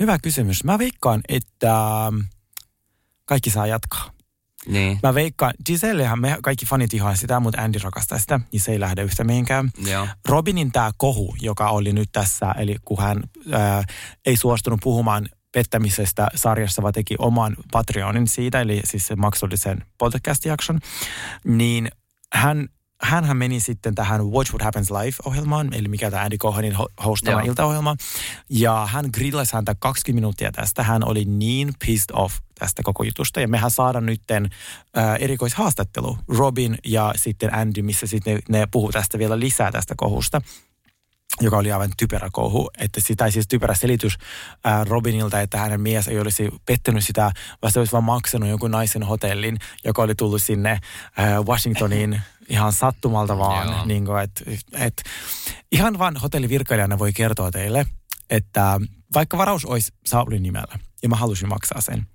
Hyvä 0.00 0.18
kysymys. 0.22 0.64
Mä 0.64 0.78
veikkaan, 0.78 1.20
että 1.28 2.04
ähm, 2.06 2.16
kaikki 3.24 3.50
saa 3.50 3.66
jatkaa. 3.66 4.15
Niin, 4.68 4.98
Mä 5.02 5.14
veikkaan, 5.14 5.54
Gisellehän 5.66 6.20
me 6.20 6.38
kaikki 6.42 6.66
fanit 6.66 6.94
ihan 6.94 7.16
sitä, 7.16 7.40
mutta 7.40 7.62
Andy 7.62 7.78
rakastaa 7.82 8.18
sitä, 8.18 8.40
niin 8.52 8.60
se 8.60 8.72
ei 8.72 8.80
lähde 8.80 9.02
yhtä 9.02 9.24
mihinkään. 9.24 9.70
joo. 9.86 10.08
Robinin 10.28 10.72
tämä 10.72 10.90
kohu, 10.96 11.36
joka 11.40 11.68
oli 11.68 11.92
nyt 11.92 12.08
tässä, 12.12 12.54
eli 12.58 12.76
kun 12.84 13.02
hän 13.02 13.22
ää, 13.52 13.84
ei 14.26 14.36
suostunut 14.36 14.80
puhumaan 14.82 15.28
pettämisestä 15.52 16.28
sarjassa, 16.34 16.82
vaan 16.82 16.94
teki 16.94 17.14
oman 17.18 17.56
Patreonin 17.72 18.28
siitä, 18.28 18.60
eli 18.60 18.80
siis 18.84 19.06
se 19.06 19.16
maksullisen 19.16 19.84
podcast-jakson, 19.98 20.80
niin 21.44 21.88
hän 22.32 22.68
hänhän 23.02 23.36
meni 23.36 23.60
sitten 23.60 23.94
tähän 23.94 24.26
Watch 24.26 24.52
What 24.52 24.62
Happens 24.62 24.90
Live-ohjelmaan, 24.90 25.74
eli 25.74 25.88
mikä 25.88 26.10
tämä 26.10 26.22
Andy 26.22 26.38
Cohenin 26.38 26.74
ho- 26.74 27.04
hostama 27.04 27.40
Joo. 27.40 27.46
iltaohjelma. 27.46 27.96
Ja 28.50 28.88
hän 28.90 29.04
grillasi 29.14 29.52
häntä 29.54 29.74
20 29.78 30.14
minuuttia 30.14 30.52
tästä. 30.52 30.82
Hän 30.82 31.08
oli 31.08 31.24
niin 31.24 31.72
pissed 31.86 32.10
off 32.12 32.36
tästä 32.58 32.82
koko 32.82 33.02
jutusta. 33.02 33.40
Ja 33.40 33.48
mehän 33.48 33.70
saadaan 33.70 34.06
nytten 34.06 34.50
äh, 34.98 35.14
erikoishaastattelu 35.20 36.18
Robin 36.28 36.78
ja 36.84 37.12
sitten 37.16 37.54
Andy, 37.54 37.82
missä 37.82 38.06
sitten 38.06 38.34
ne, 38.48 38.58
ne 38.58 38.66
puhuu 38.70 38.92
tästä 38.92 39.18
vielä 39.18 39.38
lisää 39.38 39.72
tästä 39.72 39.94
kohusta 39.96 40.40
joka 41.40 41.56
oli 41.58 41.72
aivan 41.72 41.90
typerä 41.96 42.28
kohu, 42.32 42.70
että 42.78 43.00
sitä 43.00 43.30
siis 43.30 43.48
typerä 43.48 43.74
selitys 43.74 44.18
ää, 44.64 44.84
Robinilta, 44.84 45.40
että 45.40 45.58
hänen 45.58 45.80
mies 45.80 46.08
ei 46.08 46.20
olisi 46.20 46.48
pettänyt 46.66 47.04
sitä, 47.04 47.32
vaan 47.62 47.72
se 47.72 47.78
olisi 47.78 47.92
vaan 47.92 48.04
maksanut 48.04 48.48
jonkun 48.48 48.70
naisen 48.70 49.02
hotellin, 49.02 49.58
joka 49.84 50.02
oli 50.02 50.14
tullut 50.14 50.42
sinne 50.42 50.78
ää, 51.16 51.42
Washingtoniin 51.42 52.20
ihan 52.48 52.72
sattumalta 52.72 53.38
vaan. 53.38 53.68
Joo. 53.68 53.86
Niin 53.86 54.04
kuin, 54.04 54.22
et, 54.22 54.42
et, 54.72 55.02
ihan 55.72 55.98
vaan 55.98 56.16
hotellivirkailijana 56.16 56.98
voi 56.98 57.12
kertoa 57.12 57.50
teille, 57.50 57.86
että 58.30 58.80
vaikka 59.14 59.38
varaus 59.38 59.64
olisi 59.64 59.92
Saulin 60.06 60.42
nimellä 60.42 60.78
ja 61.02 61.08
mä 61.08 61.16
halusin 61.16 61.48
maksaa 61.48 61.80
sen, 61.80 62.06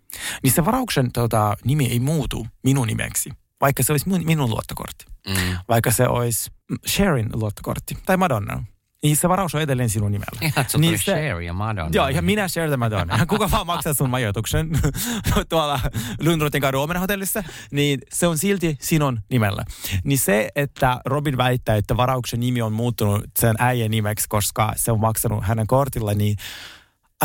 niin 0.44 0.54
se 0.54 0.66
varauksen 0.66 1.12
tota, 1.12 1.58
nimi 1.66 1.86
ei 1.86 2.00
muutu 2.00 2.48
minun 2.64 2.88
nimeksi, 2.88 3.30
vaikka 3.62 3.84
se 3.84 3.94
olisi 3.94 4.10
minun 4.10 4.50
luottokortti 4.50 5.06
Mm. 5.28 5.58
vaikka 5.70 5.92
se 5.92 6.08
olisi 6.08 6.52
Sharin 6.88 7.30
luottokortti 7.34 7.98
tai 8.06 8.18
Madonna. 8.18 8.64
Niin 9.04 9.18
se 9.18 9.30
varaus 9.30 9.56
on 9.56 9.62
edelleen 9.62 9.90
sinun 9.90 10.12
nimellä. 10.12 10.40
Ihan, 10.42 10.62
että 10.66 10.78
niin 10.78 10.92
niin 10.92 11.00
Cher 11.00 11.42
ja 11.42 11.54
Madonna. 11.54 11.90
Joo, 11.94 12.10
ja 12.10 12.22
minä 12.22 12.48
Cher 12.48 12.68
the 12.68 12.78
Madonna. 12.78 13.26
Kuka 13.30 13.52
vaan 13.52 13.68
maksaa 13.68 13.94
sun 13.94 14.10
majoituksen 14.10 14.70
tuolla 15.50 15.80
Lundrotin 16.20 16.62
kadun 16.62 16.98
hotellissa, 16.98 17.44
niin 17.72 18.00
se 18.14 18.28
on 18.28 18.38
silti 18.38 18.78
sinun 18.82 19.20
nimellä. 19.30 19.64
Niin 20.04 20.20
se, 20.20 20.50
että 20.56 21.02
Robin 21.06 21.38
väittää, 21.38 21.76
että 21.76 21.98
varauksen 21.98 22.40
nimi 22.40 22.62
on 22.62 22.74
muuttunut 22.74 23.24
sen 23.40 23.56
äijän 23.60 23.92
nimeksi, 23.92 24.26
koska 24.30 24.74
se 24.76 24.92
on 24.92 25.00
maksanut 25.00 25.44
hänen 25.44 25.68
kortilla, 25.68 26.14
niin 26.14 26.36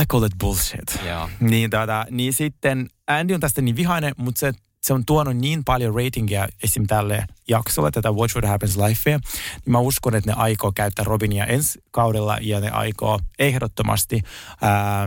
I 0.00 0.06
call 0.06 0.24
it 0.24 0.32
bullshit. 0.40 1.00
Joo. 1.06 1.28
Niin, 1.40 1.70
tota, 1.70 2.06
niin 2.10 2.32
sitten 2.32 2.88
Andy 3.06 3.34
on 3.34 3.40
tästä 3.40 3.62
niin 3.62 3.76
vihainen, 3.76 4.12
mutta 4.16 4.38
se, 4.38 4.52
se 4.86 4.94
on 4.94 5.04
tuonut 5.04 5.36
niin 5.36 5.64
paljon 5.64 5.94
ratingia 5.94 6.48
esim. 6.62 6.86
tälle 6.86 7.26
jaksolle, 7.48 7.90
tätä 7.90 8.10
Watch 8.12 8.36
What 8.36 8.50
Happens 8.50 8.76
Lifea, 8.76 9.18
niin 9.64 9.72
mä 9.72 9.78
uskon, 9.78 10.14
että 10.14 10.30
ne 10.30 10.34
aikoo 10.36 10.72
käyttää 10.74 11.04
Robinia 11.04 11.46
ensi 11.46 11.78
kaudella 11.90 12.38
ja 12.40 12.60
ne 12.60 12.70
aikoo 12.70 13.20
ehdottomasti 13.38 14.22
ää, 14.62 15.06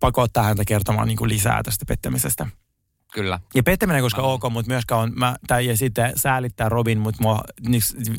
pakottaa 0.00 0.42
häntä 0.44 0.64
kertomaan 0.66 1.08
niin 1.08 1.18
kuin 1.18 1.28
lisää 1.28 1.62
tästä 1.62 1.84
pettämisestä. 1.88 2.46
Kyllä. 3.12 3.40
Ja 3.54 3.62
pettäminen 3.62 4.02
koska 4.02 4.22
ok, 4.22 4.42
mutta 4.50 4.72
myöskään 4.72 5.00
on, 5.00 5.12
mä, 5.16 5.36
tai 5.46 5.66
ja 5.66 5.76
sitten 5.76 6.12
säälittää 6.16 6.68
Robin, 6.68 6.98
mutta 6.98 7.22
mua 7.22 7.40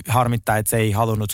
harmittaa, 0.07 0.57
että 0.57 0.69
se 0.69 0.77
ei 0.77 0.91
halunnut 0.91 1.33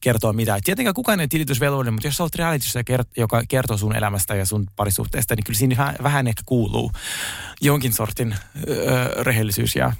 kertoa 0.00 0.32
mitään. 0.32 0.60
Tietenkään 0.64 0.94
kukaan 0.94 1.20
ei 1.20 1.28
tilitysvelvollinen, 1.28 1.94
mutta 1.94 2.08
jos 2.08 2.16
sä 2.16 2.22
olet 2.22 2.34
realityssä, 2.34 2.84
joka 3.16 3.42
kertoo 3.48 3.76
sun 3.76 3.96
elämästä 3.96 4.34
ja 4.34 4.46
sun 4.46 4.66
parisuhteesta, 4.76 5.34
niin 5.34 5.44
kyllä 5.44 5.58
siinä 5.58 5.76
vähän, 5.76 5.94
vähän 6.02 6.26
ehkä 6.26 6.42
kuuluu 6.46 6.92
jonkin 7.60 7.92
sortin 7.92 8.34
öö, 8.68 9.24
rehellisyys 9.24 9.76
ja 9.76 9.92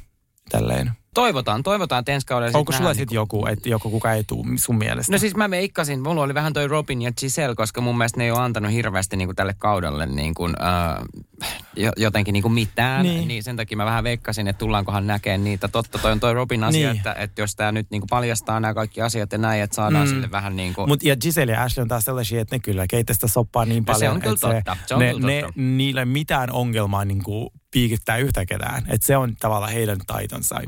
tälleen. 0.50 0.92
Toivotaan, 1.14 1.62
toivotaan, 1.62 2.00
että 2.00 2.12
ensi 2.12 2.26
kaudella 2.26 2.58
Onko 2.58 2.72
sulla 2.72 2.94
sitten 2.94 3.14
joku, 3.16 3.46
että 3.46 3.68
joku 3.68 3.90
kuka 3.90 4.12
ei 4.12 4.24
tule 4.24 4.46
sun 4.56 4.78
mielestä? 4.78 5.12
No 5.12 5.18
siis 5.18 5.36
mä 5.36 5.50
veikkasin, 5.50 6.02
mulla 6.02 6.22
oli 6.22 6.34
vähän 6.34 6.52
toi 6.52 6.68
Robin 6.68 7.02
ja 7.02 7.12
Giselle, 7.20 7.54
koska 7.54 7.80
mun 7.80 7.98
mielestä 7.98 8.18
ne 8.18 8.24
ei 8.24 8.30
ole 8.30 8.40
antanut 8.40 8.72
hirveästi 8.72 9.16
niin 9.16 9.28
kuin 9.28 9.36
tälle 9.36 9.54
kaudelle 9.58 10.06
niin 10.06 10.34
kuin, 10.34 10.54
äh, 10.62 11.04
jotenkin 11.96 12.32
niin 12.32 12.42
kuin 12.42 12.52
mitään. 12.52 13.02
Niin. 13.02 13.28
Niin. 13.28 13.42
sen 13.42 13.56
takia 13.56 13.76
mä 13.76 13.84
vähän 13.84 14.04
veikkasin, 14.04 14.48
että 14.48 14.58
tullaankohan 14.58 15.06
näkemään 15.06 15.44
niitä. 15.44 15.68
Totta 15.68 15.98
toi 15.98 16.12
on 16.12 16.20
toi 16.20 16.34
Robin 16.34 16.64
asia, 16.64 16.78
Niin. 16.80 16.88
niin. 16.88 16.96
että, 16.96 17.22
että 17.22 17.42
jos 17.42 17.56
tämä 17.56 17.72
nyt 17.72 17.86
niin 17.90 18.00
kuin 18.00 18.08
paljastaa 18.10 18.60
nämä 18.60 18.74
kaikki 18.74 19.02
asiat 19.02 19.32
ja 19.32 19.38
näin, 19.38 19.62
että 19.62 19.76
saadaan 19.76 20.06
Mm. 20.08 20.10
sille 20.14 20.30
vähän 20.30 20.56
niin 20.56 20.74
kuin... 20.74 20.88
Mut 20.88 21.02
ja 21.02 21.16
Giselle 21.16 21.52
ja 21.52 21.62
Ashley 21.62 21.82
on 21.82 21.88
taas 21.88 22.04
sellaisia, 22.04 22.40
että 22.40 22.54
ne 22.56 22.60
kyllä 22.60 22.86
keittää 22.90 23.14
sitä 23.14 23.28
soppaa 23.28 23.64
niin 23.64 23.84
No 23.86 23.94
se 23.94 23.98
paljon, 23.98 24.14
on 24.14 24.20
kyllä 24.20 24.36
totta. 24.40 24.76
Se 24.86 24.94
on 24.94 25.00
ne, 25.00 25.12
kyllä 25.14 25.26
ne, 25.26 25.40
totta. 25.42 25.60
niillä 25.60 26.00
ei 26.00 26.04
mitään 26.06 26.52
ongelmaa 26.52 27.04
niin 27.04 27.22
kuin 27.22 27.48
piikittää 27.74 28.16
yhtä 28.16 28.46
ketään. 28.46 28.82
Että 28.88 29.06
se 29.06 29.16
on 29.16 29.36
tavallaan 29.36 29.72
heidän 29.72 29.98
taitonsa. 30.06 30.60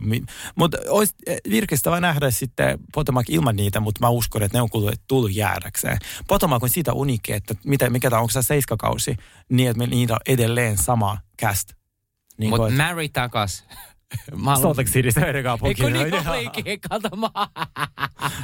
Mutta 0.54 0.78
olisi 0.88 1.14
virkistävä 1.50 2.00
nähdä 2.00 2.30
sitten 2.30 2.78
Potomac 2.94 3.30
ilman 3.30 3.56
niitä, 3.56 3.80
mutta 3.80 4.00
mä 4.00 4.08
uskon, 4.08 4.42
että 4.42 4.58
ne 4.58 4.62
on 4.62 4.68
tullut, 4.72 4.94
tullut 5.08 5.34
jäädäkseen. 5.34 5.98
Potomac 6.28 6.62
on 6.62 6.68
siitä 6.68 6.92
uniikki, 6.92 7.32
että 7.32 7.54
mitä, 7.64 7.90
mikä 7.90 8.10
tämä 8.10 8.20
onko 8.20 8.30
se 8.30 8.42
seiskakausi, 8.42 9.16
niin 9.50 9.70
että 9.70 9.78
me 9.78 9.86
niitä 9.86 10.14
on 10.14 10.20
edelleen 10.26 10.76
sama 10.78 11.18
cast. 11.42 11.72
Niin 12.38 12.50
Mutta 12.50 12.70
Mary 12.70 13.08
takas. 13.08 13.64
Mä 14.36 14.38
haluan- 14.44 14.62
Salt 14.62 14.76
Lake 14.78 14.90
Citystä 14.90 15.20
yhden 15.20 15.36
Ei 15.36 15.42
kaupunkiin. 15.42 15.92
kun 15.92 15.92
niin 16.10 16.28
olikin, 16.28 16.80
kato 16.88 17.08
mä. 17.16 17.28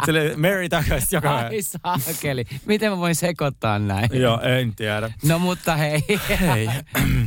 Sille 0.04 0.36
Mary 0.36 0.68
takaisin 0.68 1.08
joka 1.12 1.36
Ai 1.36 1.62
saakeli. 1.62 2.44
Miten 2.66 2.90
mä 2.92 2.98
voin 2.98 3.14
sekoittaa 3.14 3.78
näin? 3.78 4.08
Joo, 4.12 4.40
en 4.40 4.74
tiedä. 4.76 5.12
No 5.24 5.38
mutta 5.38 5.76
hei. 5.76 6.02
Hei. 6.40 6.68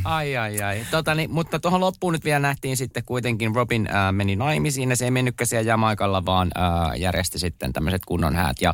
ai 0.04 0.38
ai 0.38 0.62
ai. 0.62 0.86
Tota, 0.92 1.16
niin, 1.16 1.32
mutta 1.32 1.60
tuohon 1.60 1.82
loppuun 1.82 2.14
nyt 2.14 2.26
vielä 2.26 2.40
nähtiin 2.40 2.78
sitten 2.78 3.04
kuitenkin 3.06 3.56
Robin 3.56 3.88
äh, 3.96 4.12
meni 4.14 4.36
naimisiin 4.36 4.90
ja 4.90 4.96
se 4.96 5.06
ei 5.06 5.12
mennytkään 5.12 5.48
siellä 5.48 5.70
Jamaikalla, 5.70 6.26
vaan 6.26 6.52
äh, 6.58 7.00
järjesti 7.00 7.40
sitten 7.40 7.74
tämmöiset 7.74 8.02
kunnon 8.06 8.36
häät 8.36 8.58
ja, 8.62 8.74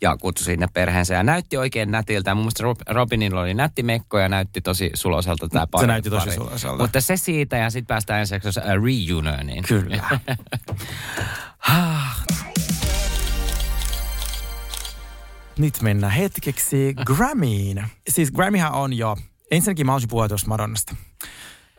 ja 0.00 0.16
kutsui 0.16 0.44
sinne 0.44 0.68
perheensä 0.74 1.14
ja 1.14 1.22
näytti 1.22 1.56
oikein 1.56 1.90
nätiltä. 1.90 2.34
Mun 2.34 2.42
mielestä 2.44 2.62
Rob, 2.62 2.80
Robinilla 2.88 3.40
oli 3.40 3.54
nätti 3.54 3.82
mekko 3.82 4.18
ja 4.18 4.28
näytti 4.28 4.60
tosi 4.60 4.90
suloiselta 4.94 5.48
tämä 5.48 5.66
pari. 5.66 5.86
näytti 5.86 6.10
tosi 6.10 6.24
pari. 6.24 6.36
suloiselta. 6.36 6.82
Mutta 6.82 7.00
se 7.00 7.16
siitä 7.16 7.56
ja 7.56 7.70
sitten 7.70 7.86
päästään 7.86 8.20
ensi 8.20 8.34
jaksossa 8.34 8.60
äh, 8.60 8.66
reunioniin. 8.66 9.64
Kyllä. 9.68 10.02
Nyt 15.58 15.82
mennään 15.82 16.12
hetkeksi 16.12 16.94
Grammyin. 17.04 17.84
Siis 18.08 18.32
Grammyhän 18.32 18.72
on 18.72 18.92
jo, 18.92 19.16
ensinnäkin 19.50 19.86
mä 19.86 19.92
haluaisin 19.92 20.08
puhua 20.08 20.28
tuosta 20.28 20.48
Madonnasta. 20.48 20.96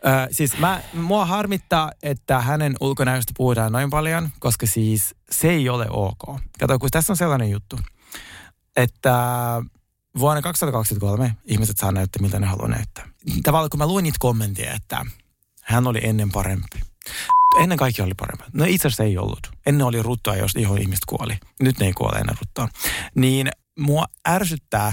Ö, 0.06 0.28
siis 0.30 0.58
mä, 0.58 0.80
mua 0.92 1.26
harmittaa, 1.26 1.92
että 2.02 2.40
hänen 2.40 2.74
ulkonäöstä 2.80 3.32
puhutaan 3.36 3.72
noin 3.72 3.90
paljon, 3.90 4.28
koska 4.38 4.66
siis 4.66 5.14
se 5.30 5.50
ei 5.50 5.68
ole 5.68 5.86
ok. 5.90 6.40
Kato, 6.60 6.78
kun 6.78 6.88
tässä 6.90 7.12
on 7.12 7.16
sellainen 7.16 7.50
juttu, 7.50 7.78
että 8.78 9.12
vuonna 10.18 10.42
2023 10.42 11.36
ihmiset 11.44 11.78
saa 11.78 11.92
näyttää, 11.92 12.22
miltä 12.22 12.40
ne 12.40 12.46
haluaa 12.46 12.68
näyttää. 12.68 13.08
Tavallaan 13.42 13.70
kun 13.70 13.78
mä 13.78 13.86
luin 13.86 14.02
niitä 14.02 14.16
kommentteja, 14.20 14.74
että 14.74 15.06
hän 15.62 15.86
oli 15.86 16.00
ennen 16.02 16.30
parempi. 16.30 16.80
Ennen 17.60 17.78
kaikki 17.78 18.02
oli 18.02 18.14
parempi. 18.14 18.44
No 18.52 18.64
itse 18.64 18.88
asiassa 18.88 19.04
ei 19.04 19.18
ollut. 19.18 19.50
Ennen 19.66 19.86
oli 19.86 20.02
ruttoa, 20.02 20.36
jos 20.36 20.52
ihon 20.56 20.78
ihmiset 20.78 21.04
kuoli. 21.06 21.38
Nyt 21.60 21.78
ne 21.78 21.86
ei 21.86 21.92
kuole 21.92 22.18
enää 22.18 22.34
ruttoon. 22.40 22.68
Niin 23.14 23.50
mua 23.78 24.06
ärsyttää, 24.28 24.92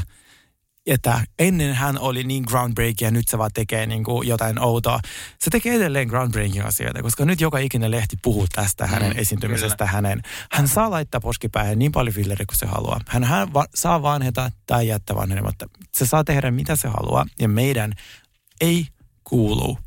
että 0.85 1.19
ennen 1.39 1.73
hän 1.75 1.99
oli 1.99 2.23
niin 2.23 2.43
groundbreaking 2.47 3.01
ja 3.07 3.11
nyt 3.11 3.27
se 3.27 3.37
vaan 3.37 3.51
tekee 3.53 3.85
niin 3.85 4.03
kuin 4.03 4.27
jotain 4.27 4.59
outoa. 4.59 4.99
Se 5.39 5.49
tekee 5.51 5.75
edelleen 5.75 6.07
groundbreaking 6.07 6.65
asioita, 6.65 7.01
koska 7.01 7.25
nyt 7.25 7.41
joka 7.41 7.57
ikinen 7.59 7.91
lehti 7.91 8.17
puhuu 8.21 8.47
tästä 8.55 8.87
hänen 8.87 9.11
Mm, 9.13 9.19
esiintymisestä. 9.19 9.85
Hänen. 9.85 10.21
Hän 10.51 10.67
saa 10.67 10.89
laittaa 10.91 11.21
poskipäähän 11.21 11.79
niin 11.79 11.91
paljon 11.91 12.15
filleriä 12.15 12.45
kuin 12.49 12.57
se 12.57 12.65
haluaa. 12.65 13.01
Hän, 13.07 13.23
hän 13.23 13.53
va- 13.53 13.65
saa 13.75 14.01
vanheta 14.01 14.51
tai 14.67 14.87
jättää 14.87 15.15
vanhenematta. 15.15 15.65
Se 15.95 16.05
saa 16.05 16.23
tehdä 16.23 16.51
mitä 16.51 16.75
se 16.75 16.87
haluaa 16.87 17.25
ja 17.39 17.47
meidän 17.49 17.93
ei 18.61 18.87
kuulu 19.23 19.77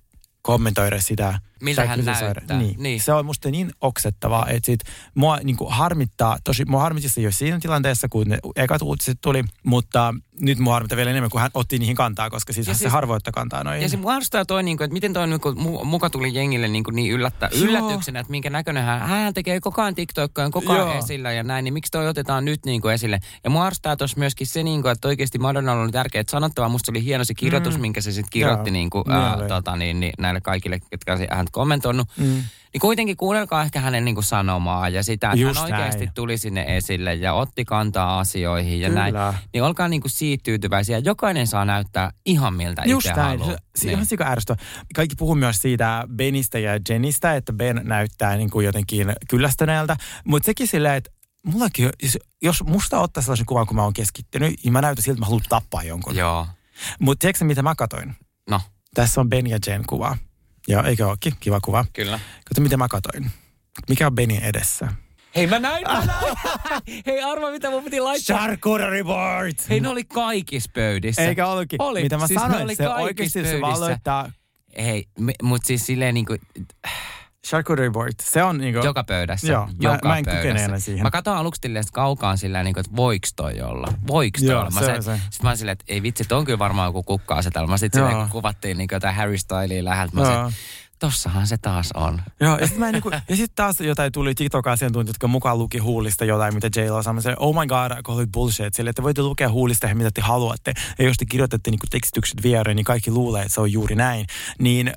kommentoida 0.42 1.00
sitä. 1.00 1.38
Miltä 1.62 1.86
hän 1.86 2.04
näyttää. 2.04 2.58
Niin. 2.58 2.74
Niin. 2.78 3.00
Se 3.00 3.12
on 3.12 3.26
musta 3.26 3.50
niin 3.50 3.70
oksettavaa, 3.80 4.46
että 4.48 4.66
sit 4.66 4.80
mua 5.14 5.38
niin 5.44 5.56
kuin 5.56 5.72
harmittaa, 5.72 6.38
tosi 6.44 6.64
mua 6.64 6.80
harmitti 6.80 7.08
se 7.08 7.20
jo 7.20 7.32
siinä 7.32 7.58
tilanteessa, 7.60 8.08
kun 8.08 8.26
ne 8.28 8.38
ekat 8.56 8.82
uutiset 8.82 9.18
tuli, 9.20 9.44
mutta 9.64 10.14
nyt 10.40 10.58
mua 10.58 10.72
harmittaa 10.72 10.96
vielä 10.96 11.10
enemmän, 11.10 11.30
kun 11.30 11.40
hän 11.40 11.50
otti 11.54 11.78
niihin 11.78 11.96
kantaa, 11.96 12.30
koska 12.30 12.52
siis, 12.52 12.66
se 12.66 12.74
siis- 12.74 12.92
harvoin 12.92 13.16
ottaa 13.16 13.32
kantaa 13.32 13.64
noihin. 13.64 13.82
Ja 13.82 13.88
se 13.88 13.96
mua 13.96 14.12
arvostaa 14.12 14.44
toi, 14.44 14.62
niin 14.62 14.76
kuin, 14.76 14.84
että 14.84 14.92
miten 14.92 15.12
toi 15.12 15.26
niin 15.26 15.40
kuin, 15.40 15.56
mu- 15.56 15.84
muka 15.84 16.10
tuli 16.10 16.34
jengille 16.34 16.68
niin, 16.68 16.84
kuin 16.84 16.96
niin 16.96 17.12
yllättä, 17.12 17.50
yllätyksenä, 17.62 18.20
että 18.20 18.30
minkä 18.30 18.50
näköinen 18.50 18.84
hän, 18.84 19.00
hän 19.00 19.34
tekee 19.34 19.60
koko 19.60 19.82
ajan 19.82 19.94
TikTokkoja, 19.94 20.50
koko 20.50 20.72
ajan 20.72 20.86
Joo. 20.86 20.98
esillä 20.98 21.32
ja 21.32 21.42
näin, 21.42 21.64
niin 21.64 21.74
miksi 21.74 21.92
toi 21.92 22.08
otetaan 22.08 22.44
nyt 22.44 22.66
niin 22.66 22.80
kuin 22.80 22.94
esille. 22.94 23.20
Ja 23.44 23.50
mua 23.50 23.64
arvostaa 23.64 23.96
tuossa 23.96 24.18
myöskin 24.18 24.46
se, 24.46 24.62
niin 24.62 24.82
kuin, 24.82 24.92
että 24.92 25.08
oikeasti 25.08 25.38
Madonnalla 25.38 25.82
oli 25.82 25.92
tärkeää 25.92 26.24
sanottavaa. 26.28 26.68
Musta 26.68 26.92
oli 26.92 27.04
hieno 27.04 27.24
se 27.24 27.34
kirjoitus, 27.34 27.74
mm. 27.74 27.80
minkä 27.80 28.00
se 28.00 28.12
sitten 28.12 28.30
kirjoitti 28.30 28.70
Joo. 28.70 28.72
niin 28.72 28.90
kuin, 28.90 29.10
ää, 29.10 29.36
tota, 29.48 29.76
niin, 29.76 30.00
niin, 30.00 30.12
näille 30.18 30.40
kaikille, 30.40 30.80
ketkä 30.90 31.12
on 31.12 31.18
häntä 31.48 31.52
kommentoinut. 31.52 32.08
Mm. 32.16 32.42
Niin 32.72 32.80
kuitenkin 32.80 33.16
kuunnelkaa 33.16 33.62
ehkä 33.62 33.80
hänen 33.80 34.04
niin 34.04 34.14
kuin 34.14 34.24
sanomaa 34.24 34.88
ja 34.88 35.02
sitä, 35.02 35.26
että 35.30 35.40
Just 35.40 35.54
hän 35.60 35.64
oikeasti 35.64 36.04
näin. 36.04 36.14
tuli 36.14 36.38
sinne 36.38 36.76
esille 36.76 37.14
ja 37.14 37.34
otti 37.34 37.64
kantaa 37.64 38.18
asioihin 38.18 38.80
ja 38.80 38.88
näin. 38.88 39.14
Kyllä. 39.14 39.34
Niin 39.52 39.62
olkaa 39.62 39.88
niin 39.88 40.00
kuin 40.00 40.10
siitä 40.10 40.42
tyytyväisiä. 40.44 40.98
Jokainen 40.98 41.46
saa 41.46 41.64
näyttää 41.64 42.10
ihan 42.26 42.54
miltä 42.54 42.82
Just 42.86 43.06
itse 43.06 43.20
näin. 43.20 43.38
haluaa. 43.38 43.56
Se, 43.76 43.82
se 43.82 43.90
ihan 43.90 44.06
ärsyttävä. 44.32 44.58
Kaikki 44.94 45.16
puhuu 45.18 45.34
myös 45.34 45.62
siitä 45.62 46.04
Benistä 46.16 46.58
ja 46.58 46.78
Jenistä, 46.88 47.34
että 47.36 47.52
Ben 47.52 47.80
näyttää 47.84 48.36
niin 48.36 48.50
kuin 48.50 48.66
jotenkin 48.66 49.06
kyllästyneeltä. 49.30 49.96
Mutta 50.24 50.46
sekin 50.46 50.66
silleen, 50.68 50.94
että 50.94 51.10
mullakin, 51.46 51.90
jos- 52.02 52.18
jos 52.42 52.64
musta 52.64 53.00
ottaa 53.00 53.22
sellaisen 53.22 53.46
kuvan, 53.46 53.66
kun 53.66 53.76
mä 53.76 53.82
oon 53.82 53.92
keskittynyt, 53.92 54.54
niin 54.64 54.72
mä 54.72 54.80
näytän 54.80 55.02
siltä, 55.02 55.14
että 55.14 55.20
mä 55.22 55.26
haluan 55.26 55.42
tappaa 55.48 55.82
jonkun. 55.82 56.16
Joo. 56.16 56.46
Mutta 57.00 57.20
tiedätkö 57.20 57.44
mitä 57.44 57.62
mä 57.62 57.74
katoin? 57.74 58.14
No, 58.50 58.60
Tässä 58.94 59.20
on 59.20 59.28
Ben 59.28 59.46
ja 59.46 59.58
Jen 59.66 59.84
kuva. 59.86 60.16
Joo, 60.68 60.82
eikö 60.82 61.06
ookin? 61.06 61.32
Kiva 61.40 61.60
kuva. 61.60 61.84
kyllä. 61.92 62.20
Kato, 62.44 62.60
mitä 62.60 62.76
mä 62.76 62.88
katoin. 62.88 63.30
Mikä 63.88 64.06
on 64.06 64.14
Benin 64.14 64.42
edessä? 64.42 64.88
Hei 65.36 65.46
mä 65.46 65.58
näin, 65.58 65.84
mä 65.88 66.04
näin. 66.04 66.36
Hei 67.06 67.22
arva 67.22 67.50
mitä 67.50 67.70
mun 67.70 67.84
piti 67.84 68.00
laittaa. 68.00 68.36
Charcuterie 68.36 69.04
board! 69.04 69.52
Hei 69.70 69.80
ne 69.80 69.88
oli 69.88 70.04
kaikissa 70.04 70.70
pöydissä. 70.74 71.22
Eikä 71.22 71.46
ollutkin. 71.46 71.82
Oli. 71.82 72.02
Mitä 72.02 72.18
mä 72.18 72.26
Siis 72.26 72.40
sanoin, 72.40 72.62
oli 72.62 72.74
se 72.76 72.88
oikeasti 72.88 73.42
se 73.44 73.60
valoittaa 73.60 74.30
Hei, 74.78 75.04
me, 75.18 75.32
mut 75.42 75.64
siis 75.64 75.86
silleen 75.86 76.14
niinku 76.14 76.36
charcuterie 77.46 77.90
board. 77.90 78.12
Se 78.22 78.42
on 78.42 78.58
niinku... 78.58 78.80
joka 78.84 79.04
pöydässä. 79.04 79.46
Joo, 79.52 79.66
mä- 79.66 79.72
joka 79.80 80.08
mä 80.08 80.18
en 80.18 80.24
kykene 80.24 80.42
pöydässä. 80.42 80.64
enää 80.64 80.78
siihen. 80.78 81.02
Mä 81.02 81.10
katson 81.10 81.36
aluksi 81.36 81.58
silleen 81.62 81.84
kaukaan 81.92 82.38
silleen, 82.38 82.64
niinku, 82.64 82.80
että 82.80 82.96
voiks 82.96 83.32
toi 83.36 83.60
olla? 83.60 83.86
Voiks 84.06 84.40
toi 84.40 84.50
Joo, 84.50 84.60
olla? 84.60 84.70
Mä 84.70 84.80
se 84.80 84.86
se, 84.86 84.92
on 84.92 85.02
se. 85.02 85.20
Sit 85.30 85.42
mä 85.42 85.56
silleen, 85.56 85.72
että 85.72 85.84
ei 85.88 86.02
vitsi, 86.02 86.22
että 86.22 86.36
on 86.36 86.44
kyllä 86.44 86.58
varmaan 86.58 86.88
joku 86.88 87.02
kukka-asetelma. 87.02 87.76
Sit 87.76 87.94
Joo. 87.94 88.06
silleen, 88.08 88.22
kun 88.26 88.32
kuvattiin 88.32 88.78
niinku 88.78 88.94
jotain 88.94 89.14
Harry 89.14 89.38
Stylia 89.38 89.84
läheltä. 89.84 90.16
Mä 90.16 90.24
sanoin, 90.24 90.54
tossahan 90.98 91.46
se 91.46 91.58
taas 91.58 91.90
on. 91.94 92.22
Joo, 92.40 92.58
ja 92.58 92.66
sitten 92.66 92.78
mä 92.78 92.86
en 92.86 92.92
niinku, 92.92 93.10
ja 93.28 93.36
sit 93.36 93.52
taas 93.54 93.80
jotain 93.80 94.12
tuli 94.12 94.34
TikTok-asiantuntijat, 94.34 95.08
jotka 95.14 95.26
mukaan 95.28 95.58
luki 95.58 95.78
huulista 95.78 96.24
jotain, 96.24 96.54
mitä 96.54 96.80
J-Lo 96.80 97.02
sanoi. 97.02 97.22
Se, 97.22 97.34
oh 97.38 97.54
my 97.60 97.66
god, 97.66 98.02
call 98.02 98.20
it 98.20 98.32
bullshit. 98.32 98.74
Sille, 98.74 98.90
että 98.90 99.02
voitte 99.02 99.22
lukea 99.22 99.50
huulista 99.50 99.86
ihan 99.86 99.96
mitä 99.98 100.10
te 100.14 100.20
haluatte. 100.20 100.72
Ja 100.98 101.04
jos 101.04 101.16
te 101.16 101.24
kirjoitatte 101.24 101.70
niinku 101.70 101.86
tekstitykset 101.90 102.42
viereen, 102.42 102.76
niin 102.76 102.84
kaikki 102.84 103.10
luulee, 103.10 103.42
että 103.42 103.54
se 103.54 103.60
on 103.60 103.72
juuri 103.72 103.94
näin. 103.94 104.26
Niin 104.58 104.92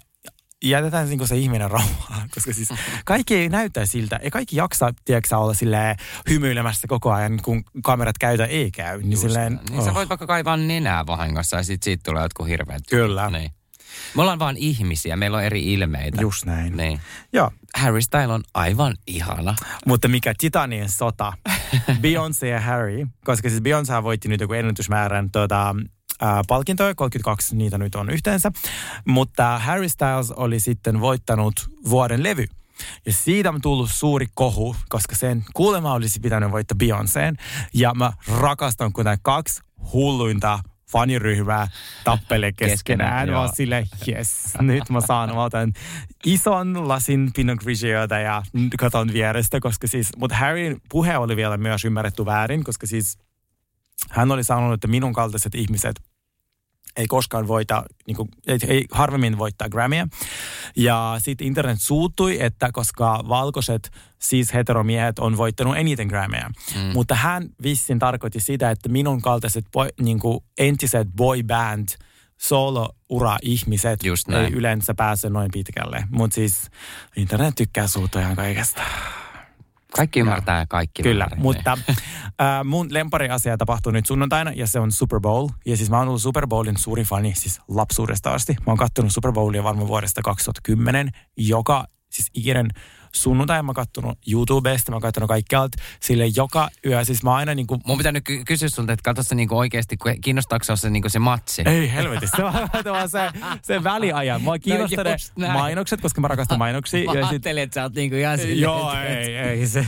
jätetään 0.63 1.10
niinku 1.10 1.28
se 1.28 1.38
ihminen 1.38 1.71
rauhaan, 1.71 2.30
koska 2.36 2.54
siis 2.54 2.69
kaikki 3.06 3.36
ei 3.36 3.50
näytä 3.50 3.86
siltä, 3.86 4.15
ei 4.15 4.32
kaikki 4.32 4.56
jaksa, 4.56 4.93
tiedätkö, 5.06 5.38
olla 5.38 5.54
silleen 5.54 5.95
hymyilemässä 6.30 6.88
koko 6.88 7.12
ajan, 7.12 7.39
kun 7.43 7.63
kamerat 7.84 8.17
käytä 8.17 8.45
ei 8.45 8.71
käy. 8.71 8.97
Niin, 8.97 9.12
Just 9.12 9.21
silleen, 9.21 9.60
niin 9.69 9.84
sä 9.84 9.93
voit 9.93 10.10
vaikka 10.10 10.28
kaivaa 10.28 10.58
nenää 10.58 11.08
vahingossa 11.08 11.58
ja 11.58 11.63
sit 11.63 11.84
siitä 11.84 12.02
tulee 12.06 12.24
jotkut 12.24 12.47
hirveät. 12.47 12.82
Kyllä. 12.89 13.30
Niin. 13.30 13.52
Me 14.15 14.21
ollaan 14.21 14.39
vaan 14.39 14.58
ihmisiä, 14.58 15.15
meillä 15.15 15.38
on 15.38 15.43
eri 15.43 15.74
ilmeitä. 15.74 16.21
Just 16.21 16.45
näin. 16.45 16.78
Niin. 16.78 17.00
Joo, 17.34 17.52
Harry 17.76 18.02
Style 18.02 18.34
on 18.34 18.43
aivan 18.54 18.95
ihana. 19.08 19.56
mutta 19.86 20.08
mikä 20.08 20.34
Titanien 20.38 20.89
sota, 20.89 21.34
Beyoncé 22.04 22.45
ja 22.45 22.62
Harry, 22.62 23.08
koska 23.26 23.50
siis 23.50 23.62
Beyoncé 23.62 24.04
voitti 24.04 24.28
nyt 24.30 24.41
joku 24.41 24.54
ennätysmäärän 24.54 25.32
tuota, 25.32 25.76
ää, 26.21 26.41
palkintoja, 26.47 26.95
32 26.95 27.55
niitä 27.55 27.77
nyt 27.77 27.95
on 27.95 28.10
yhteensä, 28.10 28.51
mutta 29.05 29.60
Harry 29.60 29.89
Styles 29.89 30.31
oli 30.31 30.60
sitten 30.60 30.99
voittanut 30.99 31.69
vuoden 31.89 32.23
levy. 32.23 32.45
Ja 33.05 33.13
siitä 33.13 33.49
on 33.49 33.62
tullut 33.62 33.91
suuri 33.91 34.27
kohu, 34.34 34.75
koska 34.89 35.15
sen 35.15 35.43
kuulema 35.53 35.93
olisi 35.93 36.19
pitänyt 36.19 36.51
voittaa 36.51 36.77
Beyoncéen. 36.84 37.36
Ja 37.73 37.93
mä 37.93 38.13
rakastan, 38.39 38.93
kun 38.93 39.05
nämä 39.05 39.17
kaksi 39.21 39.62
hulluinta 39.93 40.60
faniryhmää 40.91 41.67
tappelee 42.03 42.51
keskenään. 42.51 42.77
Keskenään, 42.77 43.29
Mä 43.29 43.39
oon 43.39 43.49
silleen, 43.55 43.88
yes, 44.07 44.53
nyt 44.62 44.89
mä 44.89 45.01
saan, 45.01 45.36
mä 45.36 45.43
otan 45.43 45.73
ison 46.25 46.88
lasin 46.88 47.31
Pinot 47.36 47.60
Grigiota 47.60 48.19
ja 48.19 48.43
katon 48.80 49.13
vierestä, 49.13 49.59
koska 49.59 49.88
siis, 49.88 50.09
mutta 50.17 50.36
Harryn 50.36 50.82
puhe 50.89 51.17
oli 51.17 51.36
vielä 51.36 51.57
myös 51.57 51.86
ymmärretty 51.86 52.26
väärin, 52.26 52.63
koska 52.63 52.88
siis 52.88 53.17
hän 54.09 54.32
oli 54.32 54.43
sanonut, 54.43 54.74
että 54.74 54.88
minun 54.88 55.13
kaltaiset 55.13 55.55
ihmiset 55.55 56.11
ei 56.98 57.08
koskaan 57.08 57.48
voita, 57.48 57.84
niin 58.08 58.18
kuin, 58.18 58.30
ei, 58.48 58.58
ei 58.68 58.86
harvemmin 58.92 59.38
voittaa 59.38 59.70
Grammyä. 59.70 60.08
Ja 60.76 61.16
sitten 61.20 61.48
internet 61.48 61.82
suuttui, 61.82 62.42
että 62.42 62.70
koska 62.74 63.24
valkoiset 63.30 63.92
siis 64.20 64.54
heteromiehet 64.54 65.20
on 65.20 65.38
voittanut 65.38 65.78
eniten 65.78 66.08
Grammyä. 66.08 66.50
Mm. 66.76 66.82
Mutta 66.82 67.16
hän 67.16 67.50
vissin 67.64 68.00
tarkoitti 68.00 68.39
sitä, 68.39 68.72
että 68.72 68.89
minun 68.89 69.22
kaltaiset 69.22 69.66
boy, 69.72 69.89
niin 70.02 70.20
kuin 70.20 70.39
entiset 70.58 71.08
boy 71.16 71.44
band 71.44 71.88
solo-ura-ihmiset 72.38 74.00
ei 74.04 74.54
yleensä 74.54 74.94
pääse 74.94 75.30
noin 75.30 75.50
pitkälle. 75.54 76.04
Mutta 76.10 76.36
siis 76.36 76.70
internet 77.16 77.56
tykkää 77.56 77.88
suutua 77.88 78.22
ihan 78.22 78.36
kaikesta. 78.36 78.82
Kaikki 79.96 80.20
ymmärtää 80.20 80.60
ja 80.60 80.66
kaikki 80.70 81.04
Kyllä, 81.04 81.24
väärin. 81.24 81.42
mutta 81.42 81.72
äh, 82.42 82.64
mun 82.64 82.88
lempariasia 82.89 83.58
tapahtui 83.58 83.94
nyt 83.94 84.06
sunnuntaina 84.06 84.52
ja 84.52 84.68
se 84.68 84.80
on 84.80 84.92
Super 84.92 85.20
Bowl. 85.20 85.48
Ja 85.66 85.78
siis 85.78 85.89
mä 85.89 85.98
oon 86.00 86.08
ollut 86.08 86.22
Super 86.22 86.48
Bowlin 86.48 86.78
suurin 86.78 87.06
fani 87.06 87.34
siis 87.36 87.62
lapsuudesta 87.68 88.34
asti. 88.34 88.54
Mä 88.54 88.64
oon 88.68 88.78
kattonut 88.78 89.12
Super 89.12 89.32
Bowlia 89.32 89.64
varmaan 89.64 89.88
vuodesta 89.88 90.22
2010. 90.22 91.10
Joka 91.38 91.86
siis 92.10 92.30
ikinen 92.34 92.70
sunnuntai 93.16 93.64
mä 93.64 93.74
kattonut 93.74 94.20
YouTubesta, 94.32 94.91
mä 94.91 94.95
oon 94.95 95.01
kattonut 95.01 95.28
kaikkialta. 95.28 95.78
Sille 95.99 96.26
joka 96.36 96.70
yö, 96.86 97.03
siis 97.05 97.24
mä 97.24 97.36
aina 97.36 97.55
niinku... 97.55 97.80
Mun 97.86 97.97
pitää 97.97 98.12
nyt 98.12 98.24
ky- 98.24 98.43
kysyä 98.45 98.70
sulta, 98.70 98.93
että 98.93 99.03
katso 99.03 99.24
se 99.24 99.36
niinku 99.36 99.57
oikeasti, 99.57 99.97
kun 99.97 100.12
kiinnostaako 100.22 100.64
se, 100.64 100.76
se, 100.76 100.89
niinku 100.89 101.09
se 101.09 101.20
matsi? 101.20 101.62
Ei 101.66 101.91
helvetissä, 101.91 102.38
se 102.84 102.89
on 102.91 103.09
se, 103.09 103.20
se 103.62 103.84
väliajan. 103.84 104.41
Mua 104.41 104.59
kiinnostaa 104.59 105.03
ne 105.03 105.12
just 105.12 105.32
näin. 105.38 105.53
mainokset, 105.53 106.01
koska 106.01 106.22
mä 106.22 106.28
rakastan 106.28 106.57
mainoksia. 106.57 107.05
Mä 107.12 107.14
ja 107.14 107.24
sit- 107.26 107.32
ajattelin, 107.32 107.64
että 107.64 107.74
sä 107.74 107.84
oot 107.84 107.93
niinku 107.93 108.16
ihan 108.16 108.38
silleen, 108.38 108.59
Joo, 108.59 108.93
ei, 108.93 109.36
ei, 109.38 109.68
se, 109.68 109.86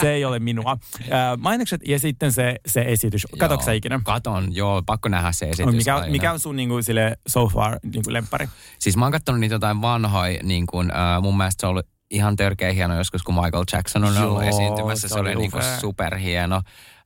se 0.00 0.12
ei 0.12 0.24
ole 0.24 0.38
minua. 0.38 0.78
Ää, 1.10 1.36
mainokset 1.36 1.80
ja 1.88 1.98
sitten 1.98 2.32
se, 2.32 2.56
se 2.66 2.82
esitys. 2.82 3.26
Katoksa 3.38 3.72
ikinä? 3.72 4.00
Katon, 4.04 4.54
joo, 4.56 4.82
pakko 4.86 5.08
nähdä 5.08 5.32
se 5.32 5.46
esitys. 5.46 5.74
Mikä, 5.74 5.96
aina. 5.96 6.12
mikä 6.12 6.32
on 6.32 6.40
sun 6.40 6.56
niinku, 6.56 6.82
sille 6.82 7.16
so 7.28 7.48
far 7.48 7.78
niinku, 7.82 8.12
lemppari? 8.12 8.48
Siis 8.78 8.96
mä 8.96 9.04
oon 9.04 9.12
kattonut 9.12 9.40
niitä 9.40 9.54
jotain 9.54 9.82
vanhoja, 9.82 10.38
niin 10.42 10.66
kun, 10.66 10.90
äh, 10.90 11.22
mun 11.22 11.36
mielestä 11.36 11.60
se 11.60 11.66
on 11.66 11.70
ollut 11.70 11.86
ihan 12.10 12.36
törkeä 12.36 12.72
hieno 12.72 12.96
joskus, 12.98 13.22
kun 13.22 13.34
Michael 13.34 13.64
Jackson 13.72 14.04
on 14.04 14.14
Joo, 14.14 14.24
ollut 14.24 14.42
esiintymässä. 14.42 15.08
se 15.08 15.14
oli, 15.18 15.28
oli 15.30 15.38
niin 15.38 15.50
kuin 15.50 15.64
superhieno. 15.80 16.62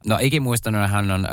No 0.07 0.19
ikimuistanut 0.21 0.91
hän 0.91 1.11
on 1.11 1.25
äh, 1.25 1.33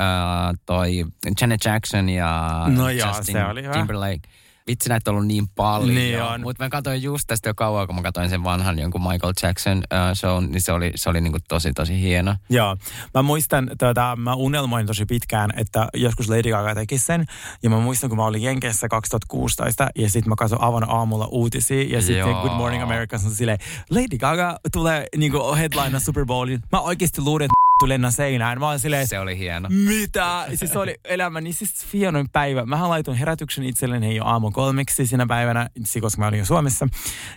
toi 0.66 1.06
Janet 1.42 1.66
Jackson 1.66 2.10
ja 2.10 2.62
No 2.68 2.90
joo, 2.90 3.08
Justin 3.08 3.34
se 3.34 3.46
oli 3.46 3.64
hyvä. 3.64 3.74
Timberlake. 3.74 4.20
Vitsi 4.68 4.90
näitä 4.90 5.12
on 5.12 5.16
ollut 5.16 5.28
niin 5.28 5.48
paljon. 5.48 5.96
Niin 5.96 6.24
on. 6.24 6.42
Mutta 6.42 6.64
mä 6.64 6.70
katsoin 6.70 7.04
just 7.04 7.24
tästä 7.28 7.50
jo 7.50 7.54
kauan, 7.54 7.88
kun 7.88 7.96
mä 7.96 8.02
katsoin 8.02 8.30
sen 8.30 8.44
vanhan 8.44 8.80
jonkun 8.80 9.02
Michael 9.02 9.34
Jackson 9.44 9.84
äh, 9.94 10.14
show, 10.14 10.44
niin 10.44 10.62
se 10.62 10.72
oli, 10.72 10.92
se 10.96 11.10
oli 11.10 11.22
niin 11.22 11.32
kuin 11.32 11.44
tosi 11.48 11.74
tosi 11.74 12.02
hieno. 12.02 12.36
Joo. 12.50 12.78
Mä 13.14 13.22
muistan, 13.22 13.72
tota, 13.78 14.16
mä 14.16 14.34
unelmoin 14.34 14.88
tosi 14.88 15.06
pitkään, 15.06 15.54
että 15.58 15.88
joskus 15.94 16.30
Lady 16.30 16.52
Gaga 16.52 16.76
teki 16.76 16.98
sen. 16.98 17.26
Ja 17.64 17.70
mä 17.70 17.80
muistan, 17.80 18.10
kun 18.10 18.18
mä 18.18 18.26
olin 18.26 18.42
Jenkeissä 18.44 18.88
2016 18.90 19.88
ja 19.96 20.10
sitten 20.10 20.30
mä 20.30 20.36
katsoin 20.36 20.62
aivan 20.62 20.90
aamulla 20.90 21.28
uutisia. 21.32 21.84
Ja 21.84 22.02
sitten. 22.02 22.36
Good 22.36 22.58
Morning 22.58 22.84
America 22.84 23.18
on 23.26 23.32
silleen, 23.32 23.58
Lady 23.90 24.18
Gaga 24.18 24.60
tulee 24.72 25.08
niinku 25.18 25.56
headline 25.56 26.00
Super 26.00 26.26
Bowlin. 26.26 26.62
Mä 26.72 26.80
oikeasti 26.80 27.22
luulin, 27.22 27.46
että 27.46 27.65
lennä 27.84 28.12
seinään. 28.12 28.60
Mä 28.60 28.70
olin 28.70 28.80
silleen, 28.80 29.08
Se 29.08 29.20
oli 29.20 29.38
hieno. 29.38 29.70
Mitä? 29.72 30.46
Siis 30.54 30.72
se 30.72 30.80
oli 30.80 30.96
elämäni 31.06 31.54
siis 31.54 31.94
hienoin 31.94 32.30
päivä. 32.30 32.66
Mä 32.66 32.90
laitoin 32.90 33.18
herätyksen 33.18 33.64
itselleni 33.64 34.16
jo 34.16 34.26
aamu 34.26 34.52
kolmeksi 34.52 35.08
siinä 35.08 35.26
päivänä, 35.26 35.70
koska 36.02 36.22
mä 36.22 36.28
olin 36.28 36.40
jo 36.40 36.46
Suomessa. 36.46 36.88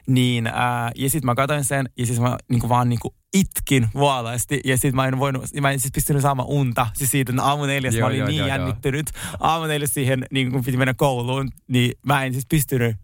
Niin, 0.07 0.47
ää, 0.47 0.91
ja 0.97 1.11
sitten 1.11 1.27
mä 1.27 1.35
katsoin 1.35 1.65
sen, 1.65 1.89
ja 1.99 2.07
siis 2.07 2.21
mä 2.21 2.37
niinku 2.49 2.69
vaan 2.69 2.89
niinku 2.89 3.15
itkin 3.35 3.89
vuolaasti. 3.95 4.61
Ja 4.65 4.77
sitten 4.77 4.97
mä 4.97 5.07
en 5.07 5.19
voinut, 5.19 5.45
mä 5.61 5.71
en 5.71 5.81
siis 5.81 5.93
pystynyt 5.95 6.23
saamaan 6.23 6.49
unta. 6.49 6.87
Siis 6.95 7.11
siitä 7.11 7.33
että 7.33 7.43
aamu 7.43 7.67
neljäs 7.67 7.95
mä 7.95 7.99
Joo, 7.99 8.09
olin 8.09 8.19
joo, 8.19 8.29
niin 8.29 8.39
joo, 8.39 8.49
joo. 8.49 8.57
jännittynyt. 8.57 9.11
Aamu 9.41 9.67
neljäs 9.67 9.95
siihen, 9.95 10.27
niin 10.31 10.53
kun 10.53 10.65
piti 10.65 10.77
mennä 10.77 10.95
kouluun, 10.95 11.51
niin 11.69 11.93
mä 12.07 12.25
en 12.25 12.33
siis 12.33 12.47
pystynyt 12.51 12.97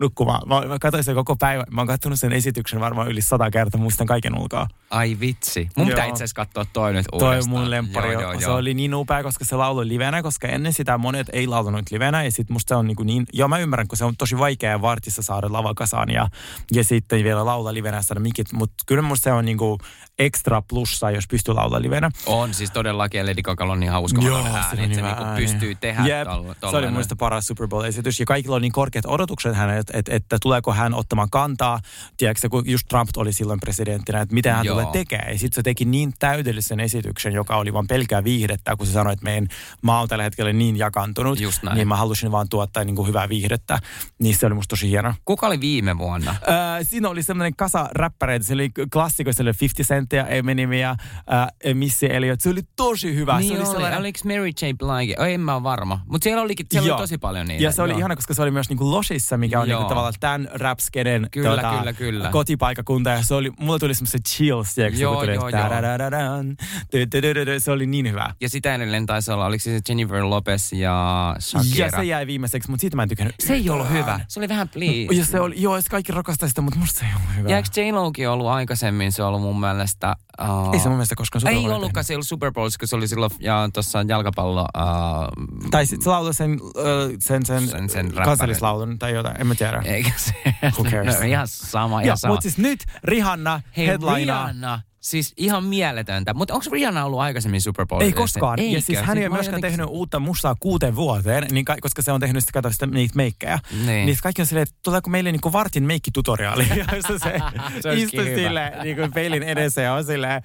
nukkumaan. 0.00 0.48
Mä, 0.48 0.60
mä 0.60 0.78
katsoin 0.78 1.04
sen 1.04 1.14
koko 1.14 1.36
päivän. 1.36 1.66
Mä 1.70 1.80
oon 1.80 1.88
katsonut 1.88 2.20
sen 2.20 2.32
esityksen 2.32 2.80
varmaan 2.80 3.08
yli 3.08 3.22
sata 3.22 3.50
kertaa, 3.50 3.80
muistan 3.80 4.06
kaiken 4.06 4.38
ulkoa. 4.38 4.66
Ai 4.90 5.16
vitsi. 5.20 5.68
Mun 5.76 5.86
pitää 5.86 6.04
Joo. 6.04 6.10
itse 6.10 6.24
asiassa 6.24 6.34
katsoa 6.34 6.64
toi 6.72 6.92
nyt 6.92 7.06
Toi 7.10 7.28
uudestaan. 7.28 7.54
on 7.54 7.60
mun 7.60 7.70
lemppari. 7.70 8.12
Joo, 8.12 8.22
joo, 8.22 8.40
se 8.40 8.46
joo. 8.46 8.56
oli 8.56 8.74
niin 8.74 8.94
upea, 8.94 9.22
koska 9.22 9.44
se 9.44 9.56
lauloi 9.56 9.88
livenä, 9.88 10.22
koska 10.22 10.48
ennen 10.48 10.72
sitä 10.72 10.98
monet 10.98 11.26
ei 11.32 11.46
laulanut 11.46 11.90
livenä. 11.90 12.24
Ja 12.24 12.32
sit 12.32 12.50
musta 12.50 12.68
se 12.68 12.74
on 12.74 12.86
niin, 12.86 12.96
niin 13.04 13.26
joo 13.32 13.48
mä 13.48 13.58
ymmärrän, 13.58 13.88
kun 13.88 13.98
se 13.98 14.04
on 14.04 14.14
tosi 14.18 14.38
vaikea 14.38 14.82
vartissa 14.82 15.22
saada 15.22 15.52
lavakasaan 15.52 16.10
ja, 16.10 16.28
ja 16.72 16.84
sitten 16.84 17.24
vielä 17.24 17.44
laulaa 17.44 17.74
livenä 17.74 18.02
saada 18.02 18.20
mikit. 18.20 18.52
Mutta 18.52 18.84
kyllä 18.86 19.02
musta 19.02 19.24
se 19.24 19.32
on 19.32 19.44
niin 19.44 19.58
kuin 19.58 19.78
ekstra 20.20 20.62
plussa, 20.68 21.10
jos 21.10 21.24
pystyy 21.28 21.54
laulaa 21.54 21.82
livenä. 21.82 22.10
On 22.26 22.54
siis 22.54 22.70
todellakin, 22.70 23.26
Lady 23.26 23.42
Gaga 23.42 23.64
on 23.64 23.80
niin 23.80 23.92
hauska 23.92 24.22
Joo, 24.22 24.36
ääni, 24.36 24.50
on 24.50 24.56
että 24.56 24.94
se 24.94 25.02
niinku 25.02 25.24
pystyy 25.36 25.74
tehdä 25.74 26.02
Jep, 26.06 26.28
tol- 26.28 26.70
Se 26.70 26.76
oli 26.76 26.90
muista 26.90 27.16
paras 27.16 27.46
Super 27.46 27.68
Bowl-esitys 27.68 28.20
ja 28.20 28.26
kaikilla 28.26 28.56
oli 28.56 28.62
niin 28.62 28.72
korkeat 28.72 29.06
odotukset 29.06 29.56
hänet, 29.56 29.78
että, 29.78 29.92
että, 29.96 30.16
että 30.16 30.36
tuleeko 30.42 30.72
hän 30.72 30.94
ottamaan 30.94 31.30
kantaa. 31.30 31.80
Tiedätkö, 32.16 32.48
kun 32.48 32.62
just 32.66 32.88
Trump 32.88 33.10
oli 33.16 33.32
silloin 33.32 33.60
presidenttinä, 33.60 34.20
että 34.20 34.34
mitä 34.34 34.54
hän 34.54 34.66
Joo. 34.66 34.74
tulee 34.74 34.92
tekemään. 34.92 35.32
Ja 35.32 35.38
sitten 35.38 35.54
se 35.54 35.62
teki 35.62 35.84
niin 35.84 36.12
täydellisen 36.18 36.80
esityksen, 36.80 37.32
joka 37.32 37.56
oli 37.56 37.72
vaan 37.72 37.86
pelkää 37.86 38.24
viihdettä, 38.24 38.76
kun 38.76 38.86
se 38.86 38.92
sanoi, 38.92 39.12
että 39.12 39.24
meidän 39.24 39.48
maa 39.82 40.00
on 40.00 40.08
tällä 40.08 40.24
hetkellä 40.24 40.52
niin 40.52 40.76
jakantunut. 40.76 41.40
Just 41.40 41.62
näin. 41.62 41.76
Niin 41.76 41.88
mä 41.88 41.96
halusin 41.96 42.32
vaan 42.32 42.48
tuottaa 42.48 42.84
niin 42.84 42.96
kuin 42.96 43.08
hyvää 43.08 43.28
viihdettä. 43.28 43.78
Niin 44.18 44.36
se 44.36 44.46
oli 44.46 44.54
musta 44.54 44.68
tosi 44.72 44.90
hieno. 44.90 45.14
Kuka 45.24 45.46
oli 45.46 45.60
viime 45.60 45.98
vuonna? 45.98 46.34
Öö, 46.48 46.84
siinä 46.84 47.08
oli 47.08 47.22
semmoinen 47.22 47.56
kasa 47.56 47.88
räppäreitä. 47.92 48.46
Se 48.46 48.54
oli 48.54 48.70
klassiko, 48.92 49.32
se 49.32 49.42
oli 49.42 49.52
50 49.60 49.94
Centia, 49.94 50.09
Eminem 50.16 50.72
ja 50.72 50.90
äh, 50.90 51.74
Missy 51.74 52.06
Elliott. 52.06 52.40
Se 52.40 52.48
oli 52.48 52.62
tosi 52.76 53.14
hyvä. 53.14 53.38
niin 53.38 53.48
se 53.48 53.54
oli 53.54 53.62
oli, 53.62 53.72
sellainen... 53.72 54.00
oliko 54.00 54.18
Mary 54.24 54.48
J. 54.48 54.72
Blige? 54.78 55.16
Oh, 55.18 55.26
en 55.26 55.40
mä 55.40 55.54
ole 55.54 55.62
varma. 55.62 56.00
Mutta 56.06 56.24
siellä, 56.24 56.42
olikin, 56.42 56.66
siellä 56.70 56.88
Joo. 56.88 56.96
oli 56.96 57.02
tosi 57.02 57.18
paljon 57.18 57.46
niitä. 57.46 57.64
Ja 57.64 57.72
se 57.72 57.82
oli 57.82 57.90
Joo. 57.92 57.98
ihana, 57.98 58.16
koska 58.16 58.34
se 58.34 58.42
oli 58.42 58.50
myös 58.50 58.68
niinku 58.68 58.90
Losissa, 58.90 59.36
mikä 59.36 59.60
on 59.60 59.68
Joo. 59.68 59.78
niinku 59.78 59.88
tavallaan 59.88 60.14
tämän 60.20 60.48
rap-skeden 60.54 61.28
Kyllä, 61.30 61.76
kyllä, 61.78 61.92
kyllä. 61.92 62.28
kotipaikakunta. 62.30 63.10
Ja 63.10 63.22
se 63.22 63.34
oli, 63.34 63.52
mulla 63.58 63.78
tuli 63.78 63.94
semmoiset 63.94 64.22
chills, 64.28 64.74
tiedätkö, 64.74 65.00
Joo, 65.00 65.14
kun 65.14 65.24
tuli, 65.24 65.34
joo, 65.34 65.48
joo. 65.48 65.60
se 67.58 67.70
oli 67.70 67.86
niin 67.86 68.08
hyvä. 68.08 68.34
Ja 68.40 68.48
sitä 68.48 68.74
edelleen 68.74 69.06
taisi 69.06 69.32
olla, 69.32 69.46
oliko 69.46 69.62
se 69.62 69.80
Jennifer 69.88 70.22
Lopez 70.22 70.72
ja 70.72 71.36
Shakira? 71.38 71.86
Ja 71.86 71.90
se 71.90 72.04
jäi 72.04 72.26
viimeiseksi, 72.26 72.70
mutta 72.70 72.80
siitä 72.80 72.96
mä 72.96 73.02
en 73.02 73.08
tykännyt. 73.08 73.34
se 73.40 73.54
ei 73.54 73.70
ollut 73.70 73.90
hyvä. 73.90 74.20
Se 74.28 74.40
oli 74.40 74.48
vähän 74.48 74.68
please. 74.68 75.14
Ja 75.14 75.24
se 75.24 75.40
oli, 75.40 75.62
joo, 75.62 75.80
kaikki 75.90 76.12
rakastaa 76.12 76.48
sitä, 76.48 76.60
mutta 76.60 76.78
musta 76.78 77.00
se 77.00 77.06
ei 77.06 77.12
ollut 77.16 77.36
hyvä. 77.36 77.48
Ja 77.50 77.56
eikö 77.56 77.68
J-Lokin 77.80 78.28
ollut 78.28 78.46
aikaisemmin, 78.46 79.12
se 79.12 79.22
ollut 79.22 79.40
mun 79.40 79.60
mielestä... 79.60 79.89
Uh, 80.42 80.72
Ei 80.74 80.80
se 80.80 80.88
mun 80.88 80.96
mielestä 80.96 81.14
koskaan 81.14 81.40
Super 81.40 81.52
Ei 81.54 81.60
Bowlia 81.60 81.76
ollutkaan, 81.76 82.04
se 82.04 82.12
ei 82.12 82.16
ollut 82.16 82.26
Super 82.26 82.52
Bowls, 82.52 82.78
kun 82.78 82.88
se 82.88 82.96
oli 82.96 83.08
silloin 83.08 83.30
ja 83.40 83.68
tuossa 83.72 84.04
jalkapallo... 84.08 84.60
Uh, 84.60 85.70
Tai 85.70 85.86
sitten 85.86 86.04
se 86.04 86.10
lauloi 86.10 86.34
sen, 86.34 86.60
ö, 86.76 87.10
sen, 87.18 87.46
sen, 87.46 87.68
Sen- 87.68 87.88
sen 87.88 88.12
kansallislaulun 88.24 88.98
tai 88.98 89.12
jotain, 89.14 89.40
en 89.40 89.46
mä 89.46 89.54
tiedä. 89.54 89.82
eikä 89.84 90.12
se... 90.16 90.32
Who 90.62 90.84
cares? 90.84 91.18
No, 91.20 91.26
ihan 91.26 91.48
sama, 91.48 92.00
ihan 92.00 92.18
sama. 92.18 92.32
mutta 92.34 92.42
siis 92.42 92.58
nyt 92.58 92.84
Rihanna 93.04 93.60
Hei, 93.76 93.86
headlinea. 93.86 94.16
Rihanna. 94.16 94.82
Siis 95.00 95.32
ihan 95.36 95.64
mieletöntä. 95.64 96.34
Mutta 96.34 96.54
onko 96.54 96.66
Rihanna 96.72 97.04
ollut 97.04 97.20
aikaisemmin 97.20 97.60
Super 97.62 97.86
Bowl? 97.86 98.00
Ei 98.00 98.12
koskaan. 98.12 98.60
Eikö? 98.60 98.76
Ja 98.76 98.82
siis 98.82 98.98
hän 99.00 99.18
ei 99.18 99.24
ole 99.26 99.32
myöskään 99.34 99.58
jotenkin- 99.58 99.78
tehnyt 99.78 99.94
uutta 99.94 100.18
mustaa 100.20 100.54
kuuteen 100.60 100.96
vuoteen, 100.96 101.46
niin 101.50 101.64
ka- 101.64 101.76
koska 101.80 102.02
se 102.02 102.12
on 102.12 102.20
tehnyt 102.20 102.42
sitä, 102.42 102.52
kato, 102.52 102.72
sitä 102.72 102.86
niitä 102.86 103.16
meikkejä. 103.16 103.58
Niin. 103.86 104.06
Niin 104.06 104.18
kaikki 104.22 104.42
on 104.42 104.46
silleen, 104.46 104.62
että 104.62 104.74
tuleeko 104.82 105.10
meille 105.10 105.32
niinku 105.32 105.52
vartin 105.52 105.82
meikkitutoriaali, 105.82 106.66
jossa 106.96 107.18
se, 107.18 107.38
Se 107.80 107.94
istuu 107.94 108.24
silleen 108.24 108.72
niinku 108.82 109.02
peilin 109.14 109.42
edessä 109.42 109.82
ja 109.82 109.94
on 109.94 110.04
silleen, 110.04 110.42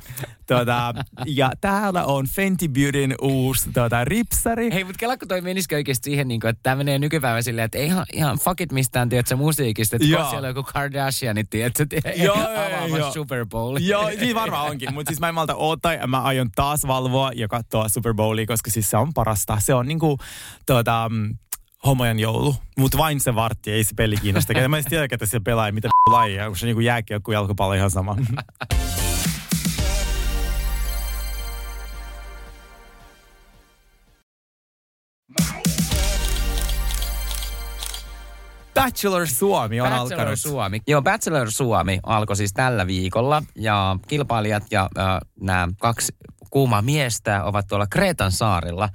tuota, 0.47 0.93
ja 1.25 1.51
täällä 1.61 2.05
on 2.05 2.27
Fenty 2.27 2.67
Beautyn 2.67 3.15
uusi 3.21 3.69
tuota, 3.73 4.05
ripsari. 4.05 4.71
Hei, 4.73 4.83
mutta 4.83 4.99
kela, 4.99 5.17
kun 5.17 5.27
toi 5.27 5.41
menisikö 5.41 5.75
oikeasti 5.75 6.05
siihen, 6.09 6.27
niin 6.27 6.39
kuin, 6.39 6.49
että 6.49 6.59
tämä 6.63 6.75
menee 6.75 6.99
nykypäivä 6.99 7.41
silleen, 7.41 7.65
että 7.65 7.77
ei 7.77 7.85
ihan, 7.85 8.05
ihan 8.13 8.37
fuck 8.37 8.61
it 8.61 8.71
mistään, 8.71 9.09
tiedätkö, 9.09 9.35
musiikista, 9.35 9.95
että 9.95 10.07
siellä 10.07 10.37
on 10.47 10.55
joku 10.55 10.63
Kardashianit, 10.73 11.49
tiedätkö, 11.49 11.85
avaamassa. 12.75 13.11
Super 13.11 13.45
Bowl. 13.45 13.77
Joo, 13.81 14.09
niin 14.09 14.35
varmaan 14.51 14.71
onkin, 14.71 14.93
mutta 14.93 15.09
siis 15.09 15.19
mä 15.19 15.27
en 15.27 15.35
malta 15.35 15.55
odottaa 15.55 15.93
ja 15.93 16.07
mä 16.07 16.21
aion 16.21 16.51
taas 16.55 16.87
valvoa 16.87 17.31
ja 17.35 17.47
katsoa 17.47 17.89
Super 17.89 18.13
Bowlia, 18.13 18.45
koska 18.45 18.71
siis 18.71 18.89
se 18.89 18.97
on 18.97 19.13
parasta. 19.13 19.57
Se 19.59 19.73
on 19.73 19.87
niinku 19.87 20.17
tuota, 20.65 21.09
mm, 21.09 21.37
homojen 21.85 22.19
joulu, 22.19 22.55
mutta 22.77 22.97
vain 22.97 23.19
se 23.19 23.35
vartti, 23.35 23.71
ei 23.71 23.83
se 23.83 23.95
peli 23.95 24.17
kiinnosta. 24.17 24.53
Mä 24.67 24.77
en 24.77 24.85
tiedä, 24.85 25.07
ketä 25.07 25.25
siellä 25.25 25.43
pelaa 25.43 25.67
ja 25.67 25.73
mitä 25.73 25.89
lajia, 26.09 26.45
onko 26.45 26.55
se 26.55 26.65
niinku 26.65 26.79
jääkiekko, 26.79 27.31
jalkapallo 27.31 27.73
ihan 27.73 27.91
sama. 27.91 28.15
Bachelor 38.75 39.27
Suomi 39.27 39.81
on 39.81 39.89
Bachelor 39.89 40.11
alkanut. 40.11 40.39
Suomi. 40.39 40.81
Joo, 40.87 41.01
Bachelor 41.01 41.51
Suomi 41.51 41.99
alkoi 42.03 42.35
siis 42.35 42.53
tällä 42.53 42.87
viikolla 42.87 43.43
ja 43.55 43.97
kilpailijat 44.07 44.63
ja 44.71 44.89
äh, 44.97 45.05
nämä 45.41 45.67
kaksi 45.79 46.15
kuumaa 46.49 46.81
miestä 46.81 47.43
ovat 47.43 47.67
tuolla 47.67 47.87
Kreetan 47.87 48.31
saarilla. 48.31 48.89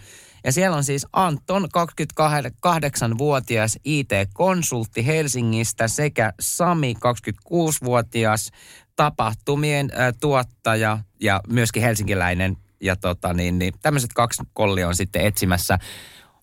Ja 0.45 0.53
siellä 0.53 0.77
on 0.77 0.85
siis 0.85 1.07
Anton, 1.13 1.65
28-vuotias 1.65 3.79
IT-konsultti 3.85 5.07
Helsingistä 5.07 5.89
sekä 5.89 6.33
Sami, 6.41 6.95
26-vuotias 6.95 8.51
tapahtumien 8.97 9.91
äh, 9.99 10.15
tuottaja 10.21 10.99
ja 11.21 11.41
myöskin 11.49 11.83
helsinkiläinen. 11.83 12.57
Ja 12.81 12.97
tota, 12.97 13.35
niin, 13.35 13.59
niin, 13.59 13.75
tämmöiset 13.83 14.13
kaksi 14.13 14.43
kollia 14.53 14.89
on 14.89 14.97
sitten 14.97 15.27
etsimässä 15.27 15.79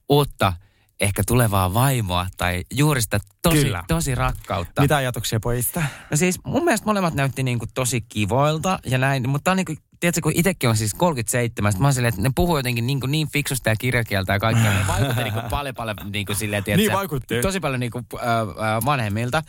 uutta 0.10 0.54
ehkä 1.00 1.24
tulevaa 1.28 1.74
vaimoa 1.74 2.28
tai 2.38 2.64
juuri 2.74 3.02
sitä 3.02 3.20
tosi, 3.42 3.64
Kyllä. 3.64 3.84
tosi 3.88 4.16
rakkautta. 4.16 4.82
Mitä 4.82 4.96
ajatuksia 4.96 5.40
pojista? 5.40 5.84
No 6.12 6.18
siis 6.18 6.40
mun 6.46 6.64
mielestä 6.64 6.86
molemmat 6.86 7.14
näytti 7.14 7.44
niinku 7.44 7.66
tosi 7.74 8.02
kivoilta 8.02 8.80
ja 8.86 8.98
näin, 8.98 9.30
mutta 9.30 9.52
on 9.52 9.58
niinku, 9.58 9.76
tiedätkö, 10.00 10.22
kun 10.22 10.32
itsekin 10.36 10.70
on 10.70 10.78
siis 10.78 10.94
37, 10.94 11.72
sit 11.72 11.82
mä 11.82 11.88
oon 11.88 11.94
silleen, 11.94 12.10
että 12.10 12.22
ne 12.22 12.30
puhuu 12.36 12.58
jotenkin 12.58 12.88
niinku 12.88 13.08
niin 13.08 13.28
fiksusta 13.34 13.70
ja 13.70 13.76
kirjakieltä 13.76 14.34
ja 14.34 14.40
kaikkea. 14.40 14.72
Ne 14.74 14.88
vaikutti 14.88 15.24
niinku 15.24 15.40
paljon 15.50 15.76
paljon 15.76 15.96
niinku 16.12 16.34
silleen, 16.34 16.64
tiedätkö, 16.64 16.88
Niin 16.90 16.98
vaikutti. 16.98 17.42
tosi 17.42 17.60
paljon 17.60 17.80
niinku 17.80 17.98
äh, 18.16 18.22
äh, 18.22 18.86
vanhemmilta. 18.86 19.44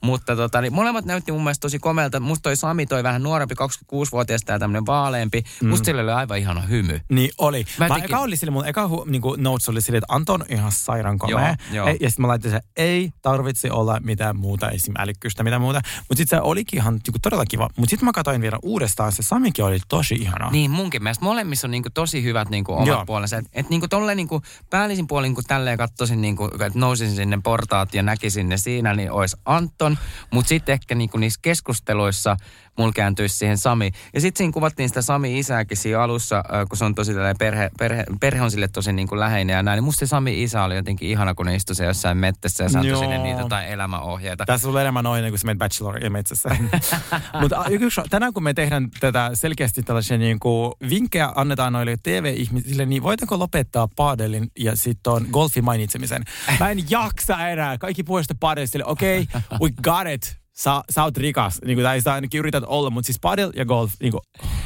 Mutta 0.00 0.36
tota, 0.36 0.60
niin 0.60 0.72
molemmat 0.74 1.04
näytti 1.04 1.32
mun 1.32 1.42
mielestä 1.44 1.62
tosi 1.62 1.78
komealta. 1.78 2.20
Musta 2.20 2.42
toi 2.42 2.56
Sami 2.56 2.86
toi 2.86 3.02
vähän 3.02 3.22
nuorempi, 3.22 3.54
26-vuotias 3.54 4.40
ja 4.48 4.58
tämmönen 4.58 4.86
vaaleampi. 4.86 5.42
Mm. 5.62 5.68
Musta 5.68 5.84
sillä 5.84 6.02
oli 6.02 6.10
aivan 6.12 6.38
ihana 6.38 6.60
hymy. 6.60 7.00
Niin 7.08 7.30
oli. 7.38 7.64
Mä 7.78 7.88
Mä 7.88 7.96
eka 7.96 8.18
oli 8.18 8.36
sille, 8.36 8.50
mun 8.50 8.66
eka 8.66 8.88
hu, 8.88 9.04
niinku 9.04 9.34
notes 9.38 9.68
oli 9.68 9.80
sille, 9.80 9.98
että 9.98 10.14
Anton 10.14 10.40
on 10.42 10.46
ihan 10.50 10.72
sairaan 10.72 11.18
komea. 11.18 11.46
Joo, 11.48 11.56
joo. 11.72 11.86
Ei, 11.86 11.96
Ja 12.00 12.10
sitten 12.10 12.22
mä 12.22 12.28
laitoin 12.28 12.52
se, 12.54 12.60
ei 12.76 13.10
tarvitse 13.22 13.72
olla 13.72 14.00
mitään 14.02 14.36
muuta, 14.36 14.70
esim. 14.70 14.94
älykkystä, 14.98 15.42
mitään 15.44 15.62
muuta. 15.62 15.80
Mutta 15.98 16.16
sitten 16.16 16.38
se 16.38 16.42
olikin 16.42 16.80
ihan 16.80 16.94
niinku, 16.94 17.18
todella 17.22 17.44
kiva. 17.48 17.68
Mutta 17.76 17.90
sitten 17.90 18.04
mä 18.04 18.12
katsoin 18.12 18.40
vielä 18.40 18.58
uudestaan, 18.62 19.12
se 19.12 19.22
Samikin 19.22 19.64
oli 19.64 19.78
tosi 19.96 20.14
ihana. 20.14 20.50
Niin 20.50 20.70
munkin 20.70 21.02
mielestä. 21.02 21.24
Molemmissa 21.24 21.66
on 21.66 21.70
niinku 21.70 21.90
tosi 21.94 22.22
hyvät 22.22 22.50
niinku 22.50 22.72
omat 22.72 22.86
Joo. 22.86 23.06
puolensa. 23.06 23.36
Että 23.36 23.50
et 23.52 23.70
niinku 23.70 23.88
tolleen 23.88 24.16
niinku 24.16 24.42
päällisin 24.70 25.06
puolin, 25.06 25.34
kun 25.34 25.44
tälleen 25.46 25.78
katsoisin, 25.78 26.20
niinku, 26.20 26.44
että 26.44 26.78
nousisin 26.78 27.16
sinne 27.16 27.38
portaat 27.44 27.94
ja 27.94 28.02
näkisin 28.02 28.48
ne 28.48 28.56
siinä, 28.56 28.94
niin 28.94 29.10
olisi 29.10 29.36
Anton. 29.44 29.98
Mutta 30.30 30.48
sitten 30.48 30.72
ehkä 30.72 30.94
niinku 30.94 31.18
niissä 31.18 31.40
keskusteluissa 31.42 32.36
mulla 32.78 32.92
kääntyisi 32.92 33.36
siihen 33.36 33.58
Sami. 33.58 33.90
Ja 34.14 34.20
sitten 34.20 34.38
siinä 34.38 34.52
kuvattiin 34.52 34.88
sitä 34.88 35.02
Sami 35.02 35.38
isääkin 35.38 35.76
siinä 35.76 36.02
alussa, 36.02 36.44
kun 36.68 36.78
se 36.78 36.84
on 36.84 36.94
tosi 36.94 37.12
tällainen 37.12 37.38
perhe, 37.38 37.70
perhe, 37.78 38.04
perhe 38.20 38.42
on 38.42 38.50
sille 38.50 38.68
tosi 38.68 38.92
niinku 38.92 39.18
läheinen 39.18 39.54
ja 39.54 39.62
näin. 39.62 39.76
Niin 39.76 39.84
musta 39.84 39.98
se 39.98 40.06
Sami 40.06 40.42
isä 40.42 40.62
oli 40.62 40.76
jotenkin 40.76 41.08
ihana, 41.08 41.34
kun 41.34 41.46
ne 41.46 41.54
istui 41.54 41.76
siellä 41.76 41.90
jossain 41.90 42.18
mettässä 42.18 42.64
ja 42.64 42.68
saattoi 42.68 42.98
sinne 42.98 43.18
niitä 43.18 43.40
jotain 43.40 43.68
elämäohjeita. 43.68 44.44
Tässä 44.46 44.64
sulla 44.64 44.80
enemmän 44.80 45.04
noin, 45.04 45.30
kun 45.30 45.38
sä 45.38 45.46
menet 45.46 45.58
bacheloria 45.58 46.10
metsässä. 46.10 46.56
Mutta 47.40 47.64
tänään 48.10 48.32
kun 48.32 48.42
me 48.42 48.54
tehdään 48.54 48.88
tätä 49.00 49.30
selkeästi 49.34 49.82
tällaisia 49.82 50.18
niin 50.18 50.38
kuin 50.38 50.72
vinkkejä 50.90 51.32
annetaan 51.34 51.72
noille 51.72 51.96
TV-ihmisille, 52.02 52.86
niin 52.86 53.02
voitanko 53.02 53.38
lopettaa 53.38 53.88
padelin 53.96 54.50
ja 54.58 54.76
sitten 54.76 55.12
on 55.12 55.26
golfin 55.32 55.64
mainitsemisen? 55.64 56.22
Mä 56.60 56.70
en 56.70 56.78
jaksa 56.90 57.48
enää. 57.48 57.78
Kaikki 57.78 58.02
puolesta 58.02 58.34
padelista, 58.40 58.78
okei, 58.84 59.20
okay, 59.20 59.58
we 59.60 59.70
got 59.82 60.06
it. 60.14 60.43
Sä, 60.56 60.82
sä 60.90 61.02
oot 61.02 61.16
rikas, 61.16 61.60
niin 61.64 61.76
kuin, 61.76 61.84
tai 61.84 62.00
sä 62.00 62.12
ainakin 62.12 62.38
yrität 62.38 62.64
olla, 62.66 62.90
mutta 62.90 63.06
siis 63.06 63.18
padel 63.20 63.52
ja 63.56 63.64
golf, 63.64 63.92
niin 64.00 64.12
kuin, 64.12 64.22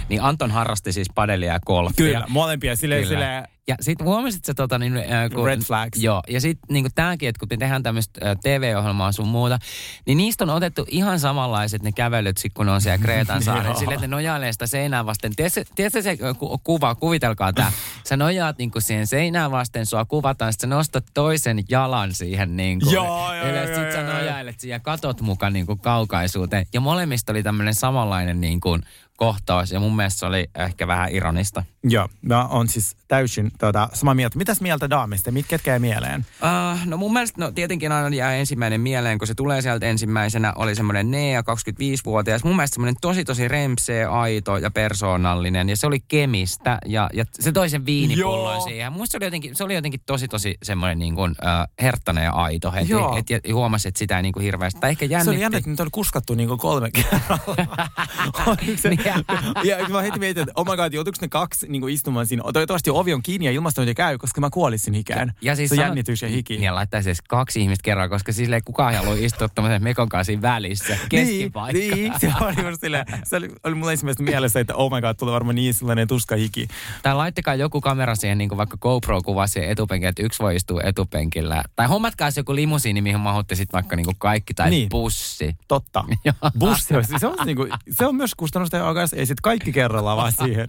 Niin 0.08 0.22
Anton 0.22 0.50
harrasti 0.50 0.92
siis 0.92 1.08
padelia 1.14 1.52
ja 1.52 1.60
golfia. 1.60 2.06
kyllä, 2.06 2.24
molempia, 2.28 2.76
silleen, 2.76 3.02
Kyllä. 3.02 3.14
silleen, 3.14 3.44
Ja 3.68 3.76
sitten 3.80 4.06
huomasit 4.06 4.44
sä 4.44 4.54
tota 4.54 4.78
niin... 4.78 4.96
Äh, 4.96 5.30
kun, 5.34 5.46
Red 5.46 5.60
flags. 5.60 5.98
Joo, 5.98 6.22
ja 6.28 6.40
sitten 6.40 6.74
niin 6.74 6.86
tämäkin, 6.94 7.28
että 7.28 7.38
kun 7.40 7.48
me 7.50 7.56
tehdään 7.56 7.82
tämmöistä 7.82 8.30
äh, 8.30 8.36
TV-ohjelmaa 8.42 9.12
sun 9.12 9.28
muuta, 9.28 9.58
niin 10.06 10.18
niistä 10.18 10.44
on 10.44 10.50
otettu 10.50 10.86
ihan 10.88 11.20
samanlaiset 11.20 11.82
ne 11.82 11.92
kävelyt, 11.92 12.36
sit, 12.36 12.52
kun 12.54 12.66
ne 12.66 12.72
on 12.72 12.80
siellä 12.80 12.98
Kreetan 12.98 13.42
saarella. 13.44 13.68
Joo. 13.68 13.78
Silleen, 13.78 13.94
että 13.94 14.06
ne 14.06 14.16
nojailee 14.16 14.52
sitä 14.52 14.66
seinää 14.66 15.06
vasten. 15.06 15.32
Tiedätkö, 15.36 16.02
se 16.02 16.10
äh, 16.10 16.38
ku, 16.38 16.58
kuva, 16.58 16.94
kuvitelkaa 16.94 17.52
tämä. 17.52 17.72
Sä 18.04 18.16
nojaat 18.16 18.58
niin 18.58 18.70
kuin 18.70 18.82
siihen 18.82 19.06
seinään 19.06 19.50
vasten, 19.50 19.86
sua 19.86 20.04
kuvataan, 20.04 20.52
sitten 20.52 20.70
sä 20.70 20.76
nostat 20.76 21.04
toisen 21.14 21.64
jalan 21.68 22.14
siihen 22.14 22.56
niin 22.56 22.80
kuin. 22.80 22.92
Joo, 22.94 23.34
joo, 23.34 23.46
joo, 23.46 23.66
Sitten 23.66 23.92
sä 23.92 23.98
joo, 23.98 24.10
joo. 24.10 24.18
nojailet 24.18 24.60
siihen 24.60 24.74
ja 24.74 24.80
katot 24.80 25.20
mukaan 25.20 25.52
niin 25.52 25.66
kuin 25.66 25.78
kaukaisuuteen. 25.78 26.66
Ja 26.72 26.80
molemmista 26.80 27.32
oli 27.32 27.42
tämmöinen 27.42 27.74
samanlainen 27.74 28.40
niin 28.40 28.60
kuin 28.60 28.82
kohtaus, 29.18 29.72
ja 29.72 29.80
mun 29.80 29.96
mielestä 29.96 30.18
se 30.18 30.26
oli 30.26 30.50
ehkä 30.54 30.86
vähän 30.86 31.10
ironista. 31.10 31.62
Joo, 31.90 32.08
mä 32.22 32.44
on 32.44 32.68
siis 32.68 32.96
täysin 33.08 33.50
tuota, 33.58 33.88
samaa 33.92 34.14
mieltä. 34.14 34.38
Mitäs 34.38 34.60
mieltä 34.60 34.90
daamista? 34.90 35.30
Mitkä 35.30 35.58
jäi 35.66 35.78
mieleen? 35.78 36.26
Uh, 36.42 36.86
no 36.86 36.96
mun 36.96 37.12
mielestä, 37.12 37.40
no 37.40 37.50
tietenkin 37.50 37.92
aina 37.92 38.16
jää 38.16 38.34
ensimmäinen 38.34 38.80
mieleen, 38.80 39.18
kun 39.18 39.26
se 39.26 39.34
tulee 39.34 39.62
sieltä 39.62 39.86
ensimmäisenä, 39.86 40.52
oli 40.56 40.74
semmoinen 40.74 41.10
Nea, 41.10 41.40
25-vuotias. 41.40 42.44
Mun 42.44 42.56
mielestä 42.56 42.74
semmoinen 42.74 42.96
tosi 43.00 43.24
tosi 43.24 43.48
remsee, 43.48 44.04
aito 44.04 44.56
ja 44.56 44.70
persoonallinen. 44.70 45.68
Ja 45.68 45.76
se 45.76 45.86
oli 45.86 46.00
kemistä 46.08 46.78
ja, 46.86 47.10
ja 47.12 47.24
se 47.40 47.52
toi 47.52 47.70
sen 47.70 47.86
viinipullon 47.86 48.54
Joo. 48.54 48.60
siihen. 48.60 48.92
Musta 48.92 49.12
se 49.12 49.16
oli 49.16 49.26
jotenkin, 49.26 49.56
se 49.56 49.64
oli 49.64 49.74
jotenkin 49.74 50.00
tosi 50.06 50.28
tosi 50.28 50.58
semmoinen 50.62 50.98
niin 50.98 51.14
kuin, 51.14 51.30
uh, 51.30 51.74
herttainen 51.82 52.24
ja 52.24 52.32
aito. 52.32 52.72
Et, 52.76 52.88
Joo. 52.88 53.16
et, 53.16 53.30
et, 53.30 53.52
huomasi, 53.52 53.88
että 53.88 53.98
sitä 53.98 54.16
ei 54.16 54.22
niin 54.22 54.32
kuin 54.32 54.44
hirveästi. 54.44 54.80
Tai 54.80 54.90
ehkä 54.90 55.06
Se 55.06 55.06
oli 55.06 55.14
jännitti. 55.14 55.40
jännä, 55.40 55.58
että 55.58 55.70
nyt 55.70 55.80
on 55.80 55.88
kuskattu 55.92 56.34
niin 56.34 56.48
kuin 56.48 56.58
kolme 56.58 56.90
kerralla. 56.90 57.56
se, 58.82 58.90
ja 59.64 59.88
mä 59.88 60.02
heti 60.02 60.18
mietin, 60.18 60.42
että 60.42 60.52
oh 60.56 60.66
my 60.66 60.76
god, 60.76 60.92
joutuiko 60.92 61.18
ne 61.20 61.28
kaksi 61.28 61.66
niin 61.68 61.77
kuin 61.80 61.94
istumaan 61.94 62.26
siinä? 62.26 62.42
Toivottavasti 62.52 62.90
ovi 62.90 63.14
on 63.14 63.22
kiinni 63.22 63.46
ja 63.46 63.52
ilmastointi 63.52 63.94
käy, 63.94 64.18
koska 64.18 64.40
mä 64.40 64.50
kuolisin 64.50 64.94
hikään. 64.94 65.32
Ja 65.42 65.56
siis 65.56 65.70
se 65.70 65.76
sanot- 65.76 65.80
jännitys 65.80 66.22
ja 66.22 66.28
hiki. 66.28 66.54
Niin, 66.54 66.62
ja 66.64 66.74
laittaisi 66.74 67.08
edes 67.08 67.22
kaksi 67.28 67.60
ihmistä 67.60 67.82
kerran, 67.82 68.10
koska 68.10 68.32
siis 68.32 68.50
ei 68.50 68.60
kukaan 68.60 68.94
halua 68.94 69.14
istua 69.18 69.48
tämmöisen 69.48 69.82
mekon 69.82 70.08
kanssa 70.08 70.26
siinä 70.26 70.42
välissä. 70.42 70.98
Keskipaikka. 71.08 71.78
Niin, 71.78 71.94
niin, 71.94 72.12
se 72.20 72.32
oli 72.40 72.68
just 72.68 72.80
silleen, 72.80 73.06
se 73.24 73.36
oli, 73.36 73.48
oli 73.64 73.74
mulla 73.74 73.92
ensimmäistä 73.92 74.22
mielessä, 74.22 74.60
että 74.60 74.74
oh 74.74 74.92
my 74.92 75.00
god, 75.00 75.14
tulee 75.14 75.32
varmaan 75.34 75.54
niin 75.54 75.74
sellainen 75.74 76.08
tuska 76.08 76.36
hiki. 76.36 76.68
Tai 77.02 77.14
laittakaa 77.14 77.54
joku 77.54 77.80
kamera 77.80 78.16
siihen, 78.16 78.38
niin 78.38 78.48
kuin 78.48 78.56
vaikka 78.58 78.76
GoPro-kuva 78.76 79.46
siihen 79.46 79.70
etupenkille, 79.70 80.08
että 80.08 80.22
yksi 80.22 80.42
voi 80.42 80.56
istua 80.56 80.80
etupenkillä. 80.84 81.64
Tai 81.76 81.86
hommatkaa 81.86 82.30
se 82.30 82.40
joku 82.40 82.54
limusiini, 82.54 83.00
mihin 83.02 83.20
mahutte 83.20 83.54
sitten 83.54 83.72
vaikka 83.72 83.96
niin 83.96 84.06
kuin 84.06 84.16
kaikki, 84.18 84.54
tai 84.54 84.70
Niin. 84.70 84.78
niin. 84.78 84.88
bussi. 84.88 85.56
Totta. 85.68 86.04
Bussi 86.58 86.96
on, 86.96 87.04
se 87.18 87.26
on, 87.26 87.36
niinku, 87.46 87.66
se 87.90 88.06
on 88.06 88.14
myös 88.16 88.34
kustannusten 88.34 88.80
ei 89.16 89.26
sit 89.26 89.40
kaikki 89.40 89.72
kerralla 89.72 90.16
vaan 90.16 90.32
siihen. 90.32 90.66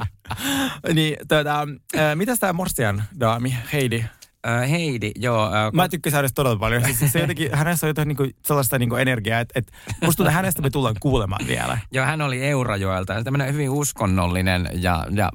niin, 0.93 1.17
tota, 1.27 1.67
ää, 1.97 2.15
mitäs 2.15 2.39
tää 2.39 2.53
Morsian 2.53 3.03
daami, 3.19 3.57
Heidi? 3.73 4.05
Äh, 4.47 4.69
Heidi, 4.69 5.11
joo. 5.15 5.45
Äh, 5.45 5.73
Mä 5.73 5.89
tykkäsin 5.89 6.15
hänestä 6.15 6.35
todella 6.35 6.59
paljon. 6.59 6.83
Siis 6.93 7.11
se 7.11 7.19
jotenkin, 7.19 7.49
hänessä 7.55 7.87
on 7.87 7.89
jotain 7.89 8.07
niinku 8.07 8.27
sellaista 8.45 8.79
niinku 8.79 8.95
energiaa, 8.95 9.39
että 9.39 9.59
et, 9.59 9.71
musta 9.87 10.05
tuntuu, 10.05 10.25
että 10.25 10.31
hänestä 10.31 10.61
me 10.61 10.69
tullaan 10.69 10.95
kuulemaan 10.99 11.47
vielä. 11.47 11.77
Joo, 11.91 12.05
hän 12.05 12.21
oli 12.21 12.45
Eurajoelta. 12.45 13.23
Tämmöinen 13.23 13.53
hyvin 13.53 13.69
uskonnollinen 13.69 14.69
ja, 14.73 15.05
ja 15.11 15.29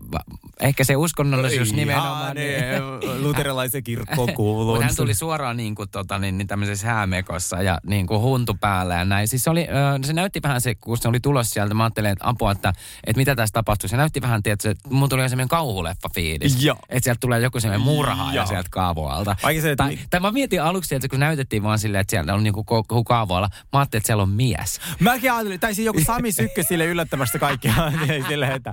ehkä 0.60 0.84
se 0.84 0.96
uskonnollisuus 0.96 1.72
nimenomaan. 1.72 2.36
Ihan 2.38 3.22
luterilaisen 3.22 3.84
kirkkoon 3.94 4.32
kuuluu. 4.32 4.80
Hän 4.82 4.96
tuli 4.96 5.14
suoraan 5.14 5.56
niin 5.56 5.74
kuin, 5.74 5.88
tota, 5.88 6.18
niin, 6.18 6.38
niin 6.38 6.48
tämmöisessä 6.48 6.86
häämekossa 6.86 7.62
ja 7.62 7.78
niin 7.86 8.06
kuin 8.06 8.20
huntu 8.20 8.56
päällä 8.60 8.94
ja 8.94 9.04
näin. 9.04 9.28
Siis 9.28 9.44
se, 9.44 9.50
oli, 9.50 9.66
se 10.04 10.12
näytti 10.12 10.40
vähän 10.42 10.60
se, 10.60 10.74
kun 10.74 10.98
se 10.98 11.08
oli 11.08 11.20
tulos 11.20 11.50
sieltä, 11.50 11.74
mä 11.74 11.84
ajattelin, 11.84 12.10
että 12.10 12.28
apua, 12.28 12.52
että, 12.52 12.72
että 13.06 13.20
mitä 13.20 13.36
tässä 13.36 13.52
tapahtuu. 13.52 13.88
Se 13.88 13.96
näytti 13.96 14.22
vähän, 14.22 14.42
tiedätkö, 14.42 14.70
että 14.70 14.88
mun 14.90 15.08
tuli 15.08 15.28
semmoinen 15.28 15.48
kauhuleffa 15.48 16.08
fiilis. 16.14 16.66
Että 16.88 17.04
sieltä 17.04 17.20
tulee 17.20 17.40
joku 17.40 17.60
semmoinen 17.60 17.86
murha 17.86 18.28
ja 18.28 18.34
Joo. 18.34 18.46
sieltä 18.46 18.68
kaapaa 18.70 18.93
Hukaavoalta. 18.94 19.36
Vaikka 19.42 19.62
se, 19.62 19.70
että 19.70 19.84
tai, 19.84 19.96
mi- 19.96 20.00
tai 20.10 20.20
mä 20.20 20.30
mietin 20.30 20.62
aluksi, 20.62 20.94
että 20.94 21.08
kun 21.08 21.20
näytettiin 21.20 21.62
vaan 21.62 21.78
silleen, 21.78 22.00
että 22.00 22.10
siellä 22.10 22.34
on 22.34 22.42
niinku 22.42 22.64
ko- 22.70 22.94
Hukaavoalla, 22.94 23.48
mä 23.72 23.78
ajattelin, 23.78 24.00
että 24.00 24.06
siellä 24.06 24.22
on 24.22 24.28
mies. 24.28 24.80
Mäkin 25.00 25.32
ajattelin, 25.32 25.60
tai 25.60 25.74
siis 25.74 25.86
joku 25.86 26.00
Sami 26.06 26.32
Sykkö 26.32 26.62
sille 26.62 26.86
yllättämästä 26.86 27.38
kaikkia. 27.38 27.74
Silleen, 28.28 28.52
että 28.52 28.72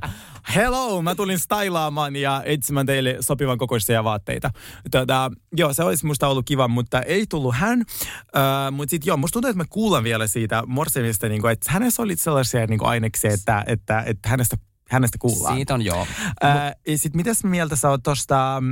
hello, 0.55 1.01
mä 1.01 1.15
tulin 1.15 1.39
stylaamaan 1.39 2.15
ja 2.15 2.41
etsimään 2.45 2.85
teille 2.85 3.17
sopivan 3.19 3.57
kokoisia 3.57 4.03
vaatteita. 4.03 4.51
Tota, 4.91 5.31
joo, 5.57 5.73
se 5.73 5.83
olisi 5.83 6.05
musta 6.05 6.27
ollut 6.27 6.45
kiva, 6.45 6.67
mutta 6.67 7.01
ei 7.01 7.25
tullut 7.29 7.55
hän. 7.55 7.79
Uh, 7.79 8.71
mutta 8.71 8.89
sitten 8.89 9.07
joo, 9.07 9.17
musta 9.17 9.33
tuntuu, 9.33 9.49
että 9.49 9.63
mä 9.63 9.65
kuulen 9.69 10.03
vielä 10.03 10.27
siitä 10.27 10.63
Morsemista, 10.67 11.29
niin 11.29 11.49
että 11.49 11.71
hänessä 11.71 12.01
oli 12.01 12.15
sellaisia 12.15 12.67
niin 12.67 12.83
aineksia, 12.85 13.33
että, 13.33 13.63
että, 13.67 14.03
että 14.05 14.29
hänestä, 14.29 14.57
hänestä 14.89 15.17
kuullaan. 15.17 15.55
Siitä 15.55 15.73
on 15.73 15.81
joo. 15.81 16.07
Ää, 16.41 16.73
ja 16.87 16.97
sitten 16.97 17.19
mitäs 17.19 17.43
mieltä 17.43 17.75
sä 17.75 17.89
oot 17.89 18.03
tosta, 18.03 18.63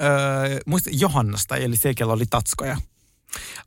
öö, 0.00 0.58
muista 0.66 0.90
Johannasta, 0.92 1.56
eli 1.56 1.76
se, 1.76 1.94
kello 1.94 2.12
oli 2.12 2.26
tatskoja. 2.30 2.76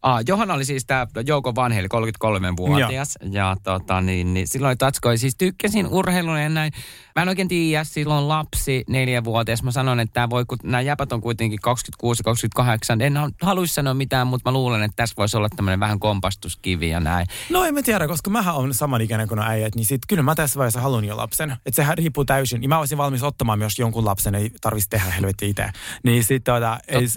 Ah, 0.02 0.24
Johanna 0.28 0.54
oli 0.54 0.66
siis 0.66 0.86
tämä 0.86 1.08
Jouko 1.26 1.56
Vanheli, 1.56 1.88
33-vuotias. 1.88 3.18
Ja, 3.22 3.30
ja 3.32 3.56
tota, 3.64 4.02
niin, 4.02 4.34
niin, 4.34 4.48
silloin 4.48 4.78
tatskoi. 4.78 5.18
Siis 5.18 5.36
tykkäsin 5.36 5.88
urheilun 5.88 6.42
ja 6.42 6.50
näin. 6.50 6.74
Mä 7.16 7.22
en 7.22 7.30
oikein 7.30 7.48
tiedä, 7.48 7.84
silloin 7.84 8.28
lapsi, 8.28 8.84
neljävuotias. 8.88 9.64
Mä 9.64 9.72
sanon, 9.72 10.00
että 10.00 10.14
tää 10.14 10.30
voi, 10.30 10.46
kun 10.46 10.58
nämä 10.64 10.82
jäpät 10.82 11.12
on 11.12 11.22
kuitenkin 11.22 11.60
26 11.62 12.24
28. 12.24 13.02
En 13.02 13.14
haluaisi 13.42 13.74
sanoa 13.74 13.94
mitään, 13.94 14.28
mutta 14.28 14.50
mä 14.50 14.54
luulen, 14.54 14.84
että 14.84 14.96
tässä 14.96 15.14
voisi 15.18 15.38
olla 15.38 15.50
tämmöinen 15.56 15.80
vähän 15.80 16.00
kompastuskivi 16.00 16.90
ja 16.90 17.00
näin. 17.00 17.28
No 17.50 17.64
en 17.64 17.74
mä 17.74 17.82
tiedä, 17.82 18.08
koska 18.08 18.30
mähän 18.30 18.56
on 18.56 18.74
samanikäinen 18.74 19.28
kuin 19.28 19.40
äijät, 19.40 19.76
niin 19.76 19.86
sit 19.86 20.02
kyllä 20.08 20.24
mä 20.24 20.36
tässä 20.36 20.58
vaiheessa 20.58 20.82
haluan 20.82 21.06
jo 21.06 21.18
lapsen. 21.18 21.52
Että 21.52 21.76
sehän 21.76 21.98
riippuu 21.98 22.26
täysin. 22.26 22.64
Ja 22.64 22.70
mä 22.70 22.80
olisin 22.80 22.98
valmis 22.98 23.24
ottamaan 23.24 23.60
myös 23.60 23.80
jonkun 23.80 24.06
lapsen, 24.06 24.36
ei 24.36 24.52
tarvitsisi 24.62 24.90
tehdä 24.90 25.12
helvetti 25.12 25.50
itse. 25.50 25.70
Niin 26.04 26.24
sit 26.24 26.44
tota, 26.44 26.80
ei, 26.88 27.08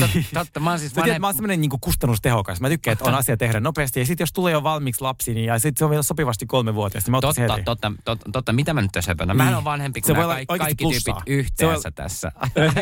Tot, 0.00 0.10
totta, 0.34 0.60
mä 0.60 0.70
oon 0.70 0.78
siis 0.78 0.92
tiedät, 0.92 1.06
vanhem... 1.06 1.20
mä 1.20 1.26
oon 1.26 1.34
semmoinen 1.34 1.60
niin 1.60 1.70
kustannustehokas. 1.80 2.60
Mä 2.60 2.68
tykkään, 2.68 2.92
että 2.92 3.04
on 3.04 3.14
asia 3.14 3.36
tehdä 3.36 3.60
nopeasti. 3.60 4.00
Ja 4.00 4.06
sitten 4.06 4.22
jos 4.22 4.32
tulee 4.32 4.52
jo 4.52 4.62
valmiiksi 4.62 5.00
lapsi, 5.00 5.34
niin 5.34 5.46
ja 5.46 5.58
sitten 5.58 5.78
se 5.78 5.84
on 5.84 5.90
vielä 5.90 6.02
sopivasti 6.02 6.46
kolme 6.46 6.74
vuotias, 6.74 7.04
niin 7.04 7.10
mä 7.10 7.20
Totta, 7.20 7.40
heti. 7.40 7.62
totta, 7.62 7.92
totta, 8.04 8.30
totta, 8.32 8.52
mitä 8.52 8.74
mä 8.74 8.82
nyt 8.82 8.92
tässä 8.92 9.10
höpönän? 9.10 9.36
Mähän 9.44 9.58
on 9.58 9.64
vanhempi 9.64 10.00
Se 10.00 10.06
kuin 10.06 10.16
voi 10.16 10.24
nämä 10.24 10.34
kaikki, 10.46 10.58
kaikki 10.58 10.84
tyypit 10.84 11.22
yhteensä 11.26 11.90
tässä. 11.90 12.32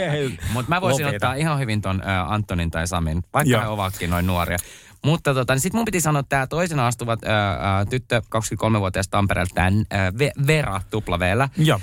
Mutta 0.52 0.68
mä 0.68 0.80
voisin 0.80 1.06
Lopeta. 1.06 1.26
ottaa 1.26 1.34
ihan 1.34 1.58
hyvin 1.58 1.80
ton 1.80 2.02
äh, 2.06 2.32
Antonin 2.32 2.70
tai 2.70 2.86
Samin, 2.86 3.22
vaikka 3.34 3.50
Joo. 3.50 3.62
he 3.62 3.66
ovatkin 3.68 4.10
noin 4.10 4.26
nuoria. 4.26 4.58
Mutta 5.04 5.34
tota, 5.34 5.52
niin 5.52 5.60
sitten 5.60 5.78
mun 5.78 5.84
piti 5.84 6.00
sanoa, 6.00 6.20
että 6.20 6.28
tämä 6.28 6.46
toisena 6.46 6.86
astuvat 6.86 7.24
ää, 7.24 7.50
ää, 7.60 7.84
tyttö, 7.84 8.22
23-vuotias 8.36 9.08
Tampereelta, 9.08 9.54
tämä 9.54 9.70
Ve- 10.10 10.46
Vera 10.46 10.80
tuplaveellä. 10.90 11.48
Joo. 11.56 11.80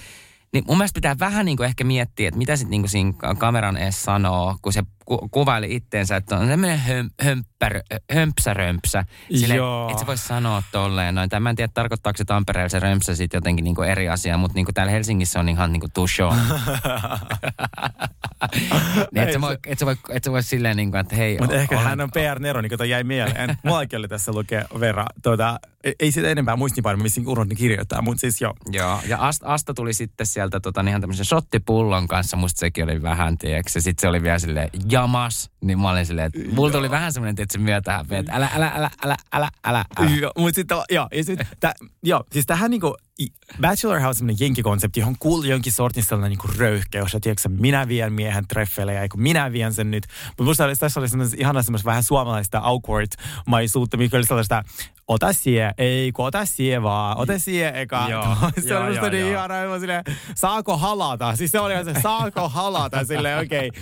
Niin 0.54 0.64
mun 0.68 0.78
mielestä 0.78 0.98
pitää 0.98 1.16
vähän 1.20 1.46
niin 1.46 1.58
kuin 1.58 1.68
ehkä 1.68 1.84
miettiä, 1.84 2.28
että 2.28 2.38
mitä 2.38 2.56
sitten 2.56 2.82
niin 2.82 2.90
siinä 2.90 3.14
kameran 3.38 3.78
edes 3.78 4.04
sanoo, 4.04 4.58
kun 4.62 4.74
se 4.74 4.84
ku- 5.10 5.28
kuvaili 5.32 5.76
itteensä, 5.76 6.16
että 6.16 6.38
on 6.38 6.48
tämmöinen 6.48 6.80
höm, 6.80 7.10
hömpär, 7.22 7.82
hömpsä 8.14 8.54
römpsä. 8.54 9.04
Sille, 9.36 9.56
Joo. 9.56 9.90
että 9.90 10.00
se 10.00 10.08
voisi 10.08 10.28
sanoa 10.28 10.64
tolleen 10.72 11.16
noin. 11.16 11.30
Tai 11.30 11.40
mä 11.40 11.50
en 11.50 11.56
tiedä, 11.56 11.72
tarkoittaako 11.74 12.18
se 12.18 12.26
Tampereella 12.26 12.70
se 12.70 12.80
römpsä 12.80 13.16
sitten 13.16 13.38
jotenkin 13.38 13.64
niin 13.64 13.76
kuin 13.76 13.90
eri 13.90 14.10
asia, 14.10 14.38
mutta 14.38 14.56
niin 14.56 14.66
kuin 14.66 14.76
täällä 14.76 14.92
Helsingissä 14.92 15.40
on 15.40 15.50
ihan 15.50 15.72
niin 15.74 15.80
kuin 15.82 15.92
tusho. 15.94 16.34
niin, 19.12 19.24
että 19.24 19.34
se 19.34 19.42
voi, 19.42 19.58
et 19.68 19.86
voi, 19.86 19.96
et 20.10 20.24
se 20.24 20.32
voi 20.32 20.44
silleen 20.44 20.78
niin 20.78 20.92
kuin, 20.92 21.00
että 21.02 21.16
hei. 21.16 21.38
Mutta 21.40 21.56
ehkä 21.56 21.76
olen- 21.76 21.88
hän 21.88 22.02
on 22.02 22.12
PR-nero, 22.12 22.62
niin 22.62 22.78
kuin 22.78 22.90
jäi 22.90 23.04
mieleen. 23.04 23.58
Mullakin 23.64 24.00
oli 24.00 24.08
tässä 24.08 24.32
lukee 24.32 24.66
Vera. 24.80 25.06
Tuota, 25.24 25.60
ei- 26.00 26.12
sitä 26.12 26.28
enempää 26.30 26.56
muistiinpanoja, 26.56 27.04
missä 27.04 27.22
unohdin 27.26 27.58
kirjoittaa, 27.58 28.02
mutta 28.02 28.22
siis 28.22 28.42
joo. 28.42 28.54
Joo, 28.72 29.00
ja 29.08 29.18
Asta, 29.28 29.46
Asta 29.48 29.74
tuli 29.74 29.94
sitten 29.94 30.26
sieltä 30.26 30.60
tota, 30.60 30.84
niin 30.84 30.90
ihan 30.90 31.02
tämmöisen 31.02 31.26
shottipullon 31.26 32.08
kanssa. 32.08 32.38
Musta 32.38 32.60
sekin 32.60 32.84
oli 32.84 33.02
vähän, 33.02 33.38
tiedätkö. 33.38 33.72
Ja 33.76 33.82
sitten 33.82 34.02
se 34.02 34.08
oli 34.08 34.24
vielä 34.24 34.40
silleen 34.40 34.70
jamas. 35.02 35.52
Niin 35.62 35.80
mä 35.80 35.90
olin 35.90 36.06
silleen, 36.06 36.32
että 36.34 36.56
mulla 36.56 36.72
tuli 36.72 36.92
vähän 36.92 37.14
semmoinen, 37.14 37.44
että 37.44 37.54
se 37.54 37.60
myötähän, 37.60 38.06
että 38.12 38.34
älä, 38.34 38.50
älä, 38.56 38.72
älä, 38.76 38.90
älä, 39.04 39.16
älä, 39.34 39.48
älä, 39.66 39.84
älä. 39.98 40.10
Joo, 40.22 40.32
mutta 40.38 40.56
sitten, 40.56 40.78
joo, 40.92 41.08
ja 41.12 41.24
sit, 41.24 41.40
tä, 41.60 41.74
joo, 42.04 42.24
siis 42.32 42.46
tähän 42.46 42.72
niinku, 42.72 42.96
Bachelor 43.62 44.00
House 44.00 44.08
on 44.08 44.16
semmoinen 44.16 44.46
jenkikonsepti, 44.46 45.00
johon 45.00 45.16
kuuluu 45.20 45.44
jonkin 45.44 45.74
sortin 45.74 46.04
sellainen 46.04 46.30
niinku 46.30 46.48
röyhkeys, 46.58 47.14
ja 47.14 47.20
tiedätkö, 47.20 47.42
sä, 47.42 47.50
minä 47.50 47.88
vien 47.88 48.14
miehen 48.14 48.48
treffeille, 48.48 48.94
ja 48.94 49.10
kun 49.10 49.22
minä 49.22 49.52
vien 49.52 49.74
sen 49.74 49.92
nyt. 49.92 50.08
Mutta 50.28 50.44
musta 50.44 50.66
oli, 50.66 50.76
tässä 50.76 51.00
oli 51.00 51.10
semmoista 51.10 51.36
ihana 51.40 51.62
semmoista 51.62 51.86
vähän 51.86 52.04
suomalaista 52.04 52.62
awkward-maisuutta, 52.64 53.98
mikä 53.98 54.18
oli 54.18 54.26
sellaista, 54.26 54.64
ota 55.08 55.34
sie, 55.34 55.72
ei 55.78 56.12
kun 56.12 56.26
ota 56.26 56.46
sie 56.46 56.82
vaan, 56.84 57.18
ota 57.18 57.40
sie 57.40 57.82
eka. 57.82 58.08
Joo, 58.10 58.36
se 58.62 58.70
joo, 58.70 58.82
oli 58.82 58.90
musta 58.90 59.06
joo, 59.06 59.12
niin 59.12 59.28
ihana, 59.28 59.80
silleen, 59.80 60.04
saako 60.36 60.78
halata? 60.78 61.36
Siis 61.36 61.52
se 61.52 61.60
oli 61.60 61.74
se, 61.84 62.02
saako 62.02 62.50
halata? 62.50 63.06
Silleen, 63.06 63.40
okei. 63.40 63.68
Okay. 63.68 63.82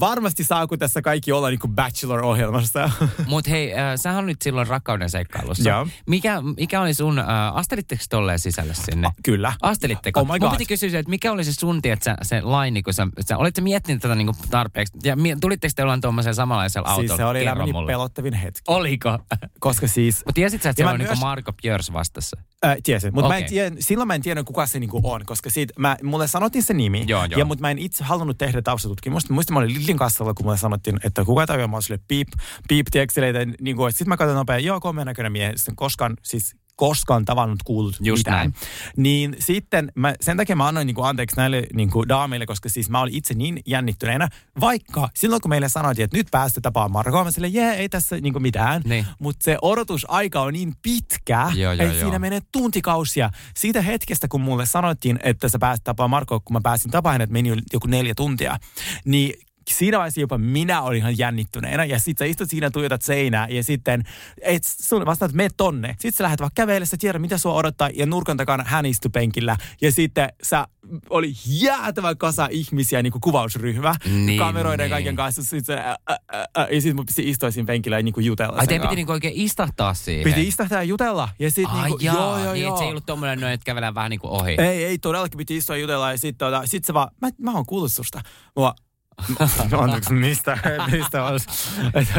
Varmasti 0.00 0.44
saako 0.44 0.76
tässä 0.76 1.02
kaikki 1.02 1.32
olla 1.32 1.48
niinku 1.48 1.68
Bachelor-ohjelmassa. 1.68 2.90
Mut 3.26 3.48
hei, 3.48 3.74
äh, 3.74 3.78
sähän 3.96 4.24
olit 4.24 4.42
silloin 4.42 4.66
rakkauden 4.66 5.10
seikkailussa. 5.10 5.68
Joo. 5.68 5.86
Mikä, 6.06 6.42
mikä 6.56 6.80
oli 6.80 6.94
sun, 6.94 7.18
äh, 7.18 7.26
astelitteko 7.54 8.02
tolleen 8.10 8.38
sisälle 8.38 8.71
sinne? 8.74 9.10
Kyllä. 9.24 9.52
Astelitteko? 9.62 10.20
Oh 10.20 10.26
my 10.26 10.30
Mun 10.32 10.38
God. 10.40 10.50
piti 10.50 10.66
kysyä, 10.66 10.98
että 10.98 11.10
mikä 11.10 11.32
oli 11.32 11.44
se 11.44 11.52
sun, 11.52 11.82
tiedät, 11.82 12.02
sä, 12.02 12.16
se 12.22 12.40
laini, 12.40 12.82
kun 12.82 12.94
sä, 12.94 13.06
sä 13.28 13.36
olit 13.38 13.60
miettinyt 13.60 14.02
tätä 14.02 14.14
niinku 14.14 14.32
tarpeeksi? 14.50 14.98
Ja 15.04 15.16
tulitteko 15.40 15.72
te 15.76 15.82
ollaan 15.82 16.00
tuommoisella 16.00 16.34
samanlaisella 16.34 16.88
autolla? 16.88 17.08
Siis 17.08 17.16
se 17.16 17.24
oli 17.24 17.42
elämäni 17.42 17.72
pelottavin 17.86 18.34
hetki. 18.34 18.60
Oliko? 18.68 19.18
Koska 19.60 19.88
siis 19.88 20.16
Mutta 20.16 20.32
tiesit 20.32 20.62
sä, 20.62 20.70
että 20.70 20.76
siellä 20.76 20.90
mä 20.90 20.94
on 20.94 21.00
myös- 21.00 21.10
niinku 21.10 21.26
Marko 21.26 21.52
Björs 21.52 21.92
vastassa? 21.92 22.36
Äh, 22.64 22.76
tiesin, 22.82 23.14
mutta 23.14 23.26
okay. 23.26 23.34
mä 23.34 23.38
en 23.38 23.44
Okei. 23.44 23.48
tiedä, 23.48 23.76
silloin 23.80 24.06
mä 24.06 24.14
en 24.14 24.22
tiennyt, 24.22 24.46
kuka 24.46 24.66
se 24.66 24.78
niinku 24.78 25.00
on, 25.04 25.26
koska 25.26 25.50
siitä, 25.50 25.74
mä, 25.78 25.96
mulle 26.02 26.26
sanottiin 26.26 26.62
se 26.62 26.74
nimi, 26.74 27.04
Joo, 27.06 27.24
joo. 27.24 27.38
ja 27.38 27.44
mutta 27.44 27.62
mä 27.62 27.70
en 27.70 27.78
itse 27.78 28.04
halunnut 28.04 28.38
tehdä 28.38 28.62
taustatutkimusta. 28.62 29.34
Muistin, 29.34 29.54
mä 29.54 29.58
olin 29.58 29.74
Lillin 29.74 29.96
kassalla, 29.96 30.34
kun 30.34 30.46
mulle 30.46 30.58
sanottiin, 30.58 30.96
että 31.04 31.24
kuka 31.24 31.46
tämä 31.46 31.64
on, 31.64 31.70
mä 31.70 31.76
olin 31.76 32.04
piip, 32.08 32.28
piip, 32.68 32.86
tiedätkö, 32.90 33.20
niin 33.60 33.76
kuin, 33.76 33.92
sitten 33.92 34.08
mä 34.08 34.16
katsoin 34.16 34.36
nopea, 34.36 34.58
joo, 34.58 34.80
komea 34.80 35.04
näköinen 35.04 35.32
mies, 35.32 35.70
koskaan, 35.74 36.16
siis 36.22 36.56
koskaan 36.82 37.24
tavannut, 37.24 37.62
kuullut 37.62 37.96
Just 38.00 38.20
mitään. 38.20 38.36
näin. 38.36 38.54
Niin 38.96 39.36
sitten 39.38 39.92
mä, 39.94 40.14
sen 40.20 40.36
takia 40.36 40.56
mä 40.56 40.66
annoin 40.66 40.86
niinku 40.86 41.02
anteeksi 41.02 41.36
näille 41.36 41.62
niinku 41.74 42.08
daameille, 42.08 42.46
koska 42.46 42.68
siis 42.68 42.90
mä 42.90 43.00
olin 43.00 43.14
itse 43.14 43.34
niin 43.34 43.60
jännittyneenä, 43.66 44.28
vaikka 44.60 45.08
silloin 45.14 45.42
kun 45.42 45.48
meille 45.48 45.68
sanottiin, 45.68 46.04
että 46.04 46.16
nyt 46.16 46.26
päästä 46.30 46.60
tapaamaan 46.60 46.92
Markoa, 46.92 47.24
mä 47.24 47.30
silleen, 47.30 47.54
jee, 47.54 47.74
ei 47.74 47.88
tässä 47.88 48.16
niinku 48.16 48.40
mitään. 48.40 48.82
Niin. 48.84 49.06
Mutta 49.18 49.44
se 49.44 49.58
odotusaika 49.62 50.40
on 50.40 50.52
niin 50.52 50.72
pitkä, 50.82 51.50
Joo, 51.54 51.72
joo, 51.72 51.72
että 51.72 51.84
joo. 51.84 52.00
siinä 52.00 52.18
menee 52.18 52.40
tuntikausia. 52.52 53.30
Siitä 53.56 53.82
hetkestä, 53.82 54.28
kun 54.28 54.40
mulle 54.40 54.66
sanottiin, 54.66 55.18
että 55.22 55.48
sä 55.48 55.58
pääsit 55.58 55.84
tapaamaan 55.84 56.10
Markoa, 56.10 56.40
kun 56.40 56.54
mä 56.54 56.60
pääsin 56.62 56.90
tapaamaan 56.90 57.14
hänet, 57.14 57.30
meni 57.30 57.48
jo 57.48 57.56
joku 57.72 57.86
neljä 57.86 58.14
tuntia. 58.14 58.56
Niin 59.04 59.34
siinä 59.68 59.98
vaiheessa 59.98 60.20
jopa 60.20 60.38
minä 60.38 60.82
olin 60.82 60.98
ihan 60.98 61.18
jännittyneenä. 61.18 61.84
Ja 61.84 61.98
sit 61.98 62.18
sä 62.18 62.24
istut 62.24 62.50
siinä, 62.50 62.70
tuijotat 62.70 63.02
seinää 63.02 63.48
ja 63.48 63.64
sitten 63.64 64.04
et 64.42 64.64
sulle 64.64 65.06
vastaan, 65.06 65.26
että 65.30 65.36
mene 65.36 65.50
tonne. 65.56 65.88
Sitten 65.88 66.12
sä 66.12 66.24
lähdet 66.24 66.40
vaan 66.40 66.50
kävelemään, 66.54 66.86
sä 66.86 66.96
tiedät 66.96 67.22
mitä 67.22 67.38
sua 67.38 67.54
odottaa 67.54 67.90
ja 67.94 68.06
nurkan 68.06 68.36
takana 68.36 68.64
hän 68.66 68.86
istui 68.86 69.10
penkillä. 69.10 69.56
Ja 69.80 69.92
sitten 69.92 70.28
sä 70.42 70.68
oli 71.10 71.32
jäätävä 71.46 72.14
kasa 72.14 72.48
ihmisiä, 72.50 73.02
niin 73.02 73.12
kuin 73.12 73.20
kuvausryhmä, 73.20 73.94
Niin, 74.04 74.38
kameroiden 74.38 74.84
niin. 74.84 74.90
kaiken 74.90 75.16
kanssa. 75.16 75.42
Sitten 75.42 75.78
ä, 75.78 75.96
ä, 76.10 76.18
ä, 76.34 76.68
ja 76.70 76.80
sitten 76.80 76.96
mun 76.96 77.06
piti 77.06 77.30
istua 77.30 77.50
siinä 77.50 77.66
penkillä 77.66 77.98
ja 77.98 78.02
niin 78.02 78.12
kuin 78.12 78.26
jutella. 78.26 78.56
Ai 78.56 78.66
teidän 78.66 78.86
piti 78.88 78.96
niinku 78.96 79.12
oikein 79.12 79.34
istahtaa 79.36 79.94
siihen? 79.94 80.24
Piti 80.24 80.48
istahtaa 80.48 80.78
ja 80.78 80.82
jutella. 80.82 81.28
Ja 81.38 81.50
sit 81.50 81.68
Ai 81.68 81.88
niinku, 81.88 82.04
jaa, 82.04 82.14
joo, 82.14 82.44
joo, 82.44 82.52
niin 82.52 82.62
joo. 82.62 82.74
et 82.74 82.78
se 82.78 82.84
ei 82.84 82.90
ollut 82.90 83.06
tommonen 83.06 83.40
noin, 83.40 83.52
että 83.52 83.64
kävelään 83.64 83.94
vähän 83.94 84.10
niinku 84.10 84.28
ohi. 84.28 84.56
Ei, 84.58 84.84
ei, 84.84 84.98
todellakin 84.98 85.38
piti 85.38 85.56
istua 85.56 85.76
ja 85.76 85.80
jutella 85.80 86.10
ja 86.10 86.18
sit, 86.18 86.38
tota, 86.38 86.62
sit 86.64 86.84
se 86.84 86.94
vaan, 86.94 87.08
mä, 87.20 87.28
mä 87.38 87.52
oon 87.52 87.66
kuullut 87.66 87.92
susta. 87.92 88.20
Mua, 88.56 88.74
anteeksi, 89.78 90.12
mistä, 90.12 90.58
mistä 90.90 91.24
olisi? 91.24 91.46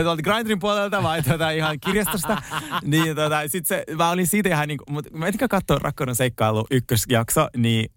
Tuolta 0.03 0.21
Grindrin 0.21 0.59
puolelta 0.59 1.03
vai 1.03 1.23
tuota 1.23 1.49
ihan 1.49 1.79
kirjastosta. 1.79 2.41
Niin 2.83 3.15
tota, 3.15 3.47
sit 3.47 3.65
se, 3.65 3.83
mä 3.97 4.09
olin 4.09 4.27
siitä 4.27 4.49
ihan 4.49 4.67
niin 4.67 4.77
kuin, 4.77 4.93
mutta 4.93 5.17
mä 5.17 5.27
etikään 5.27 5.49
katsoa 5.49 5.79
Rakkauden 5.79 6.15
seikkailu 6.15 6.67
ykkösjakso, 6.71 7.47
niin 7.57 7.91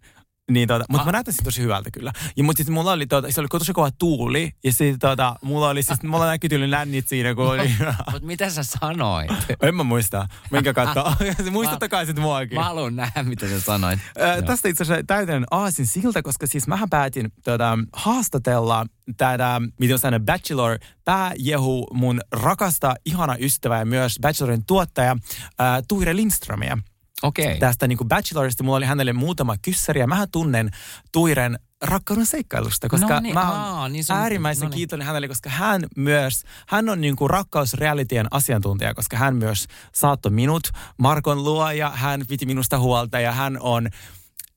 niin 0.51 0.68
tota, 0.68 0.84
mutta 0.88 1.05
mä 1.05 1.12
näyttäisin 1.12 1.44
tosi 1.44 1.62
hyvältä 1.62 1.90
kyllä. 1.90 2.12
Ja 2.36 2.44
mutta 2.44 2.59
sitten 2.59 2.74
mulla 2.74 2.92
oli, 2.92 3.07
tota, 3.07 3.30
se 3.30 3.40
oli 3.40 3.49
tosi 3.49 3.72
kova 3.72 3.90
tuuli. 3.90 4.53
Ja 4.64 4.72
sitten 4.72 4.99
tota, 4.99 5.36
mulla 5.42 5.68
oli 5.68 5.82
siis, 5.82 6.03
mulla 6.03 6.26
näkyi 6.26 6.49
tyyli 6.49 6.70
lännit 6.70 7.09
siinä, 7.09 7.34
kun 7.34 7.47
oli... 7.47 7.70
Mut 8.12 8.22
mitä 8.22 8.51
sä 8.51 8.62
sanoit? 8.62 9.30
en 9.62 9.74
mä 9.74 9.82
muista. 9.82 10.28
Minkä 10.51 10.72
katsoa. 10.72 11.16
Muistuttakaa 11.51 12.05
sitten 12.05 12.22
muakin. 12.22 12.59
Mä 12.59 12.64
haluan 12.64 12.97
nähdä, 12.97 13.22
mitä 13.22 13.49
sä 13.49 13.61
sanoit. 13.61 13.99
Ö, 14.38 14.42
tästä 14.42 14.68
itse 14.68 14.82
asiassa 14.82 15.05
täytän 15.07 15.44
aasin 15.51 15.86
siltä, 15.86 16.22
koska 16.22 16.47
siis 16.47 16.66
mähän 16.66 16.90
päätin 16.90 17.32
tuota, 17.44 17.78
haastatella 17.92 18.86
tätä, 19.16 19.61
miten 19.80 19.99
sanoa, 19.99 20.20
Bachelor 20.20 20.78
pääjehu 21.05 21.86
mun 21.92 22.20
rakasta, 22.32 22.94
ihana 23.05 23.36
ystävää 23.40 23.78
ja 23.78 23.86
myös 23.86 24.18
Bachelorin 24.20 24.66
tuottaja 24.66 25.16
ää, 25.59 25.82
Tuire 25.88 26.16
Lindströmiä. 26.16 26.78
Okei. 27.23 27.47
Okay. 27.47 27.59
Tästä 27.59 27.89
niin 27.89 27.99
kuin 27.99 28.09
Bachelorista 28.09 28.64
mulla 28.64 28.77
oli 28.77 28.87
hänelle 28.87 29.12
muutama 29.12 29.57
kyssäri 29.62 30.01
ja 30.01 30.07
mähän 30.07 30.29
tunnen 30.33 30.71
Tuiren 31.12 31.59
rakkauden 31.83 32.27
seikkailusta, 32.27 32.89
koska 32.89 33.14
No 33.14 33.21
niin, 33.21 33.35
mä 33.35 33.51
oon 33.51 33.61
aa, 33.61 33.89
niin 33.89 34.05
se 34.05 34.12
on- 34.12 34.19
äärimmäisen 34.19 34.62
no 34.62 34.69
niin. 34.69 34.77
kiitollinen 34.77 35.07
hänelle, 35.07 35.29
koska 35.29 35.51
hän 35.51 35.85
myös, 35.97 36.43
hän 36.69 36.89
on 36.89 37.01
niin 37.01 37.17
kuin 37.17 37.31
rakkausrealitien 37.31 38.27
asiantuntija, 38.31 38.95
koska 38.95 39.17
hän 39.17 39.37
myös 39.37 39.67
saattoi 39.95 40.33
minut 40.33 40.69
Markon 40.99 41.45
luo 41.45 41.71
ja 41.71 41.91
hän 41.91 42.23
piti 42.29 42.47
minusta 42.47 42.79
huolta 42.79 43.21
ja 43.21 43.33
hän 43.33 43.59
on 43.61 43.89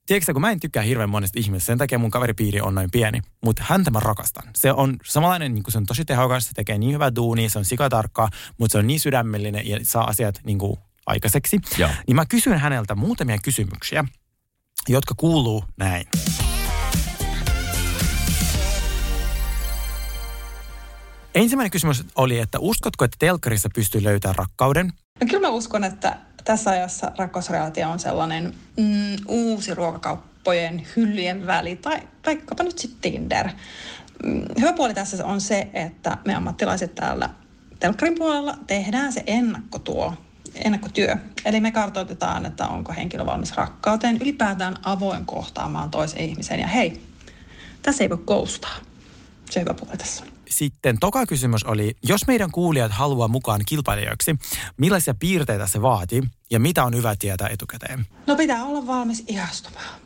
tiedätkö, 0.05 0.33
kun 0.33 0.41
mä 0.41 0.51
en 0.51 0.59
tykkää 0.59 0.83
hirveän 0.83 1.09
monesta 1.09 1.39
ihmisestä, 1.39 1.65
sen 1.67 1.77
takia 1.77 1.99
mun 1.99 2.11
kaveripiiri 2.11 2.61
on 2.61 2.75
noin 2.75 2.91
pieni, 2.91 3.21
mutta 3.45 3.63
häntä 3.65 3.91
mä 3.91 3.99
rakastan. 3.99 4.43
Se 4.55 4.71
on 4.71 4.97
samanlainen, 5.05 5.55
niin 5.55 5.63
kuin 5.63 5.71
se 5.71 5.77
on 5.77 5.85
tosi 5.85 6.05
tehokas, 6.05 6.45
se 6.45 6.53
tekee 6.55 6.77
niin 6.77 6.93
hyvää 6.93 7.15
duunia, 7.15 7.49
se 7.49 7.59
on 7.59 7.65
sikatarkkaa, 7.65 8.29
mutta 8.57 8.71
se 8.71 8.77
on 8.77 8.87
niin 8.87 8.99
sydämellinen 8.99 9.67
ja 9.67 9.79
saa 9.83 10.03
asiat 10.03 10.39
niin 10.43 10.59
kuin 10.59 10.79
aikaiseksi. 11.09 11.59
Joo. 11.77 11.89
Niin 12.07 12.15
mä 12.15 12.25
kysyn 12.25 12.59
häneltä 12.59 12.95
muutamia 12.95 13.37
kysymyksiä, 13.43 14.05
jotka 14.89 15.13
kuuluu 15.17 15.63
näin. 15.77 16.07
Ensimmäinen 21.35 21.71
kysymys 21.71 22.03
oli, 22.15 22.39
että 22.39 22.59
uskotko, 22.59 23.05
että 23.05 23.15
telkkarissa 23.19 23.69
pystyy 23.75 24.03
löytämään 24.03 24.35
rakkauden? 24.35 24.93
No 25.21 25.27
kyllä 25.27 25.47
mä 25.47 25.49
uskon, 25.49 25.83
että 25.83 26.17
tässä 26.43 26.69
ajassa 26.69 27.11
rakkausrealitio 27.17 27.89
on 27.89 27.99
sellainen 27.99 28.53
mm, 28.77 29.15
uusi 29.27 29.75
ruokakauppojen 29.75 30.87
hyllyjen 30.95 31.47
väli 31.47 31.75
tai 31.75 32.01
vaikkapa 32.25 32.63
nyt 32.63 32.79
sitten 32.79 33.11
Tinder. 33.11 33.49
Mm, 34.23 34.45
hyvä 34.59 34.73
puoli 34.73 34.93
tässä 34.93 35.25
on 35.25 35.41
se, 35.41 35.67
että 35.73 36.17
me 36.25 36.35
ammattilaiset 36.35 36.95
täällä 36.95 37.29
telkkarin 37.79 38.15
puolella 38.15 38.57
tehdään 38.67 39.13
se 39.13 39.23
ennakkotuo, 39.27 40.13
ennakkotyö. 40.55 41.15
Eli 41.45 41.59
me 41.59 41.71
kartoitetaan, 41.71 42.45
että 42.45 42.67
onko 42.67 42.93
henkilö 42.93 43.25
valmis 43.25 43.55
rakkauteen, 43.55 44.17
ylipäätään 44.21 44.75
avoin 44.83 45.25
kohtaamaan 45.25 45.91
toisen 45.91 46.19
ihmisen. 46.19 46.59
Ja 46.59 46.67
hei, 46.67 47.01
tässä 47.81 48.03
ei 48.03 48.09
voi 48.09 48.17
koustaa. 48.25 48.75
Se 49.49 49.59
hyvä 49.59 49.73
puoli 49.73 49.97
tässä. 49.97 50.23
Sitten 50.49 50.99
toka 50.99 51.25
kysymys 51.25 51.63
oli, 51.63 51.95
jos 52.03 52.27
meidän 52.27 52.51
kuulijat 52.51 52.91
haluaa 52.91 53.27
mukaan 53.27 53.61
kilpailijoiksi, 53.65 54.35
millaisia 54.77 55.13
piirteitä 55.13 55.67
se 55.67 55.81
vaatii 55.81 56.21
ja 56.51 56.59
mitä 56.59 56.83
on 56.83 56.95
hyvä 56.95 57.15
tietää 57.19 57.47
etukäteen? 57.47 58.05
No 58.27 58.35
pitää 58.35 58.63
olla 58.63 58.87
valmis 58.87 59.23
ihastumaan. 59.27 59.99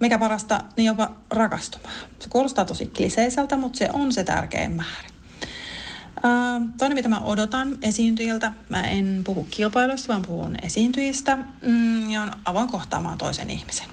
Mikä 0.00 0.18
parasta, 0.18 0.60
niin 0.76 0.86
jopa 0.86 1.10
rakastumaan. 1.30 1.94
Se 2.18 2.28
kuulostaa 2.28 2.64
tosi 2.64 2.86
kliseiseltä, 2.86 3.56
mutta 3.56 3.78
se 3.78 3.88
on 3.92 4.12
se 4.12 4.24
tärkein 4.24 4.72
määrä. 4.72 5.13
Toinen, 6.78 6.96
mitä 6.96 7.08
mä 7.08 7.20
odotan 7.20 7.78
esiintyjiltä, 7.82 8.52
mä 8.68 8.82
en 8.82 9.20
puhu 9.24 9.46
kilpailuista, 9.50 10.08
vaan 10.08 10.22
puhun 10.22 10.56
esiintyjistä, 10.62 11.38
mm, 11.62 12.10
ja 12.10 12.22
on 12.22 12.32
avoin 12.44 12.68
kohtaamaan 12.68 13.18
toisen 13.18 13.50
ihmisen. 13.50 13.86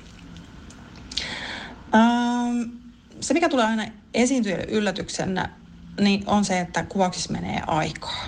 Se, 3.19 3.33
mikä 3.33 3.49
tulee 3.49 3.65
aina 3.65 3.85
esiintyjille 4.13 4.63
yllätyksenä, 4.63 5.49
niin 6.01 6.23
on 6.25 6.45
se, 6.45 6.59
että 6.59 6.83
kuvauksissa 6.83 7.31
menee 7.31 7.61
aikaa. 7.67 8.27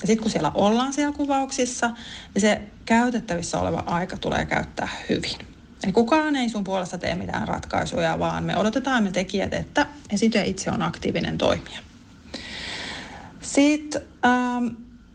Ja 0.00 0.06
sitten 0.06 0.22
kun 0.22 0.30
siellä 0.30 0.52
ollaan 0.54 0.92
siellä 0.92 1.16
kuvauksissa, 1.16 1.90
niin 2.34 2.40
se 2.40 2.62
käytettävissä 2.84 3.60
oleva 3.60 3.82
aika 3.86 4.16
tulee 4.16 4.46
käyttää 4.46 4.88
hyvin. 5.08 5.38
Eli 5.84 5.92
kukaan 5.92 6.36
ei 6.36 6.48
sun 6.48 6.64
puolesta 6.64 6.98
tee 6.98 7.14
mitään 7.14 7.48
ratkaisuja, 7.48 8.18
vaan 8.18 8.44
me 8.44 8.56
odotetaan 8.56 9.02
me 9.02 9.10
tekijät, 9.10 9.54
että 9.54 9.86
esiintyjä 10.10 10.44
itse 10.44 10.70
on 10.70 10.82
aktiivinen 10.82 11.38
toimija. 11.38 11.93
Sitten 13.44 14.02
ähm, 14.24 14.66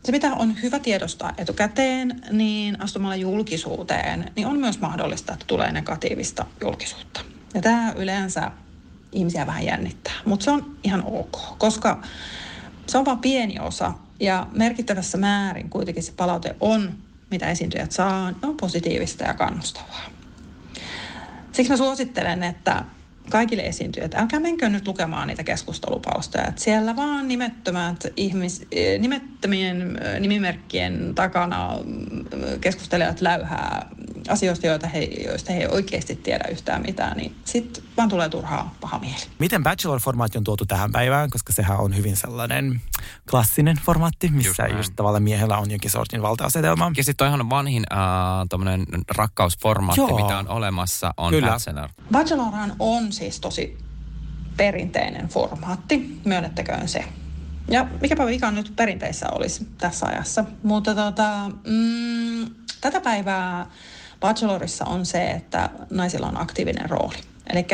se, 0.04 0.12
mitä 0.12 0.34
on 0.34 0.62
hyvä 0.62 0.80
tiedostaa 0.80 1.34
etukäteen, 1.38 2.22
niin 2.32 2.82
astumalla 2.82 3.16
julkisuuteen, 3.16 4.32
niin 4.36 4.48
on 4.48 4.60
myös 4.60 4.80
mahdollista, 4.80 5.34
että 5.34 5.46
tulee 5.48 5.72
negatiivista 5.72 6.46
julkisuutta. 6.62 7.22
Ja 7.54 7.62
tämä 7.62 7.94
yleensä 7.98 8.52
ihmisiä 9.12 9.48
vähän 9.48 9.66
jännittää, 9.66 10.14
mutta 10.26 10.44
se 10.44 10.52
on 10.52 10.76
ihan 10.84 11.04
ok, 11.06 11.38
koska 11.58 12.02
se 12.88 12.98
on 12.98 13.06
vain 13.06 13.20
pieni 13.20 13.60
osa 13.60 13.94
ja 14.20 14.48
merkittävässä 14.52 15.18
määrin 15.18 15.70
kuitenkin 15.70 16.04
se 16.04 16.12
palaute 16.12 16.56
on, 16.60 16.94
mitä 17.32 17.50
esiintyjät 17.50 17.92
saa, 17.92 18.34
on 18.44 18.58
positiivista 18.58 19.24
ja 19.24 19.34
kannustavaa. 19.34 20.10
Siksi 21.52 21.72
mä 21.72 21.78
suosittelen, 21.78 22.44
että 22.44 22.86
kaikille 23.30 23.62
esiintyjät, 23.62 24.16
älkää 24.16 24.40
menkö 24.40 24.70
nyt 24.70 24.88
lukemaan 24.88 25.28
niitä 25.28 25.44
keskustelupalstoja. 25.44 26.48
Että 26.48 26.62
siellä 26.62 26.96
vaan 26.96 27.28
nimettömät 27.28 28.08
ihmis, 28.18 28.68
nimettömien 29.00 30.00
nimimerkkien 30.20 31.12
takana 31.16 31.78
keskustelijat 32.62 33.22
läyhää 33.22 33.90
asioista, 34.30 34.68
joita 34.68 34.88
he, 34.88 35.00
joista 35.00 35.54
he 35.54 35.60
ei 35.60 35.68
oikeasti 35.68 36.16
tiedä 36.16 36.44
yhtään 36.52 36.82
mitään, 36.82 37.18
niin 37.18 37.36
sitten 37.46 37.84
vaan 37.98 38.10
tulee 38.10 38.30
turhaa 38.30 38.76
paha 38.82 39.00
mieli. 39.00 39.22
Miten 39.40 39.64
Bachelor-formaatti 39.64 40.38
on 40.38 40.44
tuotu 40.44 40.66
tähän 40.66 40.92
päivään, 40.92 41.30
koska 41.30 41.54
sehän 41.54 41.80
on 41.80 41.98
hyvin 41.98 42.16
sellainen 42.16 42.82
klassinen 43.30 43.78
formaatti, 43.86 44.28
missä 44.28 44.64
just, 44.64 44.78
just 44.78 44.94
tavallaan 44.96 45.24
miehellä 45.24 45.58
on 45.58 45.72
jonkin 45.72 45.92
sortin 45.92 46.22
valta-asetelma. 46.22 46.92
Ja 46.98 47.04
sitten 47.04 47.18
toihan 47.18 47.50
vanhin 47.50 47.84
äh, 47.92 47.98
rakkausformaatti, 49.16 50.02
Joo. 50.02 50.22
mitä 50.22 50.38
on 50.38 50.48
olemassa, 50.48 51.14
on 51.18 51.32
Kyllä. 51.32 51.52
Bachelor. 51.52 51.90
Bachelorhan 52.12 52.76
on 52.80 53.12
siis 53.12 53.40
tosi 53.40 53.78
perinteinen 54.58 55.28
formaatti, 55.28 56.22
myönnettäköön 56.26 56.88
se. 56.88 57.06
Ja 57.70 57.88
mikäpä 58.02 58.26
vika 58.26 58.52
nyt 58.52 58.74
perinteissä 58.76 59.26
olisi 59.32 59.68
tässä 59.78 60.06
ajassa. 60.06 60.46
Mutta 60.64 60.96
tota, 60.96 61.52
mm, 61.68 62.50
tätä 62.82 63.02
päivää 63.02 63.66
Bachelorissa 64.20 64.86
on 64.86 65.06
se, 65.06 65.32
että 65.32 65.70
naisilla 65.90 66.28
on 66.28 66.42
aktiivinen 66.42 66.90
rooli. 66.90 67.18
Eli 67.54 67.68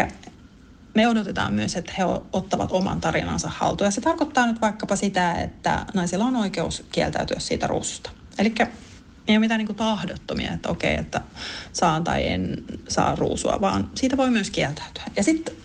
me 0.94 1.08
odotetaan 1.08 1.54
myös, 1.54 1.76
että 1.76 1.94
he 1.98 2.04
ottavat 2.34 2.72
oman 2.72 3.02
tarinansa 3.02 3.50
haltuun. 3.50 3.88
Ja 3.88 3.92
se 3.92 4.02
tarkoittaa 4.02 4.48
nyt 4.48 4.62
vaikkapa 4.62 4.96
sitä, 4.96 5.34
että 5.34 5.86
naisilla 5.94 6.26
on 6.26 6.36
oikeus 6.36 6.86
kieltäytyä 6.92 7.40
siitä 7.40 7.68
ruususta. 7.68 8.10
Eli 8.38 8.54
ei 9.28 9.36
ole 9.36 9.40
mitään 9.40 9.58
niin 9.58 9.76
tahdottomia, 9.76 10.54
että 10.54 10.70
okei, 10.70 10.96
että 10.96 11.22
saan 11.74 12.04
tai 12.04 12.28
en 12.28 12.64
saa 12.88 13.16
ruusua, 13.16 13.58
vaan 13.62 13.90
siitä 13.96 14.18
voi 14.18 14.30
myös 14.30 14.50
kieltäytyä. 14.50 15.04
Ja 15.16 15.24
sitten 15.24 15.56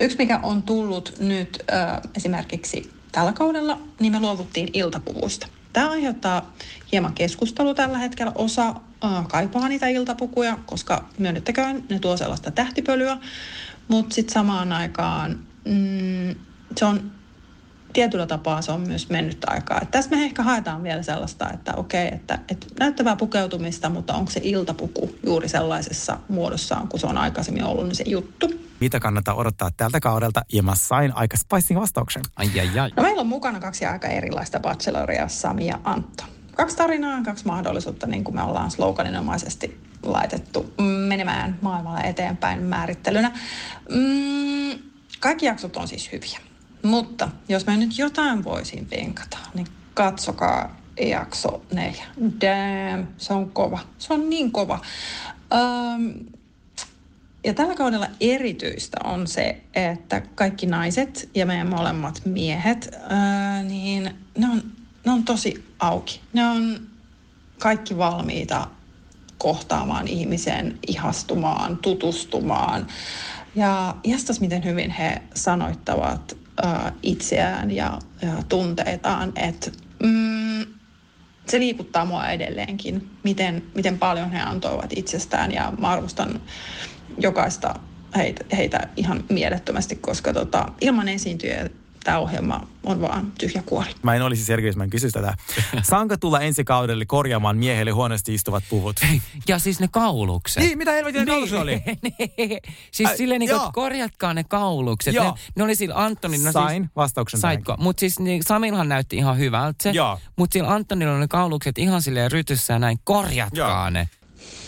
yksi, 0.00 0.18
mikä 0.18 0.40
on 0.42 0.62
tullut 0.62 1.14
nyt 1.20 1.62
äh, 1.72 2.00
esimerkiksi 2.16 2.92
tällä 3.12 3.32
kaudella, 3.32 3.80
niin 4.00 4.12
me 4.12 4.20
luovuttiin 4.20 4.68
iltapuvuista. 4.72 5.46
Tämä 5.78 5.90
aiheuttaa 5.90 6.54
hieman 6.92 7.12
keskustelua 7.12 7.74
tällä 7.74 7.98
hetkellä. 7.98 8.32
Osa 8.34 8.68
äh, 9.04 9.26
kaipaa 9.28 9.68
niitä 9.68 9.88
iltapukuja, 9.88 10.58
koska 10.66 11.04
myönnettäköön, 11.18 11.84
ne 11.88 11.98
tuo 11.98 12.16
sellaista 12.16 12.50
tähtipölyä. 12.50 13.18
Mutta 13.88 14.14
sitten 14.14 14.34
samaan 14.34 14.72
aikaan 14.72 15.38
mm, 15.64 16.34
se 16.76 16.84
on 16.84 17.10
tietyllä 17.92 18.26
tapaa 18.26 18.62
se 18.62 18.72
on 18.72 18.80
myös 18.80 19.10
mennyt 19.10 19.44
aikaa. 19.46 19.80
Et 19.82 19.90
tässä 19.90 20.10
me 20.10 20.24
ehkä 20.24 20.42
haetaan 20.42 20.82
vielä 20.82 21.02
sellaista, 21.02 21.50
että 21.54 21.74
okei, 21.74 22.08
että, 22.14 22.38
että 22.48 22.66
näyttävää 22.80 23.16
pukeutumista, 23.16 23.88
mutta 23.88 24.14
onko 24.14 24.30
se 24.30 24.40
iltapuku 24.42 25.14
juuri 25.26 25.48
sellaisessa 25.48 26.18
muodossaan, 26.28 26.88
kun 26.88 27.00
se 27.00 27.06
on 27.06 27.18
aikaisemmin 27.18 27.64
ollut, 27.64 27.84
niin 27.84 27.96
se 27.96 28.04
juttu. 28.06 28.67
Mitä 28.80 29.00
kannattaa 29.00 29.34
odottaa 29.34 29.70
tältä 29.76 30.00
kaudelta? 30.00 30.42
Ja 30.52 30.62
mä 30.62 30.74
sain 30.74 31.16
aika 31.16 31.36
spicing 31.36 31.80
vastauksen. 31.80 32.22
Ai, 32.36 32.60
ai, 32.60 32.78
ai. 32.78 32.90
No, 32.96 33.02
meillä 33.02 33.20
on 33.20 33.26
mukana 33.26 33.60
kaksi 33.60 33.86
aika 33.86 34.08
erilaista 34.08 34.60
bacheloria, 34.60 35.28
Sami 35.28 35.66
ja 35.66 35.80
Antto. 35.84 36.24
Kaksi 36.56 36.76
tarinaa, 36.76 37.22
kaksi 37.22 37.46
mahdollisuutta, 37.46 38.06
niin 38.06 38.24
kuin 38.24 38.34
me 38.34 38.42
ollaan 38.42 38.70
sloganinomaisesti 38.70 39.80
laitettu 40.02 40.74
menemään 41.08 41.58
maailmalla 41.62 42.02
eteenpäin 42.02 42.62
määrittelynä. 42.62 43.32
Mm, 43.90 44.78
kaikki 45.20 45.46
jaksot 45.46 45.76
on 45.76 45.88
siis 45.88 46.12
hyviä. 46.12 46.38
Mutta 46.82 47.28
jos 47.48 47.66
mä 47.66 47.76
nyt 47.76 47.98
jotain 47.98 48.44
voisin 48.44 48.88
vinkata, 48.90 49.38
niin 49.54 49.66
katsokaa 49.94 50.76
jakso 51.00 51.62
neljä. 51.72 52.04
Damn, 52.20 53.06
se 53.16 53.32
on 53.32 53.50
kova. 53.50 53.78
Se 53.98 54.14
on 54.14 54.30
niin 54.30 54.52
kova. 54.52 54.78
Um, 55.54 56.14
ja 57.44 57.54
tällä 57.54 57.74
kaudella 57.74 58.06
erityistä 58.20 58.96
on 59.04 59.26
se, 59.26 59.60
että 59.74 60.20
kaikki 60.34 60.66
naiset 60.66 61.28
ja 61.34 61.46
meidän 61.46 61.68
molemmat 61.68 62.22
miehet, 62.24 62.90
ää, 63.08 63.62
niin 63.62 64.02
ne 64.38 64.46
on, 64.52 64.62
ne 65.06 65.12
on 65.12 65.24
tosi 65.24 65.64
auki. 65.78 66.20
Ne 66.32 66.46
on 66.46 66.80
kaikki 67.58 67.98
valmiita 67.98 68.68
kohtaamaan 69.38 70.08
ihmisen, 70.08 70.78
ihastumaan, 70.86 71.76
tutustumaan. 71.76 72.86
Ja 73.54 73.96
ihastas, 74.04 74.40
miten 74.40 74.64
hyvin 74.64 74.90
he 74.90 75.22
sanoittavat 75.34 76.36
ää, 76.62 76.92
itseään 77.02 77.70
ja, 77.70 77.98
ja 78.22 78.42
tunteitaan, 78.48 79.32
että 79.36 79.70
mm, 80.02 80.66
se 81.46 81.58
liikuttaa 81.58 82.04
mua 82.04 82.28
edelleenkin, 82.28 83.10
miten, 83.24 83.62
miten 83.74 83.98
paljon 83.98 84.30
he 84.30 84.40
antoivat 84.40 84.92
itsestään 84.96 85.52
ja 85.52 85.72
mä 85.78 85.88
arvostan 85.88 86.40
jokaista 87.18 87.74
heitä, 88.16 88.44
heitä 88.56 88.88
ihan 88.96 89.24
mielettömästi, 89.28 89.96
koska 89.96 90.32
tota, 90.32 90.66
ilman 90.80 91.08
esiintyjä 91.08 91.70
tämä 92.04 92.18
ohjelma 92.18 92.66
on 92.84 93.00
vaan 93.00 93.32
tyhjä 93.38 93.62
kuori. 93.66 93.90
Mä 94.02 94.14
en 94.14 94.22
olisi 94.22 94.44
Sergei, 94.44 94.68
jos 94.68 94.76
mä 94.76 94.84
en 94.84 94.90
kysyisi 94.90 95.14
tätä. 95.14 95.34
Saanko 95.82 96.16
tulla 96.16 96.40
ensi 96.40 96.64
kaudelle 96.64 97.06
korjaamaan 97.06 97.56
miehelle 97.56 97.90
huonosti 97.90 98.34
istuvat 98.34 98.64
puvut? 98.70 98.96
Ja 99.48 99.58
siis 99.58 99.80
ne 99.80 99.88
kaulukset. 99.90 100.62
Niin, 100.62 100.78
mitä 100.78 100.92
helvetin 100.92 101.18
niin, 101.18 101.28
kaulukset 101.28 101.58
oli? 101.58 101.82
niin. 102.02 102.60
Siis 102.90 103.08
Ai, 103.08 103.16
silleen, 103.16 103.40
niin 103.40 103.50
kuin, 103.50 103.60
että 103.60 103.70
korjatkaa 103.72 104.34
ne 104.34 104.44
kaulukset. 104.44 105.14
Ne, 105.14 105.32
ne, 105.54 105.64
oli 105.64 105.76
sillä 105.76 105.94
Antonin... 106.04 106.44
No 106.44 106.52
Sain 106.52 106.82
siis, 106.82 106.96
vastauksen 106.96 107.40
Saitko? 107.40 107.76
Mutta 107.78 108.00
siis 108.00 108.18
niin, 108.18 108.42
Samilhan 108.42 108.88
näytti 108.88 109.16
ihan 109.16 109.38
hyvältä 109.38 109.82
se. 109.82 109.92
Mutta 110.36 110.52
sillä 110.52 110.74
Antonilla 110.74 111.12
on 111.12 111.20
ne 111.20 111.28
kaulukset 111.28 111.78
ihan 111.78 112.02
silleen 112.02 112.32
rytyssä 112.32 112.72
ja 112.72 112.78
näin. 112.78 112.98
Korjatkaa 113.04 113.84
Joo. 113.84 113.90
ne. 113.90 114.08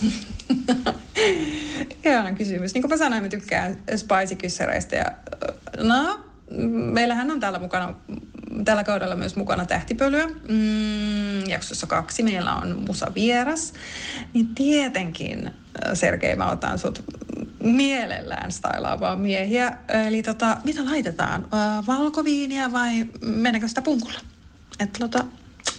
Ihana 2.04 2.32
kysymys. 2.32 2.74
Niin 2.74 2.82
kuin 2.82 2.90
mä 2.90 2.96
sanoin, 2.96 3.22
mä 3.22 3.28
tykkään 3.28 3.76
spicy-kyssäreistä. 3.96 4.96
Ja, 4.96 5.04
no, 5.78 6.20
meillähän 6.68 7.30
on 7.30 7.40
täällä 7.40 7.58
mukana 7.58 7.94
tällä 8.64 8.84
kaudella 8.84 9.16
myös 9.16 9.36
mukana 9.36 9.66
tähtipölyä. 9.66 10.26
Mm, 10.26 11.48
jaksossa 11.48 11.86
kaksi 11.86 12.22
meillä 12.22 12.54
on 12.54 12.84
Musa 12.86 13.12
Vieras. 13.14 13.72
Niin 14.34 14.54
tietenkin, 14.54 15.50
Sergei, 15.94 16.36
mä 16.36 16.50
otan 16.50 16.78
sut 16.78 17.04
mielellään 17.62 18.52
stylaavaa 18.52 19.16
miehiä. 19.16 19.72
Eli 20.06 20.22
tota, 20.22 20.56
mitä 20.64 20.84
laitetaan? 20.84 21.48
Valkoviiniä 21.86 22.72
vai 22.72 23.06
mennäänkö 23.22 23.68
sitä 23.68 23.82
punkulla? 23.82 24.18
Että 24.80 24.98
tota, 24.98 25.24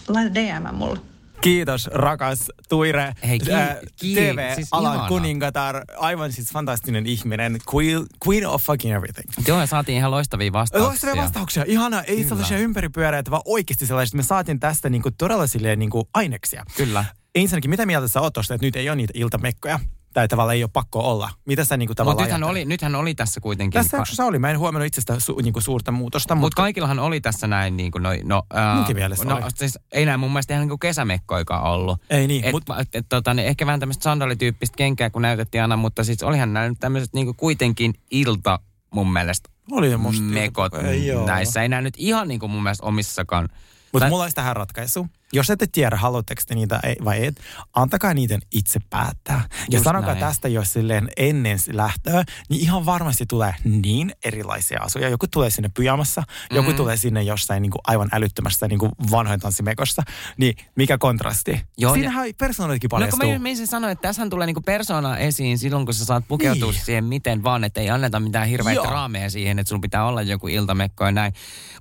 laita 0.08 0.34
DM 0.34 0.74
mulle. 0.74 1.11
Kiitos 1.42 1.86
rakas 1.92 2.38
Tuire, 2.68 3.14
Hei, 3.26 3.38
ki- 3.38 3.50
ki- 3.96 4.14
TV-alan 4.14 4.54
siis 4.54 5.08
kuningatar, 5.08 5.84
aivan 5.96 6.32
siis 6.32 6.52
fantastinen 6.52 7.06
ihminen, 7.06 7.58
queen, 7.74 8.06
queen 8.28 8.46
of 8.46 8.62
fucking 8.62 8.94
everything. 8.96 9.30
Joo, 9.48 9.60
ja 9.60 9.66
saatiin 9.66 9.98
ihan 9.98 10.10
loistavia 10.10 10.52
vastauksia. 10.52 10.88
Loistavia 10.88 11.22
vastauksia. 11.22 11.64
Ihana, 11.66 12.02
ei 12.02 12.16
Kyllä. 12.16 12.28
sellaisia 12.28 12.58
ympäripyöreitä, 12.58 13.30
vaan 13.30 13.42
oikeasti 13.44 13.86
sellaisia. 13.86 14.16
Me 14.16 14.22
saatiin 14.22 14.60
tästä 14.60 14.88
niinku 14.88 15.10
todella 15.18 15.46
silleen 15.46 15.78
niinku 15.78 16.08
aineksia. 16.14 16.64
Kyllä. 16.76 17.04
Ensinnäkin, 17.34 17.70
mitä 17.70 17.86
mieltä 17.86 18.08
sä 18.08 18.20
oot 18.20 18.32
tosta, 18.32 18.54
että 18.54 18.66
nyt 18.66 18.76
ei 18.76 18.88
ole 18.88 18.96
niitä 18.96 19.12
iltamekkoja? 19.16 19.80
Tai 20.14 20.28
tavallaan 20.28 20.56
ei 20.56 20.64
ole 20.64 20.70
pakko 20.72 21.00
olla. 21.00 21.30
Mitä 21.44 21.64
sä 21.64 21.76
niinku 21.76 21.94
tavallaan 21.94 22.24
nythän 22.24 22.44
oli, 22.44 22.64
nythän 22.64 22.94
oli 22.94 23.14
tässä 23.14 23.40
kuitenkin. 23.40 23.82
Tässä 23.82 23.96
jaksossa 23.96 24.24
oli. 24.24 24.38
Mä 24.38 24.50
en 24.50 24.58
huomannut 24.58 24.86
itsestä 24.86 25.20
su, 25.20 25.36
niinku 25.42 25.60
suurta 25.60 25.92
muutosta, 25.92 26.34
Mutta 26.34 26.46
mutta 26.46 26.62
kaikillahan 26.62 26.98
oli 26.98 27.20
tässä 27.20 27.46
näin 27.46 27.76
niin 27.76 27.92
kuin 27.92 28.02
noi, 28.02 28.20
no, 28.24 28.42
Munkin 28.74 28.96
mielestä 28.96 29.24
no, 29.24 29.36
oli. 29.36 29.42
siis 29.54 29.78
ei 29.92 30.06
näin 30.06 30.20
mun 30.20 30.30
mielestä 30.30 30.54
ihan 30.54 30.60
niin 30.60 30.68
kuin 30.68 30.78
kesämekkoikaan 30.78 31.62
ollut. 31.62 32.00
ei 32.10 32.26
niin. 32.26 32.44
Et, 32.44 32.52
Mut, 32.52 32.64
et, 32.80 32.94
et, 32.94 33.06
tota, 33.08 33.34
niin 33.34 33.48
ehkä 33.48 33.66
vähän 33.66 33.80
tämmöistä 33.80 34.02
sandalityyppistä 34.02 34.76
kenkää, 34.76 35.10
kun 35.10 35.22
näytettiin 35.22 35.62
aina, 35.62 35.76
mutta 35.76 36.04
siis 36.04 36.22
olihan 36.22 36.54
nyt 36.54 36.80
tämmöiset 36.80 37.12
niin 37.14 37.36
kuitenkin 37.36 37.94
ilta 38.10 38.58
mun 38.94 39.12
mielestä 39.12 39.50
oli 39.70 39.88
ne 39.88 39.96
musta. 39.96 40.22
mekot 40.22 40.74
Ei 40.74 41.08
näissä. 41.26 41.62
Ei 41.62 41.68
nämä 41.68 41.82
nyt 41.82 41.94
ihan 41.96 42.28
niin 42.28 42.40
kuin 42.40 42.50
mun 42.50 42.62
mielestä 42.62 42.86
omissakaan. 42.86 43.48
Mutta 43.92 44.08
mulla 44.08 44.22
olisi 44.22 44.34
tähän 44.34 44.56
ratkaisu. 44.56 45.06
Jos 45.32 45.50
ette 45.50 45.66
tiedä, 45.72 45.96
haluatteko 45.96 46.42
te 46.46 46.54
niitä 46.54 46.80
vai 47.04 47.26
et, 47.26 47.40
antakaa 47.74 48.14
niiden 48.14 48.40
itse 48.50 48.80
päättää. 48.90 49.44
Ja 49.50 49.64
Just 49.70 49.84
sanokaa 49.84 50.08
näin. 50.14 50.18
tästä, 50.18 50.48
jos 50.48 50.72
silleen 50.72 51.08
ennen 51.16 51.58
lähtöä, 51.72 52.24
niin 52.48 52.60
ihan 52.60 52.86
varmasti 52.86 53.26
tulee 53.26 53.54
niin 53.64 54.12
erilaisia 54.24 54.80
asuja. 54.82 55.08
Joku 55.08 55.26
tulee 55.26 55.50
sinne 55.50 55.70
pyjamassa, 55.74 56.22
joku 56.50 56.68
Mhm. 56.68 56.76
tulee 56.76 56.96
sinne 56.96 57.22
jossain 57.22 57.62
niin 57.62 57.70
kuin 57.70 57.80
aivan 57.86 58.08
älyttömässä 58.12 58.68
niin 58.68 58.78
kuin 58.78 58.92
vanhoin 59.10 59.40
tanssimekossa. 59.40 60.02
Niin 60.36 60.54
mikä 60.76 60.98
kontrasti? 60.98 61.60
Joo, 61.78 61.94
Siinähän 61.94 62.26
persoonatkin 62.38 62.88
No 62.88 62.90
kun 62.90 62.98
paljastuu. 62.98 63.32
mä 63.32 63.38
menisin 63.38 63.66
sanoa, 63.66 63.90
että 63.90 64.02
tässähän 64.08 64.30
tulee 64.30 64.46
niinku 64.46 64.60
persona 64.60 65.16
esiin 65.18 65.58
silloin, 65.58 65.84
kun 65.84 65.94
sä 65.94 66.04
saat 66.04 66.24
pukeutua 66.28 66.70
Niin. 66.72 66.84
siihen 66.84 67.04
miten 67.04 67.42
vaan, 67.42 67.64
että 67.64 67.80
ei 67.80 67.90
anneta 67.90 68.20
mitään 68.20 68.48
hirveitä 68.48 68.80
Joo. 68.80 68.90
raameja 68.90 69.30
siihen, 69.30 69.58
että 69.58 69.68
sulla 69.68 69.80
pitää 69.80 70.06
olla 70.06 70.22
joku 70.22 70.48
iltamekko 70.48 71.04
ja 71.04 71.12
näin. 71.12 71.32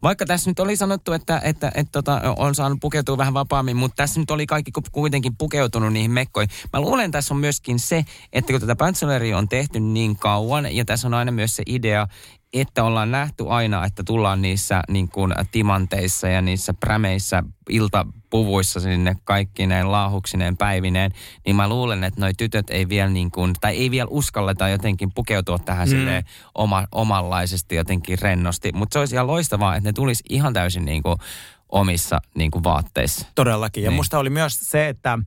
Vaikka 0.04 0.26
tässä 0.26 0.50
nyt 0.50 0.60
oli 0.60 0.76
sanottu, 0.76 1.14
että, 1.14 1.42
että, 1.44 1.72
että 1.76 1.92
tota, 1.92 2.22
on 2.38 2.56
saanut 2.56 2.78
pukeutua 2.82 3.18
vähän 3.18 3.34
vapaammin, 3.42 3.78
mutta 3.78 3.96
tässä 3.96 4.20
nyt 4.20 4.32
oli 4.32 4.46
kaikki 4.46 4.72
ku- 4.72 4.82
kuitenkin 4.92 5.38
pukeutunut 5.38 5.94
niihin 5.94 6.12
mekkoihin. 6.12 6.50
Mä 6.74 6.82
luulen, 6.82 7.06
että 7.06 7.18
tässä 7.18 7.34
on 7.34 7.40
myöskin 7.40 7.80
se, 7.80 8.06
että 8.34 8.54
kun 8.54 8.62
tätä 8.62 8.76
Bacheloria 8.76 9.38
on 9.38 9.50
tehty 9.50 9.80
niin 9.80 10.18
kauan, 10.18 10.76
ja 10.76 10.86
tässä 10.86 11.08
on 11.08 11.14
aina 11.14 11.32
myös 11.32 11.56
se 11.56 11.64
idea, 11.66 12.08
että 12.54 12.84
ollaan 12.84 13.12
nähty 13.12 13.46
aina, 13.50 13.86
että 13.86 14.04
tullaan 14.04 14.42
niissä 14.42 14.82
niin 14.90 15.10
kuin 15.10 15.34
timanteissa 15.52 16.28
ja 16.28 16.42
niissä 16.42 16.74
prämeissä 16.74 17.44
iltapuvuissa 17.70 18.80
sinne 18.80 19.16
kaikkineen 19.24 19.92
laahuksineen 19.92 20.58
päivineen, 20.58 21.12
niin 21.46 21.56
mä 21.56 21.70
luulen, 21.70 22.04
että 22.04 22.22
noi 22.22 22.34
tytöt 22.34 22.70
ei 22.70 22.90
vielä 22.90 23.10
niin 23.10 23.32
kuin, 23.32 23.54
tai 23.62 23.78
ei 23.78 23.92
vielä 23.92 24.08
uskalleta 24.10 24.70
jotenkin 24.70 25.12
pukeutua 25.16 25.60
tähän 25.60 25.88
mm. 25.88 25.92
silleen 25.92 26.24
oma, 26.56 26.88
omanlaisesti 26.92 27.76
jotenkin 27.76 28.20
rennosti. 28.22 28.72
Mutta 28.74 28.94
se 28.94 29.00
olisi 29.00 29.16
ihan 29.16 29.28
loistavaa, 29.28 29.76
että 29.76 29.90
ne 29.90 29.94
tulisi 29.94 30.24
ihan 30.30 30.54
täysin 30.54 30.86
niin 30.86 31.04
kuin 31.04 31.16
omissa 31.72 32.22
niin 32.36 32.52
kuin 32.52 32.64
vaatteissa. 32.64 33.26
Todellakin. 33.36 33.84
Ja 33.84 33.90
Niin. 33.90 33.96
musta 33.96 34.20
oli 34.20 34.30
myös 34.30 34.60
se, 34.62 34.88
että 34.88 35.20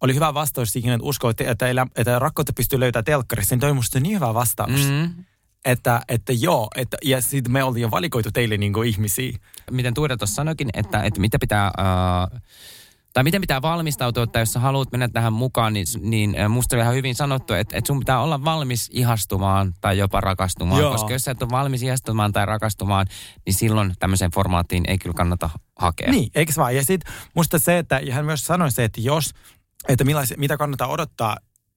oli 0.00 0.14
hyvä 0.14 0.34
vastaus 0.34 0.72
siihen, 0.72 0.94
että 0.94 1.04
uskoo, 1.04 1.30
että, 1.30 1.50
että, 1.50 1.86
että 1.96 2.18
rakkautta 2.18 2.52
pystyy 2.52 2.80
löytämään 2.80 3.04
telkkarissa. 3.04 3.54
Niin 3.54 3.60
toi 3.60 3.72
musta 3.72 4.00
niin 4.00 4.14
hyvä 4.16 4.34
vastaus. 4.34 4.70
Mm. 4.70 4.92
Mm. 4.92 5.24
Että, 5.64 6.00
että 6.08 6.32
joo, 6.32 6.68
että, 6.76 6.96
ja 7.04 7.22
sitten 7.22 7.52
me 7.52 7.62
oltiin 7.64 7.82
jo 7.82 7.90
valikoitu 7.90 8.30
teille 8.32 8.56
niin 8.56 8.72
kuin 8.72 8.88
ihmisiä. 8.88 9.38
Miten 9.70 9.94
Tuida 9.94 10.16
tuossa 10.16 10.34
sanoikin, 10.34 10.68
että, 10.74 11.02
että 11.02 11.20
mitä 11.20 11.38
pitää... 11.38 11.66
Äh, 11.66 12.42
tai 13.18 13.24
miten 13.24 13.40
pitää 13.40 13.62
valmistautua, 13.62 14.22
että 14.22 14.38
jos 14.38 14.52
sä 14.52 14.60
haluat 14.60 14.92
mennä 14.92 15.08
tähän 15.08 15.32
mukaan, 15.32 15.72
niin, 15.72 15.86
niin 16.00 16.40
äh, 16.40 16.48
musta 16.48 16.76
oli 16.76 16.82
ihan 16.82 16.94
hyvin 16.94 17.14
sanottu, 17.14 17.52
että, 17.54 17.78
että 17.78 17.86
sun 17.86 17.98
pitää 17.98 18.22
olla 18.22 18.44
valmis 18.44 18.90
ihastumaan 18.92 19.74
tai 19.80 19.98
jopa 19.98 20.20
rakastumaan. 20.20 20.80
Joo. 20.80 20.92
Koska 20.92 21.12
jos 21.12 21.22
sä 21.22 21.30
et 21.30 21.42
ole 21.42 21.50
valmis 21.50 21.82
ihastumaan 21.82 22.32
tai 22.32 22.46
rakastumaan, 22.46 23.06
niin 23.46 23.54
silloin 23.54 23.94
tämmöiseen 23.98 24.30
formaattiin 24.30 24.84
ei 24.88 24.98
kyllä 24.98 25.14
kannata 25.14 25.50
hakea. 25.78 26.10
Niin, 26.10 26.30
eikö 26.34 26.52
vaan? 26.56 26.76
Ja 26.76 26.84
sitten 26.84 27.12
musta 27.34 27.58
se, 27.58 27.78
että 27.78 27.98
ja 27.98 28.14
hän 28.14 28.24
myös 28.24 28.44
sanoi 28.44 28.70
se, 28.70 28.84
että 28.84 29.00
jos, 29.00 29.34
että 29.88 30.04
millais, 30.04 30.34
mitä 30.36 30.56
kannattaa 30.56 30.88
odottaa, 30.88 31.36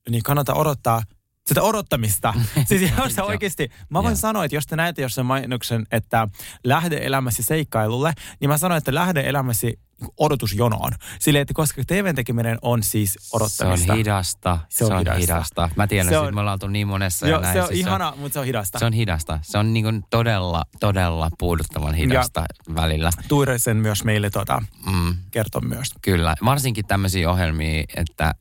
niin 0.10 0.24
kannattaa 0.24 0.56
odottaa 0.56 1.02
sitä 1.48 1.62
odottamista. 1.62 2.34
siis 2.70 2.92
jos 2.98 3.16
sä 3.16 3.22
Joo. 3.22 3.28
oikeasti, 3.28 3.70
mä 3.90 4.04
voin 4.04 4.18
sanoa, 4.18 4.46
että 4.46 4.56
jos 4.56 4.66
te 4.68 4.76
näette 4.76 5.02
jossain 5.02 5.26
mainoksen, 5.26 5.86
että 5.92 6.28
lähde 6.64 7.00
elämäsi 7.02 7.44
seikkailulle, 7.44 8.14
niin 8.40 8.50
mä 8.50 8.58
sanoin, 8.58 8.78
että 8.78 8.94
lähde 8.94 9.22
elämäsi 9.30 9.80
odotusjonoon. 10.18 10.92
Silleen, 11.20 11.42
että 11.42 11.54
koska 11.54 11.82
TVn 11.88 12.16
tekeminen 12.16 12.58
on 12.62 12.84
siis 12.84 13.18
odottamista. 13.34 13.86
Se 13.86 13.92
on 13.92 13.98
hidasta. 13.98 14.60
Se 14.70 14.86
on 14.86 15.00
hidasta. 15.00 15.20
hidasta. 15.20 15.70
Mä 15.76 15.88
tiedän, 15.88 16.06
Se 16.06 16.10
se 16.10 16.18
on- 16.18 16.28
on, 16.28 16.34
me 16.36 16.40
ollaan 16.40 16.54
oltu 16.56 16.68
niin 16.68 16.88
monessa 16.88 17.26
ja 17.26 17.32
Joo, 17.32 17.42
näin. 17.42 17.54
se 17.54 17.62
on 17.62 17.68
siis 17.68 17.80
ihana, 17.80 18.14
mutta 18.18 18.34
se 18.34 18.40
on 18.40 18.46
hidasta. 18.46 18.80
Se 18.80 18.86
on 18.86 18.94
hidasta. 18.94 19.40
Se 19.42 19.58
on 19.58 19.74
niin 19.74 20.04
todella, 20.10 20.64
todella 20.80 21.30
puuduttavan 21.40 21.94
hidasta 21.94 22.44
välillä. 22.76 23.12
Tuire 23.28 23.60
sen 23.60 23.78
myös 23.78 24.04
meille 24.04 24.30
tota, 24.30 24.64
Mm. 24.86 25.16
kertoi 25.32 25.62
myös. 25.62 25.88
Kyllä, 26.02 26.36
varsinkin 26.46 26.86
tämmöisiä 26.88 27.32
ohjelmia, 27.32 27.84
että 27.96 28.36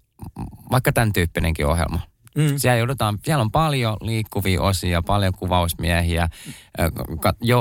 vaikka 0.71 0.93
tämän 0.93 1.13
tyyppinenkin 1.13 1.67
ohjelma. 1.67 2.01
Mm. 2.35 2.53
Siellä, 2.57 2.79
joudutaan, 2.79 3.19
siellä 3.25 3.43
on 3.43 3.51
paljon 3.51 3.97
liikkuvia 4.01 4.63
osia, 4.63 5.03
paljon 5.03 5.33
kuvausmiehiä. 5.39 6.29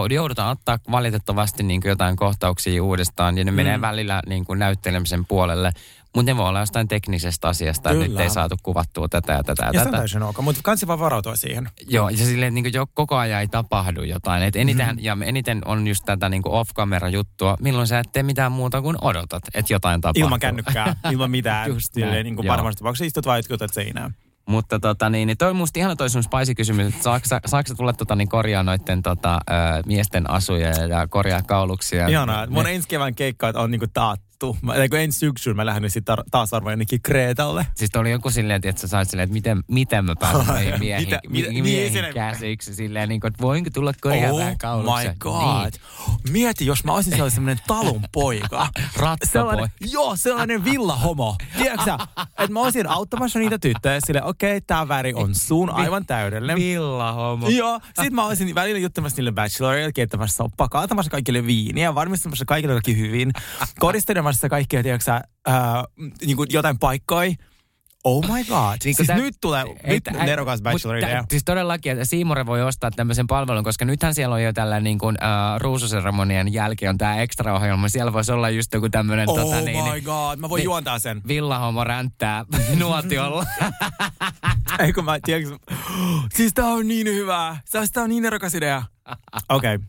Joudutaan 0.09 0.51
ottaa 0.51 0.80
valitettavasti 0.91 1.63
niin 1.63 1.82
kuin 1.82 1.89
jotain 1.89 2.15
kohtauksia 2.15 2.84
uudestaan 2.84 3.38
ja 3.38 3.43
ne 3.43 3.51
mm. 3.51 3.55
menee 3.55 3.82
välillä 3.82 4.22
niin 4.28 4.45
kuin 4.45 4.59
näyttelemisen 4.59 5.26
puolelle. 5.26 5.72
Mutta 6.15 6.32
ne 6.32 6.38
voi 6.38 6.47
olla 6.49 6.59
jostain 6.59 6.88
teknisestä 6.88 7.47
asiasta, 7.47 7.89
että 7.89 7.99
nyt 7.99 8.11
Kyllä. 8.11 8.24
ei 8.24 8.30
saatu 8.30 8.55
kuvattua 8.63 9.07
tätä 9.07 9.34
ja 9.34 9.43
tätä 9.43 9.63
ja, 9.63 9.67
Ja 9.67 9.74
se 9.74 9.80
on 9.80 9.86
tätä. 9.86 9.97
täysin 9.97 10.24
ok, 10.24 10.41
mutta 10.41 10.61
kansi 10.63 10.88
vaan 10.88 10.99
varautua 10.99 11.36
siihen. 11.36 11.70
Joo, 11.88 12.09
ja 12.09 12.17
silleen, 12.17 12.57
että 12.57 12.70
niin 12.70 12.74
jo 12.74 12.88
koko 12.93 13.15
ajan 13.15 13.41
ei 13.41 13.47
tapahdu 13.47 14.03
jotain. 14.03 14.43
Et 14.43 14.55
eniten, 14.55 14.88
mm. 14.88 14.99
Ja 14.99 15.17
eniten 15.26 15.61
on 15.65 15.88
just 15.88 16.05
tätä 16.05 16.30
niin 16.30 16.41
off-camera 16.45 17.09
juttua, 17.09 17.57
milloin 17.59 17.88
sä 17.88 17.99
et 17.99 18.11
tee 18.11 18.24
mitään 18.24 18.51
muuta 18.51 18.82
kuin 18.82 18.97
odotat, 19.01 19.43
että 19.53 19.74
jotain 19.74 20.01
tapahtuu. 20.01 20.24
Ilman 20.24 20.39
kännykkää, 20.39 20.95
ilman 21.11 21.32
mitään. 21.32 21.70
Just 21.70 21.93
Silleen, 21.93 22.24
niin 22.24 22.36
kuin 22.36 22.47
parhaassa 22.47 22.80
tapauksessa 22.80 23.05
istut 23.05 23.26
vaan 23.26 23.43
seinään. 23.74 24.15
Mutta 24.49 24.79
tota 24.79 25.09
niin, 25.09 25.27
niin 25.27 25.37
toi 25.37 25.49
on 25.49 25.55
musta 25.55 25.79
ihana 25.79 25.95
toi 25.95 26.09
sun 26.09 26.23
spicy-kysymys, 26.23 26.87
että 26.87 27.03
saako, 27.03 27.25
sä- 27.27 27.75
tulla 27.77 27.93
tota 27.93 28.15
niin 28.15 28.29
korjaa 28.29 28.63
noitten 28.63 29.01
tota, 29.01 29.33
ö, 29.49 29.53
miesten 29.85 30.29
asuja 30.29 30.69
ja 30.69 31.07
korjaa 31.07 31.41
kauluksia? 31.41 32.07
Ihanaa. 32.07 32.47
Mun 32.47 32.67
ensi 32.67 32.87
kevään 32.87 33.15
keikka 33.15 33.51
on 33.55 33.71
niinku 33.71 33.87
taattu. 33.93 34.28
Mä, 34.61 34.73
tai 34.73 34.89
kun 34.89 34.99
ensi 34.99 35.19
syksyllä 35.19 35.55
mä 35.55 35.65
lähden 35.65 35.83
nyt 35.83 35.93
sit 35.93 36.09
tar- 36.09 36.23
taas 36.31 36.53
arvoin 36.53 36.71
jonnekin 36.71 37.01
Kreetalle. 37.01 37.67
Siis 37.75 37.95
oli 37.95 38.11
joku 38.11 38.29
silleen, 38.29 38.61
että 38.63 38.81
sä 38.81 38.87
sait 38.87 39.09
silleen, 39.09 39.23
että 39.23 39.33
miten, 39.33 39.63
miten 39.67 40.05
mä 40.05 40.15
pääsen 40.19 40.45
miehin, 40.79 41.05
Mitä- 41.07 41.19
mi- 41.29 41.37
mitä- 41.41 41.63
miehin 41.63 42.01
niin, 42.03 42.13
käsiksi 42.13 42.75
silleen, 42.75 43.09
niin 43.09 43.21
kuin, 43.21 43.29
että 43.31 43.41
voinko 43.41 43.69
tulla 43.73 43.93
korjaa 44.01 44.35
vähän 44.37 44.51
Oh 44.51 44.57
kauluksia? 44.57 45.11
my 45.11 45.15
god. 45.19 45.71
Niin. 45.71 46.31
Mieti, 46.31 46.65
jos 46.65 46.83
mä 46.83 46.93
olisin 46.93 47.11
sellainen 47.11 47.35
semmoinen 47.35 47.63
talon 47.67 48.01
poika. 48.11 48.67
Rattapoi. 48.97 49.17
Sellainen, 49.31 49.69
joo, 49.91 50.15
sellainen 50.15 50.65
villahomo. 50.65 51.35
Tiedätkö 51.57 51.97
että 52.39 52.51
mä 52.53 52.61
olisin 52.61 52.87
auttamassa 52.89 53.39
niitä 53.39 53.59
tyttöjä 53.59 53.99
sille, 54.05 54.23
okei, 54.23 54.57
okay, 54.57 54.61
tää 54.67 54.87
väri 54.87 55.13
on 55.13 55.35
sun 55.35 55.69
aivan 55.69 56.05
täydellinen. 56.05 56.57
Villahomo. 56.57 57.49
Joo, 57.49 57.79
sit 58.01 58.13
mä 58.13 58.25
olisin 58.25 58.55
välillä 58.55 58.79
juttamassa 58.79 59.15
niille 59.17 59.31
bachelorille, 59.31 59.91
keittämässä 59.91 60.37
soppaa, 60.37 60.69
kaatamassa 60.69 61.11
kaikille 61.11 61.45
viiniä, 61.45 61.95
varmistamassa 61.95 62.45
kaikille 62.45 62.73
kaikki 62.73 62.97
hyvin, 62.97 63.31
kodistelemassa 64.30 64.49
kaikkia, 64.49 64.84
tiedätkö 64.84 65.11
ää, 65.45 65.84
niin 66.25 66.38
kuin 66.38 66.47
jotain 66.51 66.80
paikkoja. 66.80 67.32
Oh 68.03 68.21
my 68.27 68.43
god. 68.43 68.77
Niin 68.84 68.95
siis 68.95 69.07
tä- 69.07 69.15
nyt 69.15 69.36
tulee, 69.41 69.63
Ei, 69.84 69.93
nyt 69.93 70.03
nerokas 70.25 70.59
mut 70.59 70.63
bachelor-idea. 70.63 71.21
tä- 71.21 71.25
Siis 71.30 71.43
todellakin, 71.43 71.91
että 71.91 72.05
Siimore 72.05 72.45
voi 72.45 72.61
ostaa 72.63 72.91
tämmöisen 72.91 73.27
palvelun, 73.27 73.63
koska 73.63 73.86
nythän 73.86 74.15
siellä 74.15 74.36
on 74.36 74.43
jo 74.43 74.53
tällä 74.53 74.80
niin 74.80 74.99
kuin, 74.99 75.15
uh, 75.15 75.59
ruususeremonian 75.61 76.53
jälkeen 76.53 76.89
on 76.89 76.97
tämä 76.97 77.21
extra-ohjelma. 77.21 77.89
Siellä 77.89 78.13
voisi 78.13 78.32
olla 78.32 78.49
just 78.49 78.73
joku 78.73 78.89
tämmöinen 78.89 79.30
Oh 79.30 79.36
tota, 79.39 79.55
my 79.55 79.61
niin, 79.61 79.84
niin, 79.86 80.03
god, 80.03 80.39
mä 80.39 80.49
voin 80.49 80.59
niin- 80.59 80.65
juontaa 80.65 80.99
sen. 80.99 81.21
villahomo 81.27 81.84
ränttää 81.84 82.45
nuotiolla. 82.80 83.45
Ei 84.80 84.93
kun 84.93 85.05
mä, 85.05 85.19
tiedätkö, 85.25 85.57
siis 86.36 86.53
tää 86.53 86.65
on 86.65 86.88
niin 86.88 87.07
hyvä. 87.07 87.57
Siis 87.65 87.91
tää 87.91 88.03
on 88.03 88.09
niin 88.09 88.23
nerokas 88.23 88.55
idea. 88.55 88.84
Okei. 89.49 89.75
Okay. 89.75 89.88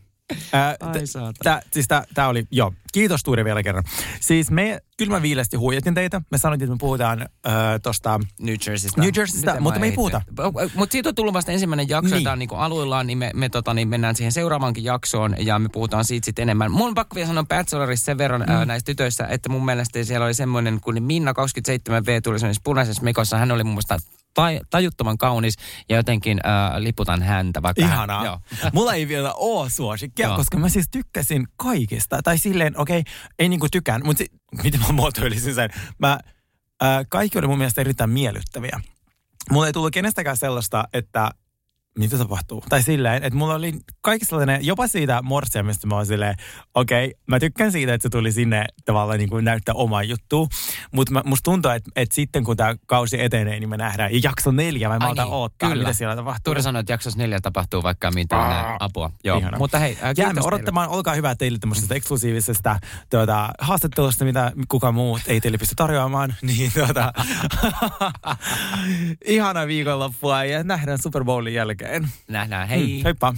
Ää, 0.53 0.75
Ai 0.79 0.93
t- 0.99 1.09
saatana. 1.09 1.33
tää, 1.43 1.61
siis 1.71 1.87
tää, 1.87 2.03
tää 2.13 2.27
oli, 2.27 2.43
joo. 2.51 2.73
Kiitos 2.93 3.23
Tuuri 3.23 3.45
vielä 3.45 3.63
kerran. 3.63 3.83
Siis 4.19 4.51
me 4.51 4.79
kylmä 4.97 5.21
viilesti 5.21 5.57
huijatin 5.57 5.93
teitä. 5.93 6.21
Me 6.31 6.37
sanottiin, 6.37 6.65
että 6.65 6.75
me 6.75 6.79
puhutaan 6.79 7.25
ää, 7.45 7.79
tosta... 7.79 8.19
New 8.39 8.55
Jerseystä. 8.67 9.01
New 9.01 9.09
Jerseystä, 9.15 9.59
mutta 9.59 9.79
mä 9.79 9.81
me 9.83 9.89
ei 9.89 9.91
puhuta. 9.95 10.21
Mutta 10.75 10.91
siitä 10.91 11.09
on 11.09 11.15
tullut 11.15 11.33
vasta 11.33 11.51
ensimmäinen 11.51 11.89
jakso, 11.89 12.07
Niin. 12.07 12.13
niin. 12.15 12.23
tämä 12.23 12.31
on 12.33 12.39
niinku 12.39 12.55
aluillaan, 12.55 13.07
niin 13.07 13.17
me, 13.17 13.31
me 13.33 13.49
tota, 13.49 13.73
niin 13.73 13.87
mennään 13.87 14.15
siihen 14.15 14.31
seuraavaankin 14.31 14.83
jaksoon 14.83 15.35
ja 15.39 15.59
me 15.59 15.69
puhutaan 15.69 16.05
siitä 16.05 16.25
sitten 16.25 16.43
enemmän. 16.43 16.71
Mun 16.71 16.87
on 16.87 16.93
pakko 16.93 17.15
vielä 17.15 17.27
sanoa 17.27 17.43
Bachelorissa 17.43 18.05
sen 18.05 18.17
verran 18.17 18.41
mm. 18.41 18.51
ää, 18.53 18.65
näistä 18.65 18.85
tytöistä, 18.85 19.25
että 19.27 19.49
mun 19.49 19.65
mielestä 19.65 20.03
siellä 20.03 20.25
oli 20.25 20.33
semmoinen, 20.33 20.79
kun 20.81 21.03
Minna 21.03 21.31
27V 21.31 22.21
tuli 22.23 22.39
semmoisessa 22.39 22.61
punaisessa 22.63 23.03
mekossa, 23.03 23.37
hän 23.37 23.51
oli 23.51 23.63
mun 23.63 23.73
mielestä 23.73 23.97
tai, 24.33 24.59
tajuttoman 24.69 25.17
kaunis 25.17 25.55
ja 25.89 25.95
jotenkin 25.95 26.39
ää, 26.43 26.83
liputan 26.83 27.21
häntä. 27.21 27.61
Vaikka 27.61 27.81
Ihanaa. 27.85 28.17
Hän, 28.17 28.25
joo. 28.25 28.39
Mulla 28.73 28.93
ei 28.93 29.07
vielä 29.07 29.33
ole 29.33 29.69
suosikkia, 29.69 30.27
Joo. 30.27 30.35
koska 30.35 30.57
mä 30.57 30.69
siis 30.69 30.89
tykkäsin 30.91 31.47
kaikista. 31.55 32.19
Tai 32.23 32.37
silleen, 32.37 32.79
okei, 32.79 32.99
okay, 32.99 33.13
ei 33.39 33.49
niinku 33.49 33.67
tykään, 33.71 34.01
mutta 34.05 34.23
si- 34.23 34.31
miten 34.63 34.79
mä 34.79 34.91
muotoilisin 34.91 35.55
sen? 35.55 35.69
Mä, 35.99 36.19
ää, 36.81 37.05
kaikki 37.05 37.37
oli 37.37 37.47
mun 37.47 37.57
mielestä 37.57 37.81
erittäin 37.81 38.09
miellyttäviä. 38.09 38.79
Mulla 39.51 39.67
ei 39.67 39.73
tullut 39.73 39.93
kenestäkään 39.93 40.37
sellaista, 40.37 40.83
että 40.93 41.31
mitä 41.97 42.17
tapahtuu? 42.17 42.63
Tai 42.69 42.83
silleen, 42.83 43.23
että 43.23 43.39
mulla 43.39 43.55
oli 43.55 43.73
kaikki 44.01 44.25
sellainen, 44.25 44.65
jopa 44.65 44.87
siitä 44.87 45.21
morsiamista 45.21 45.87
mä 45.87 45.95
oon 45.95 46.05
silleen, 46.05 46.35
okei, 46.75 47.05
okay, 47.05 47.19
mä 47.27 47.39
tykkään 47.39 47.71
siitä, 47.71 47.93
että 47.93 48.03
se 48.03 48.09
tuli 48.09 48.31
sinne 48.31 48.65
tavallaan 48.85 49.19
niin 49.19 49.29
kuin 49.29 49.45
näyttää 49.45 49.75
omaa 49.75 50.03
juttua. 50.03 50.47
Mutta 50.91 51.23
musta 51.25 51.51
tuntuu, 51.51 51.71
että, 51.71 51.91
että 51.95 52.15
sitten 52.15 52.43
kun 52.43 52.57
tämä 52.57 52.75
kausi 52.85 53.21
etenee, 53.21 53.59
niin 53.59 53.69
me 53.69 53.77
nähdään. 53.77 54.13
Ja 54.13 54.19
jakso 54.23 54.51
neljä, 54.51 54.87
mä 54.87 54.95
en 54.95 55.01
malta 55.01 55.23
niin, 55.23 55.33
odottaa, 55.33 55.69
kyllä. 55.69 55.83
mitä 55.83 55.93
siellä 55.93 56.15
tapahtuu. 56.15 56.41
Tuuri 56.43 56.61
sanoi, 56.61 56.79
että 56.79 56.93
jaksossa 56.93 57.19
neljä 57.19 57.39
tapahtuu 57.41 57.83
vaikka 57.83 58.11
mitä 58.11 58.37
Aa, 58.37 58.77
apua. 58.79 59.11
Joo, 59.23 59.37
ihana. 59.37 59.57
mutta 59.57 59.79
hei, 59.79 59.97
ää, 60.01 60.13
Jäämme 60.17 60.33
kiitos 60.33 60.47
odottamaan, 60.47 60.89
olkaa 60.89 61.13
hyvä 61.13 61.35
teille 61.35 61.59
tämmöisestä 61.59 61.95
eksklusiivisesta 61.95 62.79
tuota, 63.09 63.49
haastattelusta, 63.59 64.25
mitä 64.25 64.51
kukaan 64.67 64.93
muu 64.93 65.19
ei 65.27 65.41
teille 65.41 65.57
pysty 65.57 65.75
tarjoamaan. 65.75 66.35
Niin 66.51 66.71
tuota, 66.73 67.13
ihana 69.25 69.67
viikonloppua 69.67 70.43
ja 70.43 70.63
nähdään 70.63 70.97
Super 70.97 71.23
Bowlin 71.23 71.53
jälkeen. 71.53 71.80
Teille. 71.87 72.07
Nähdään, 72.27 72.67
hei. 72.67 72.97
Mm, 72.97 73.03
heippa. 73.03 73.33